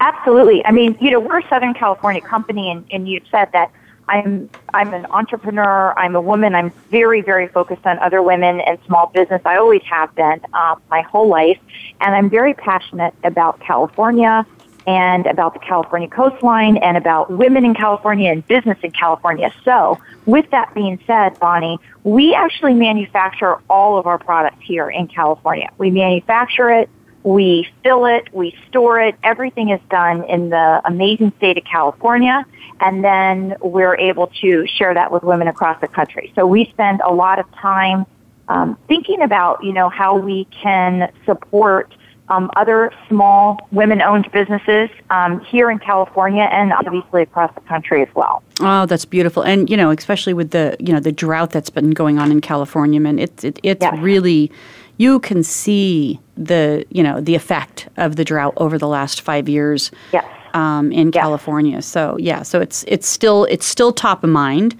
Absolutely. 0.00 0.64
I 0.66 0.70
mean, 0.70 0.98
you 1.00 1.10
know, 1.10 1.20
we're 1.20 1.38
a 1.38 1.48
Southern 1.48 1.72
California 1.72 2.20
company, 2.20 2.70
and, 2.70 2.84
and 2.90 3.08
you 3.08 3.22
said 3.30 3.50
that 3.52 3.70
I'm 4.08 4.50
I'm 4.72 4.92
an 4.92 5.06
entrepreneur. 5.06 5.92
I'm 5.98 6.14
a 6.14 6.20
woman. 6.20 6.54
I'm 6.54 6.70
very 6.90 7.20
very 7.20 7.48
focused 7.48 7.86
on 7.86 7.98
other 7.98 8.22
women 8.22 8.60
and 8.60 8.78
small 8.86 9.06
business. 9.06 9.40
I 9.44 9.56
always 9.56 9.82
have 9.82 10.14
been 10.14 10.40
uh, 10.52 10.76
my 10.90 11.02
whole 11.02 11.28
life, 11.28 11.58
and 12.00 12.14
I'm 12.14 12.30
very 12.30 12.54
passionate 12.54 13.14
about 13.24 13.60
California 13.60 14.46
and 14.86 15.26
about 15.26 15.54
the 15.54 15.60
California 15.60 16.08
coastline 16.08 16.76
and 16.76 16.96
about 16.96 17.30
women 17.30 17.64
in 17.64 17.74
California 17.74 18.30
and 18.30 18.46
business 18.46 18.78
in 18.82 18.90
California. 18.90 19.52
So, 19.64 19.98
with 20.26 20.50
that 20.50 20.74
being 20.74 21.00
said, 21.06 21.38
Bonnie, 21.40 21.78
we 22.02 22.34
actually 22.34 22.74
manufacture 22.74 23.56
all 23.70 23.98
of 23.98 24.06
our 24.06 24.18
products 24.18 24.62
here 24.62 24.90
in 24.90 25.08
California. 25.08 25.70
We 25.78 25.90
manufacture 25.90 26.70
it, 26.70 26.90
we 27.24 27.66
fill 27.82 28.04
it, 28.06 28.32
we 28.32 28.56
store 28.68 29.00
it. 29.00 29.16
Everything 29.24 29.70
is 29.70 29.80
done 29.90 30.24
in 30.24 30.50
the 30.50 30.82
amazing 30.84 31.32
state 31.38 31.58
of 31.58 31.64
California. 31.64 32.44
And 32.80 33.02
then 33.02 33.56
we're 33.60 33.96
able 33.96 34.28
to 34.42 34.66
share 34.66 34.92
that 34.94 35.10
with 35.10 35.22
women 35.22 35.48
across 35.48 35.80
the 35.80 35.88
country. 35.88 36.32
So 36.36 36.46
we 36.46 36.66
spend 36.66 37.00
a 37.04 37.12
lot 37.12 37.38
of 37.38 37.50
time 37.52 38.04
um, 38.48 38.76
thinking 38.88 39.22
about, 39.22 39.64
you 39.64 39.72
know, 39.72 39.88
how 39.88 40.18
we 40.18 40.44
can 40.62 41.10
support 41.24 41.94
um, 42.28 42.50
other 42.56 42.92
small 43.08 43.68
women-owned 43.70 44.30
businesses 44.32 44.90
um, 45.10 45.40
here 45.40 45.70
in 45.70 45.78
California 45.78 46.42
and 46.42 46.72
obviously 46.72 47.22
across 47.22 47.54
the 47.54 47.60
country 47.62 48.02
as 48.02 48.08
well. 48.14 48.42
Oh, 48.60 48.86
that's 48.86 49.04
beautiful, 49.04 49.42
and 49.42 49.68
you 49.68 49.76
know, 49.76 49.90
especially 49.90 50.32
with 50.32 50.50
the 50.50 50.76
you 50.80 50.92
know 50.92 51.00
the 51.00 51.12
drought 51.12 51.50
that's 51.50 51.70
been 51.70 51.90
going 51.90 52.18
on 52.18 52.30
in 52.30 52.40
California, 52.40 52.98
man, 52.98 53.18
it's 53.18 53.44
it, 53.44 53.58
it's 53.62 53.82
yes. 53.82 53.98
really 54.00 54.50
you 54.96 55.20
can 55.20 55.42
see 55.42 56.20
the 56.36 56.84
you 56.90 57.02
know 57.02 57.20
the 57.20 57.34
effect 57.34 57.88
of 57.96 58.16
the 58.16 58.24
drought 58.24 58.54
over 58.56 58.78
the 58.78 58.88
last 58.88 59.20
five 59.20 59.48
years 59.48 59.90
yes. 60.12 60.24
um, 60.54 60.92
in 60.92 61.10
yes. 61.12 61.22
California. 61.22 61.82
So 61.82 62.16
yeah, 62.18 62.42
so 62.42 62.60
it's 62.60 62.84
it's 62.88 63.06
still 63.06 63.44
it's 63.44 63.66
still 63.66 63.92
top 63.92 64.24
of 64.24 64.30
mind. 64.30 64.76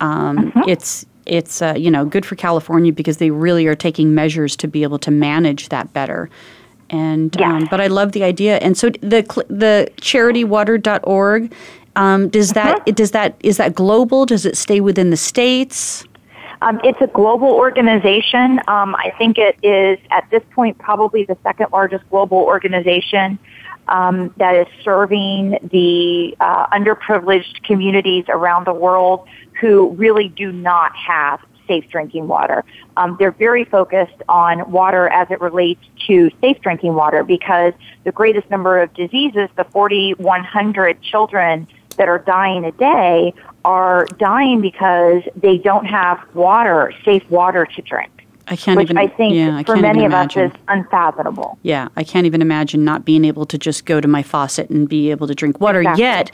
Um, 0.00 0.50
mm-hmm. 0.52 0.68
It's 0.68 1.06
it's 1.26 1.62
uh, 1.62 1.74
you 1.76 1.90
know 1.90 2.04
good 2.04 2.24
for 2.24 2.36
California 2.36 2.92
because 2.92 3.18
they 3.18 3.30
really 3.30 3.66
are 3.66 3.74
taking 3.74 4.14
measures 4.14 4.56
to 4.56 4.68
be 4.68 4.82
able 4.82 4.98
to 5.00 5.10
manage 5.10 5.68
that 5.70 5.92
better. 5.92 6.30
And 6.88 7.34
yes. 7.36 7.50
um, 7.50 7.68
but 7.68 7.80
I 7.80 7.88
love 7.88 8.12
the 8.12 8.22
idea. 8.22 8.58
And 8.58 8.76
so 8.76 8.90
the 8.90 9.22
the 9.48 9.90
charitywater.org 10.00 11.52
um, 11.96 12.28
does 12.28 12.52
that 12.52 12.80
mm-hmm. 12.80 12.94
does 12.94 13.10
that 13.12 13.36
is 13.40 13.56
that 13.56 13.74
global? 13.74 14.26
Does 14.26 14.46
it 14.46 14.56
stay 14.56 14.80
within 14.80 15.10
the 15.10 15.16
states? 15.16 16.04
Um, 16.62 16.80
it's 16.82 17.00
a 17.00 17.06
global 17.06 17.48
organization. 17.48 18.60
Um, 18.66 18.94
I 18.94 19.12
think 19.18 19.38
it 19.38 19.56
is 19.62 19.98
at 20.10 20.28
this 20.30 20.42
point 20.52 20.78
probably 20.78 21.24
the 21.24 21.36
second 21.42 21.68
largest 21.72 22.08
global 22.10 22.38
organization 22.38 23.38
um, 23.88 24.34
that 24.38 24.54
is 24.56 24.66
serving 24.82 25.58
the 25.70 26.36
uh, 26.40 26.66
underprivileged 26.68 27.62
communities 27.62 28.24
around 28.28 28.66
the 28.66 28.72
world 28.72 29.28
who 29.60 29.90
really 29.92 30.28
do 30.28 30.52
not 30.52 30.94
have 30.96 31.40
safe 31.66 31.88
drinking 31.90 32.28
water. 32.28 32.64
Um, 32.96 33.16
they're 33.18 33.32
very 33.32 33.64
focused 33.64 34.22
on 34.28 34.70
water 34.70 35.08
as 35.08 35.30
it 35.30 35.40
relates 35.40 35.84
to 36.06 36.30
safe 36.40 36.60
drinking 36.60 36.94
water 36.94 37.24
because 37.24 37.72
the 38.04 38.12
greatest 38.12 38.48
number 38.50 38.80
of 38.80 38.92
diseases, 38.94 39.48
the 39.56 39.64
4,100 39.64 41.02
children 41.02 41.66
that 41.96 42.08
are 42.08 42.18
dying 42.18 42.64
a 42.64 42.72
day, 42.72 43.34
are 43.66 44.06
dying 44.18 44.60
because 44.60 45.24
they 45.34 45.58
don't 45.58 45.86
have 45.86 46.22
water, 46.34 46.94
safe 47.04 47.28
water 47.28 47.66
to 47.66 47.82
drink. 47.82 48.12
I 48.46 48.54
can't 48.54 48.76
which 48.76 48.86
even. 48.86 48.96
I 48.96 49.08
think 49.08 49.34
yeah, 49.34 49.56
I 49.56 49.64
for 49.64 49.74
many 49.74 50.04
of 50.04 50.14
us 50.14 50.36
is 50.36 50.52
unfathomable. 50.68 51.58
Yeah, 51.62 51.88
I 51.96 52.04
can't 52.04 52.26
even 52.26 52.40
imagine 52.40 52.84
not 52.84 53.04
being 53.04 53.24
able 53.24 53.44
to 53.46 53.58
just 53.58 53.84
go 53.84 54.00
to 54.00 54.06
my 54.06 54.22
faucet 54.22 54.70
and 54.70 54.88
be 54.88 55.10
able 55.10 55.26
to 55.26 55.34
drink 55.34 55.60
water. 55.60 55.80
Exactly. 55.80 56.04
Yet, 56.04 56.32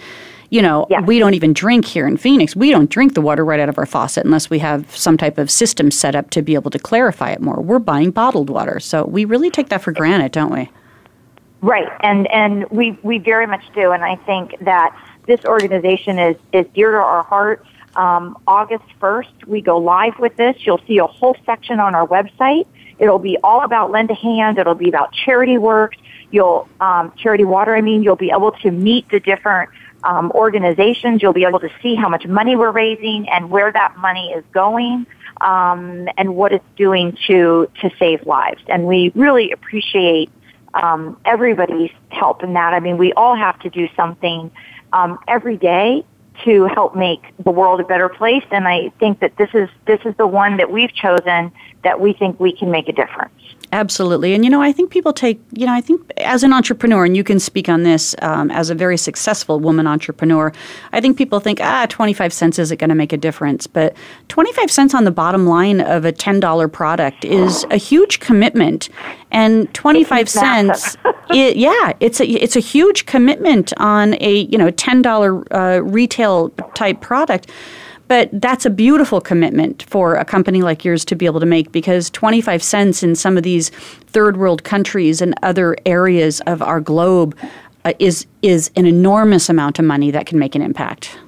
you 0.51 0.61
know, 0.61 0.87
yeah. 0.91 1.01
we 1.01 1.19
don't 1.19 1.33
even 1.33 1.55
drink 1.55 1.87
here 1.87 2.07
in 2.07 2.19
Phoenix. 2.19 2.55
We 2.55 2.71
don't 2.71 2.91
drink 2.91 3.15
the 3.15 3.23
water 3.23 3.47
right 3.47 3.59
out 3.59 3.71
of 3.71 3.79
our 3.79 3.87
faucet 3.87 4.27
unless 4.27 4.51
we 4.51 4.59
have 4.59 4.95
some 4.95 5.17
type 5.17 5.39
of 5.39 5.51
system 5.51 5.91
set 5.91 6.15
up 6.15 6.29
to 6.31 6.43
be 6.43 6.55
able 6.55 6.71
to 6.73 6.79
clarify 6.79 7.31
it 7.31 7.41
more. 7.41 7.63
We're 7.63 7.79
buying 7.79 8.11
bottled 8.11 8.51
water, 8.51 8.79
so 8.79 9.07
we 9.07 9.25
really 9.25 9.51
take 9.51 9.71
that 9.71 9.81
for 9.81 9.93
granted, 9.93 10.33
don't 10.33 10.53
we? 10.53 10.71
Right, 11.63 11.89
and 12.01 12.31
and 12.31 12.69
we 12.71 12.99
we 13.03 13.17
very 13.17 13.47
much 13.47 13.65
do, 13.75 13.93
and 13.93 14.05
I 14.05 14.17
think 14.17 14.55
that 14.61 14.95
this 15.27 15.45
organization 15.45 16.19
is 16.19 16.37
is 16.53 16.67
dear 16.75 16.93
to 16.93 16.99
our 16.99 17.23
heart. 17.23 17.65
Um, 17.95 18.39
August 18.47 18.85
1st, 19.01 19.47
we 19.47 19.61
go 19.61 19.77
live 19.77 20.19
with 20.19 20.37
this. 20.37 20.57
You'll 20.61 20.81
see 20.87 20.99
a 20.99 21.07
whole 21.07 21.37
section 21.45 21.79
on 21.79 21.95
our 21.95 22.07
website. 22.07 22.67
It'll 22.99 23.19
be 23.19 23.37
all 23.43 23.63
about 23.63 23.91
lend 23.91 24.11
a 24.11 24.15
hand. 24.15 24.59
It'll 24.59 24.75
be 24.75 24.89
about 24.89 25.13
charity 25.13 25.59
work. 25.59 25.95
You'll 26.31 26.69
um, 26.81 27.13
charity 27.17 27.45
water. 27.45 27.75
I 27.77 27.83
mean, 27.83 28.03
you'll 28.03 28.17
be 28.17 28.31
able 28.31 28.53
to 28.63 28.71
meet 28.71 29.11
the 29.11 29.21
different 29.21 29.71
um, 30.05 30.31
organizations. 30.33 31.21
You'll 31.23 31.35
be 31.35 31.45
able 31.45 31.61
to 31.61 31.71
see 31.83 31.95
how 31.95 32.09
much 32.09 32.27
money 32.27 32.57
we're 32.57 32.71
raising 32.71 33.29
and 33.29 33.51
where 33.51 33.71
that 33.71 33.97
money 33.99 34.33
is 34.33 34.45
going. 34.53 35.07
Um, 35.41 36.09
and 36.17 36.37
what 36.37 36.53
it's 36.53 36.65
doing 36.77 37.17
to 37.27 37.69
to 37.81 37.91
save 37.99 38.27
lives, 38.27 38.63
and 38.69 38.85
we 38.87 39.11
really 39.17 39.51
appreciate 39.51 40.31
um, 40.75 41.19
everybody's 41.25 41.91
help 42.11 42.45
in 42.45 42.53
that. 42.53 42.75
I 42.75 42.81
mean, 42.81 42.97
we 42.97 43.13
all 43.15 43.35
have 43.35 43.59
to 43.61 43.71
do 43.71 43.89
something 43.97 44.53
um, 44.93 45.19
every 45.29 45.57
day 45.57 46.05
to 46.45 46.65
help 46.65 46.97
make 46.97 47.23
the 47.39 47.51
world 47.51 47.81
a 47.81 47.85
better 47.85 48.09
place. 48.09 48.45
And 48.51 48.67
I 48.67 48.91
think 48.99 49.21
that 49.21 49.37
this 49.37 49.51
is 49.55 49.69
this 49.87 50.01
is 50.05 50.15
the 50.17 50.27
one 50.27 50.57
that 50.57 50.71
we've 50.71 50.93
chosen 50.93 51.53
that 51.85 52.01
we 52.01 52.13
think 52.13 52.41
we 52.41 52.57
can 52.57 52.71
make 52.71 52.89
a 52.89 52.93
difference. 52.93 53.35
Absolutely. 53.73 54.35
And, 54.35 54.45
you 54.45 54.51
know, 54.51 54.61
I 54.61 54.71
think 54.71 54.91
people 54.91 55.15
take, 55.15 55.41
you 55.55 55.65
know, 55.65 55.73
I 55.73 55.81
think 55.81 56.03
as 56.19 56.43
an 56.43 56.53
entrepreneur, 56.53 57.07
and 57.07 57.17
you 57.17 57.25
can 57.25 57.41
speak 57.41 57.71
on 57.71 57.85
this 57.85 58.15
um, 58.21 58.51
as 58.51 58.69
a 58.69 58.75
very 58.75 58.99
successful 58.99 59.59
woman 59.61 59.87
entrepreneur, 59.87 60.53
I 60.93 61.01
think 61.01 61.17
people 61.17 61.41
think, 61.41 61.59
ah, 61.63 61.87
25 61.89 62.35
cents 62.35 62.59
isn't 62.59 62.79
going 62.79 62.91
to 62.91 62.95
make 62.95 63.15
a 63.15 63.17
difference. 63.17 63.67
But 63.67 63.97
25 64.29 64.71
cents 64.71 64.95
on 64.95 65.05
the 65.05 65.11
bottom 65.11 65.47
line 65.47 65.81
of 65.81 66.05
a 66.05 66.13
$10 66.13 66.71
product 66.71 67.25
is 67.25 67.65
a 67.71 67.79
huge 67.79 68.21
commitment. 68.21 68.91
And 69.31 69.73
25 69.73 70.29
cents, 70.29 70.99
it, 71.31 71.57
yeah, 71.57 71.95
it's 71.99 72.21
a, 72.21 72.27
it's 72.27 72.57
a 72.57 72.61
huge 72.61 73.07
commitment 73.07 73.73
on 73.79 74.17
a, 74.21 74.41
you 74.51 74.59
know, 74.59 74.71
$10 74.71 75.47
uh, 75.51 75.83
retail 75.83 76.51
type 76.75 77.01
product. 77.01 77.51
But 78.13 78.29
that's 78.31 78.67
a 78.67 78.71
beautiful 78.71 79.23
commitment 79.23 79.85
for 79.85 80.17
a 80.17 80.25
company 80.27 80.61
like 80.61 80.85
yours 80.85 81.03
to 81.07 81.17
be 81.17 81.25
able 81.25 81.41
to 81.41 81.47
make 81.47 81.73
because 81.73 82.11
25 82.11 82.63
cents 82.63 83.03
in 83.03 83.15
some 83.15 83.39
of 83.39 83.43
these 83.43 83.71
third 83.71 84.37
world 84.37 84.65
countries 84.65 85.23
and 85.23 85.35
other 85.43 85.79
areas 85.87 86.43
of 86.43 86.61
our 86.61 86.79
globe 86.79 87.35
uh, 87.87 87.95
is 87.99 88.27
is 88.43 88.71
an 88.77 88.85
enormous 88.85 89.49
amount 89.49 89.79
of 89.79 89.87
money 89.87 90.11
that 90.11 90.27
can 90.27 90.39
make 90.39 90.55
an 90.55 90.61
impact. 90.61 91.19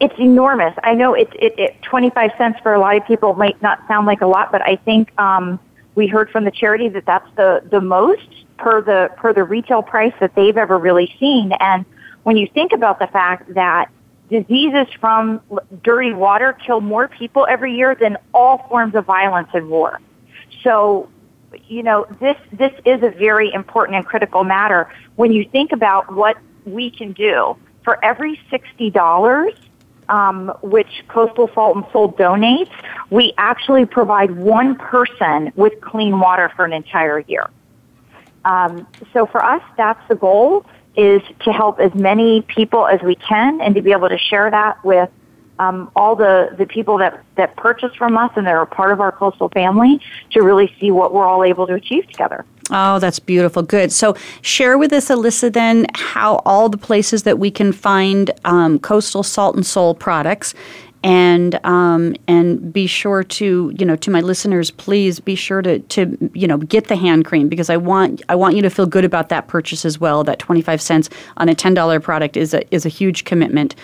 It's 0.00 0.12
enormous. 0.18 0.74
I 0.84 0.92
know 0.92 1.14
it, 1.14 1.30
it, 1.36 1.58
it 1.58 1.80
25 1.80 2.32
cents 2.36 2.60
for 2.62 2.74
a 2.74 2.78
lot 2.78 2.94
of 2.94 3.06
people 3.06 3.32
might 3.32 3.62
not 3.62 3.80
sound 3.88 4.06
like 4.06 4.20
a 4.20 4.26
lot, 4.26 4.52
but 4.52 4.60
I 4.60 4.76
think 4.76 5.18
um, 5.18 5.58
we 5.94 6.08
heard 6.08 6.28
from 6.28 6.44
the 6.44 6.50
charity 6.50 6.90
that 6.90 7.06
that's 7.06 7.34
the, 7.36 7.62
the 7.70 7.80
most 7.80 8.28
per 8.58 8.82
the 8.82 9.10
per 9.16 9.32
the 9.32 9.44
retail 9.44 9.82
price 9.82 10.12
that 10.20 10.34
they've 10.34 10.58
ever 10.58 10.76
really 10.76 11.16
seen. 11.18 11.52
And 11.58 11.86
when 12.24 12.36
you 12.36 12.48
think 12.48 12.72
about 12.74 12.98
the 12.98 13.06
fact 13.06 13.54
that 13.54 13.88
diseases 14.32 14.86
from 14.98 15.40
dirty 15.84 16.14
water 16.14 16.56
kill 16.64 16.80
more 16.80 17.06
people 17.06 17.46
every 17.48 17.76
year 17.76 17.94
than 17.94 18.16
all 18.32 18.66
forms 18.68 18.94
of 18.94 19.04
violence 19.04 19.48
and 19.52 19.68
war. 19.68 20.00
So, 20.64 21.10
you 21.68 21.82
know, 21.82 22.06
this, 22.18 22.36
this 22.50 22.72
is 22.86 23.02
a 23.02 23.10
very 23.10 23.52
important 23.52 23.96
and 23.96 24.06
critical 24.06 24.42
matter. 24.42 24.90
When 25.16 25.32
you 25.32 25.44
think 25.44 25.72
about 25.72 26.12
what 26.14 26.38
we 26.64 26.90
can 26.90 27.12
do 27.12 27.56
for 27.84 28.02
every 28.02 28.40
$60, 28.50 29.54
um, 30.08 30.48
which 30.62 31.04
Coastal 31.08 31.50
Salt 31.54 31.76
and 31.76 31.84
Soul 31.92 32.12
donates, 32.12 32.70
we 33.10 33.34
actually 33.36 33.84
provide 33.84 34.30
one 34.30 34.76
person 34.76 35.52
with 35.56 35.78
clean 35.82 36.18
water 36.18 36.50
for 36.56 36.64
an 36.64 36.72
entire 36.72 37.20
year. 37.20 37.50
Um, 38.46 38.86
so 39.12 39.26
for 39.26 39.44
us, 39.44 39.62
that's 39.76 40.00
the 40.08 40.14
goal 40.14 40.64
is 40.96 41.22
to 41.40 41.52
help 41.52 41.80
as 41.80 41.94
many 41.94 42.42
people 42.42 42.86
as 42.86 43.00
we 43.02 43.14
can 43.14 43.60
and 43.60 43.74
to 43.74 43.82
be 43.82 43.92
able 43.92 44.08
to 44.08 44.18
share 44.18 44.50
that 44.50 44.82
with 44.84 45.10
um, 45.58 45.90
all 45.94 46.16
the, 46.16 46.54
the 46.58 46.66
people 46.66 46.98
that, 46.98 47.22
that 47.36 47.56
purchase 47.56 47.94
from 47.94 48.16
us 48.16 48.32
and 48.36 48.46
that 48.46 48.54
are 48.54 48.66
part 48.66 48.92
of 48.92 49.00
our 49.00 49.12
coastal 49.12 49.48
family 49.50 50.00
to 50.32 50.42
really 50.42 50.74
see 50.80 50.90
what 50.90 51.14
we're 51.14 51.24
all 51.24 51.44
able 51.44 51.66
to 51.66 51.74
achieve 51.74 52.06
together. 52.08 52.44
Oh, 52.70 52.98
that's 52.98 53.18
beautiful. 53.18 53.62
Good. 53.62 53.92
So, 53.92 54.16
share 54.40 54.78
with 54.78 54.92
us, 54.92 55.08
Alisa, 55.08 55.52
then 55.52 55.86
how 55.94 56.36
all 56.46 56.68
the 56.68 56.78
places 56.78 57.24
that 57.24 57.38
we 57.38 57.50
can 57.50 57.72
find 57.72 58.30
um, 58.44 58.78
coastal 58.78 59.22
salt 59.22 59.56
and 59.56 59.66
soul 59.66 59.94
products 59.94 60.54
and 61.04 61.58
um, 61.64 62.14
and 62.28 62.72
be 62.72 62.86
sure 62.86 63.24
to 63.24 63.72
you 63.76 63.84
know 63.84 63.96
to 63.96 64.10
my 64.10 64.20
listeners 64.20 64.70
please 64.70 65.20
be 65.20 65.34
sure 65.34 65.62
to 65.62 65.78
to 65.80 66.30
you 66.34 66.46
know 66.46 66.58
get 66.58 66.88
the 66.88 66.96
hand 66.96 67.24
cream 67.24 67.48
because 67.48 67.70
I 67.70 67.76
want 67.76 68.22
I 68.28 68.34
want 68.34 68.56
you 68.56 68.62
to 68.62 68.70
feel 68.70 68.86
good 68.86 69.04
about 69.04 69.28
that 69.30 69.48
purchase 69.48 69.84
as 69.84 69.98
well. 69.98 70.24
That 70.24 70.38
25 70.38 70.80
cents 70.80 71.10
on 71.36 71.48
a 71.48 71.54
$10 71.54 72.02
product 72.02 72.36
is 72.36 72.54
a 72.54 72.74
is 72.74 72.86
a 72.86 72.88
huge 72.88 73.24
commitment. 73.24 73.74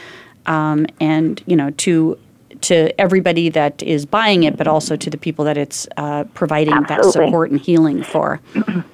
Um, 0.47 0.87
and 1.01 1.43
you 1.47 1.57
know 1.57 1.71
to 1.71 2.19
to 2.63 2.99
everybody 3.01 3.49
that 3.51 3.83
is 3.83 4.07
buying 4.07 4.43
it 4.45 4.57
but 4.57 4.67
also 4.67 4.97
to 4.97 5.11
the 5.11 5.19
people 5.19 5.45
that 5.45 5.59
it's 5.59 5.87
uh, 5.97 6.25
providing 6.35 6.75
Absolutely. 6.75 7.05
that 7.05 7.13
support 7.13 7.51
and 7.51 7.61
healing 7.61 8.03
for. 8.03 8.41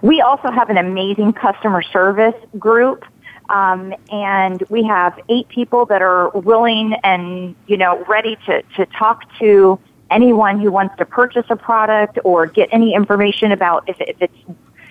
We 0.00 0.20
also 0.20 0.50
have 0.50 0.70
an 0.70 0.76
amazing 0.76 1.32
customer 1.32 1.82
service 1.82 2.34
group 2.58 3.04
Um, 3.48 3.94
and 4.10 4.62
we 4.68 4.82
have 4.84 5.18
eight 5.28 5.48
people 5.48 5.86
that 5.86 6.02
are 6.02 6.30
willing 6.30 6.94
and, 7.04 7.54
you 7.66 7.76
know, 7.76 8.04
ready 8.04 8.36
to, 8.46 8.62
to 8.76 8.86
talk 8.86 9.22
to 9.38 9.78
anyone 10.10 10.60
who 10.60 10.70
wants 10.70 10.96
to 10.98 11.04
purchase 11.04 11.46
a 11.50 11.56
product 11.56 12.18
or 12.24 12.46
get 12.46 12.68
any 12.72 12.94
information 12.94 13.52
about 13.52 13.88
if, 13.88 13.96
if 14.00 14.16
it's, 14.20 14.36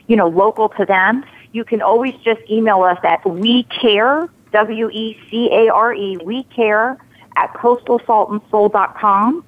you 0.08 0.16
know, 0.16 0.28
local 0.28 0.70
to 0.70 0.86
them. 0.86 1.24
You 1.54 1.64
can 1.64 1.82
always 1.82 2.14
just 2.24 2.42
email 2.50 2.82
us 2.84 3.00
at 3.04 3.26
we 3.26 3.64
care, 3.64 4.30
W-E-C-A-R-E, 4.52 6.18
we 6.24 6.44
care 6.44 6.98
at 7.38 7.54
coastalsaltandsoul.com 7.54 9.46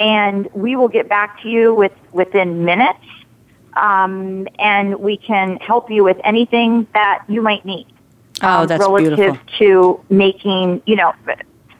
and 0.00 0.48
we 0.52 0.76
will 0.76 0.88
get 0.88 1.08
back 1.08 1.40
to 1.42 1.48
you 1.48 1.74
with, 1.74 1.92
within 2.12 2.64
minutes. 2.64 3.04
Um, 3.74 4.46
and 4.58 4.96
we 5.00 5.16
can 5.16 5.56
help 5.56 5.90
you 5.90 6.04
with 6.04 6.18
anything 6.22 6.86
that 6.94 7.24
you 7.28 7.42
might 7.42 7.64
need. 7.64 7.86
Oh, 8.44 8.60
um, 8.62 8.66
that's 8.66 8.80
relative 8.80 9.16
beautiful. 9.16 9.38
to 9.58 10.00
making, 10.08 10.82
you 10.86 10.96
know, 10.96 11.12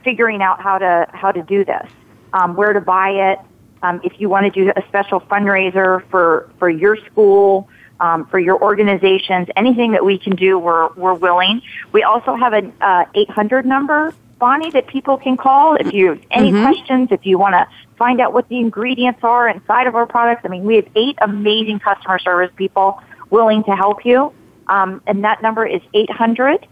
figuring 0.03 0.43
out 0.43 0.61
how 0.61 0.79
to 0.79 1.07
how 1.13 1.33
to 1.33 1.43
do 1.43 1.65
this, 1.65 1.89
um, 2.33 2.57
where 2.57 2.73
to 2.73 2.81
buy 2.81 3.11
it. 3.11 3.39
Um, 3.83 4.01
if 4.03 4.19
you 4.19 4.29
want 4.29 4.53
to 4.53 4.65
do 4.65 4.73
a 4.75 4.83
special 4.89 5.21
fundraiser 5.21 6.03
for 6.11 6.49
for 6.59 6.71
your 6.71 6.97
school, 7.07 7.69
um, 8.01 8.27
for 8.27 8.39
your 8.39 8.61
organizations, 8.63 9.49
anything 9.57 9.93
that 9.93 10.05
we 10.05 10.19
can 10.19 10.37
do, 10.37 10.59
we're 10.59 10.89
we're 10.95 11.15
willing. 11.15 11.63
We 11.93 12.03
also 12.03 12.35
have 12.35 12.53
an 12.53 12.73
uh, 12.81 13.05
800 13.15 13.67
number, 13.67 14.15
Bonnie, 14.39 14.71
that 14.71 14.87
people 14.87 15.17
can 15.19 15.37
call 15.37 15.77
if 15.77 15.93
you 15.93 16.19
any 16.31 16.51
Mhm. 16.53 16.63
questions. 16.65 17.09
If 17.11 17.27
you 17.27 17.39
want 17.39 17.55
to 17.55 17.67
find 17.97 18.21
out 18.21 18.33
what 18.33 18.49
the 18.49 18.59
ingredients 18.59 19.21
are 19.23 19.49
inside 19.49 19.87
of 19.87 19.95
our 19.95 20.07
products. 20.07 20.43
I 20.45 20.49
mean, 20.49 20.65
we 20.65 20.77
have 20.77 20.87
eight 20.97 21.17
amazing 21.21 21.79
customer 21.79 22.19
service 22.19 22.51
people 22.57 23.01
willing 23.31 23.63
to 23.65 23.77
help 23.77 24.05
you. 24.05 24.33
Um, 24.69 25.03
and 25.07 25.25
that 25.25 25.43
number 25.43 25.67
is 25.67 25.83
800 25.93 26.67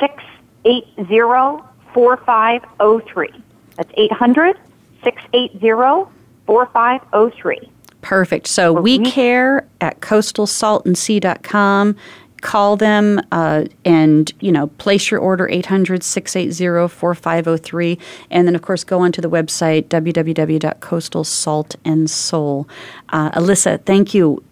680 0.00 1.64
4503. 1.92 3.28
That's 3.76 3.90
800 3.94 4.56
680 5.02 6.10
4503. 6.46 7.70
Perfect. 8.02 8.46
So 8.46 8.72
we 8.72 9.00
care 9.00 9.66
at 9.80 10.00
coastalsaltandsea.com. 10.00 11.96
Call 12.42 12.76
them 12.76 13.18
uh, 13.32 13.64
and, 13.84 14.32
you 14.40 14.52
know, 14.52 14.68
place 14.68 15.10
your 15.10 15.18
order 15.18 15.48
800 15.48 16.04
680 16.04 16.88
4503. 16.88 17.98
And 18.30 18.46
then, 18.46 18.54
of 18.54 18.62
course, 18.62 18.84
go 18.84 19.00
onto 19.00 19.20
the 19.20 19.30
website 19.30 19.88
www.coastalsaltandsoul. 19.88 22.68
Uh, 23.08 23.30
Alisa, 23.32 23.84
thank 23.84 24.14
you 24.14 24.44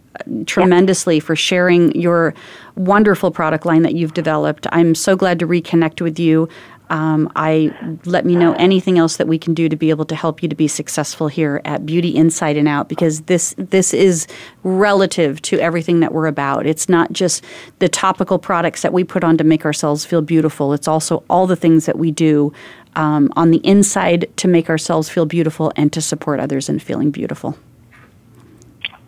tremendously 0.47 1.21
for 1.21 1.37
sharing 1.37 1.95
your 1.99 2.35
wonderful 2.77 3.31
product 3.31 3.67
line 3.67 3.83
that 3.83 3.95
you've 3.95 4.15
developed. 4.15 4.67
I'm 4.73 4.95
so 4.95 5.17
glad 5.17 5.39
to 5.41 5.47
reconnect 5.47 6.01
with 6.01 6.19
you. 6.19 6.49
Um, 6.91 7.33
I 7.35 7.75
let 8.05 8.27
me 8.27 8.37
know 8.37 8.53
anything 8.55 8.99
else 8.99 9.17
that 9.17 9.27
we 9.27 9.39
can 9.39 9.55
do 9.55 9.69
to 9.71 9.77
be 9.77 9.89
able 9.89 10.05
to 10.05 10.15
help 10.15 10.43
you 10.43 10.49
to 10.51 10.55
be 10.55 10.69
successful 10.69 11.29
here 11.29 11.62
at 11.65 11.87
Beauty 11.87 12.15
Inside 12.15 12.59
and 12.59 12.69
Out 12.69 12.89
because 12.89 13.23
this 13.23 13.55
this 13.57 13.95
is 13.95 14.27
relative 14.65 15.41
to 15.43 15.59
everything 15.61 16.01
that 16.01 16.12
we're 16.12 16.27
about. 16.27 16.67
It's 16.67 16.89
not 16.89 17.12
just 17.12 17.43
the 17.79 17.89
topical 17.89 18.39
products 18.39 18.83
that 18.83 18.93
we 18.93 19.03
put 19.03 19.25
on 19.25 19.39
to 19.39 19.45
make 19.45 19.65
ourselves 19.65 20.05
feel 20.05 20.21
beautiful. 20.21 20.75
It's 20.75 20.89
also 20.89 21.25
all 21.31 21.47
the 21.47 21.57
things 21.57 21.87
that 21.87 21.99
we 21.99 22.11
do 22.11 22.53
um, 22.97 23.33
on 23.35 23.51
the 23.51 23.67
inside 23.67 24.31
to 24.37 24.47
make 24.47 24.69
ourselves 24.69 25.09
feel 25.09 25.27
beautiful 25.27 25.73
and 25.77 25.93
to 25.95 26.03
support 26.03 26.39
others 26.39 26.69
in 26.69 26.79
feeling 26.79 27.11
beautiful. 27.11 27.59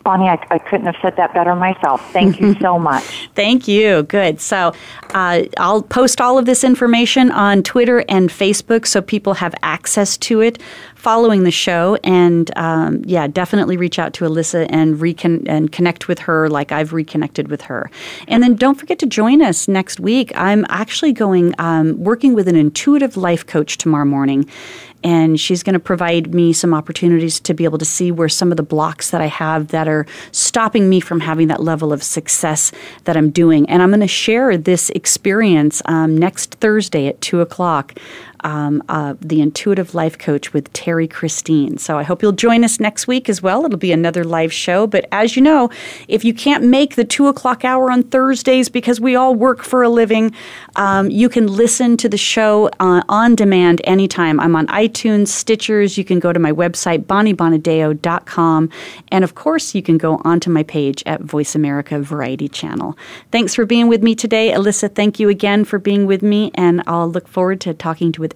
Bonnie, 0.07 0.29
I, 0.29 0.39
I 0.53 0.59
couldn't 0.59 0.87
have 0.87 0.95
said 1.03 1.17
that 1.17 1.35
better 1.35 1.57
myself. 1.57 2.13
Thank 2.13 2.41
you 2.41 2.55
so 2.61 2.79
much. 2.79 3.29
Thank 3.35 3.67
you. 3.67 4.05
Good. 4.05 4.41
So 4.41 4.73
uh, 5.15 5.43
I'll 5.59 5.83
post 5.83 6.21
all 6.21 6.39
of 6.39 6.47
this 6.47 6.63
information 6.63 7.33
on 7.33 7.65
Twitter 7.65 8.05
and 8.09 8.31
Facebook 8.31 8.87
so 8.87 9.03
people 9.03 9.35
have 9.35 9.53
access 9.65 10.17
to 10.19 10.41
it 10.43 10.63
following 10.95 11.43
the 11.43 11.51
show. 11.51 11.99
And 12.05 12.57
um, 12.57 13.03
yeah, 13.05 13.27
definitely 13.27 13.77
reach 13.77 13.99
out 13.99 14.13
to 14.15 14.25
Alisa 14.25 14.69
and 14.71 15.01
recon- 15.01 15.45
and 15.49 15.73
connect 15.73 16.07
with 16.07 16.21
her 16.21 16.49
like 16.49 16.71
I've 16.71 16.93
reconnected 16.93 17.49
with 17.49 17.63
her. 17.63 17.91
And 18.29 18.45
then 18.45 18.55
don't 18.55 18.77
forget 18.77 19.01
to 19.01 19.07
join 19.07 19.43
us 19.43 19.67
next 19.67 19.99
week. 19.99 20.31
I'm 20.37 20.65
actually 20.69 21.15
going 21.15 21.53
um, 21.59 21.99
working 21.99 22.33
with 22.33 22.47
an 22.47 22.55
intuitive 22.55 23.17
life 23.17 23.45
coach 23.45 23.77
tomorrow 23.77 24.05
morning 24.05 24.49
and 25.07 25.39
she's 25.39 25.63
going 25.63 25.75
to 25.75 25.79
provide 25.79 26.35
me 26.35 26.53
some 26.53 26.75
opportunities 26.75 27.39
to 27.39 27.55
be 27.55 27.63
able 27.63 27.79
to 27.79 27.85
see 27.85 28.11
where 28.11 28.29
some 28.29 28.51
of 28.51 28.57
the 28.57 28.63
blocks 28.65 29.11
that 29.11 29.21
I 29.21 29.27
have 29.27 29.69
that 29.69 29.87
are 29.87 30.05
stopping 30.33 30.89
me 30.89 30.99
from 30.99 31.21
having 31.21 31.47
that 31.47 31.63
level 31.63 31.93
of 31.93 32.03
success 32.03 32.73
that 33.05 33.17
I'm 33.17 33.31
doing. 33.31 33.71
And 33.71 33.85
I'm 33.85 33.91
going 33.91 34.01
to 34.01 34.09
share 34.09 34.59
this 34.59 34.91
experience 34.91 35.81
um, 35.85 36.19
next 36.19 36.57
Thursday 36.57 37.07
at 37.07 37.21
2 37.21 37.41
o'clock. 37.41 37.97
Um, 38.47 38.81
uh, 38.89 39.15
the 39.21 39.41
Intuitive 39.41 39.93
Life 39.93 40.19
Coach 40.19 40.53
with 40.53 40.73
Terry 40.73 41.09
Christine. 41.09 41.79
So 41.79 41.99
I 41.99 42.05
hope 42.05 42.23
you'll 42.23 42.31
join 42.31 42.63
us 42.63 42.79
next 42.79 43.09
week 43.09 43.29
as 43.29 43.43
well. 43.43 43.65
It'll 43.65 43.77
be 43.77 43.91
another 43.91 44.23
live 44.23 44.53
show. 44.53 44.87
But 44.87 45.09
as 45.11 45.35
you 45.35 45.43
know, 45.43 45.69
if 46.07 46.25
you 46.25 46.33
can't 46.33 46.63
make 46.63 46.95
the 46.95 47.05
two 47.05 47.27
o'clock 47.27 47.65
hour 47.65 47.91
on 47.91 48.05
Thursdays 48.05 48.69
because 48.69 49.01
we 49.01 49.17
all 49.17 49.35
work 49.35 49.65
for 49.65 49.83
a 49.83 49.89
living, 49.89 50.33
um, 50.77 51.11
you 51.11 51.29
can 51.29 51.49
listen 51.49 51.97
to 51.97 52.09
the 52.09 52.17
show 52.17 52.71
uh, 52.79 53.03
on 53.09 53.35
demand 53.35 53.81
anytime. 53.83 54.39
I'm 54.39 54.55
on 54.55 54.69
iTunes, 54.69 55.27
Stitchers. 55.27 55.99
You 55.99 56.05
can 56.05 56.21
go 56.21 56.33
to 56.33 56.39
my 56.39 56.53
website, 56.53 57.05
bonniebonadeo.com. 57.05 58.71
And 59.09 59.25
of 59.25 59.35
course, 59.35 59.75
you 59.75 59.83
can 59.83 59.99
go 59.99 60.21
onto 60.25 60.51
my 60.51 60.63
page 60.63 61.03
at 61.05 61.21
Voice 61.21 61.57
America 61.57 61.99
Variety 61.99 62.49
Channel. 62.49 62.97
Thanks 63.33 63.57
for 63.57 63.67
being 63.67 63.89
with 63.89 64.05
me 64.05 64.15
today. 64.15 64.53
Alisa, 64.53 64.95
thank 64.95 65.19
you 65.19 65.29
again 65.29 65.65
for 65.65 65.81
being 65.81 66.07
with 66.07 66.23
me. 66.23 66.53
And 66.55 66.85
I'll 66.87 67.11
look 67.11 67.27
forward 67.27 67.61
to 67.63 67.75
talking 67.75 68.13
to 68.13 68.21
with 68.21 68.36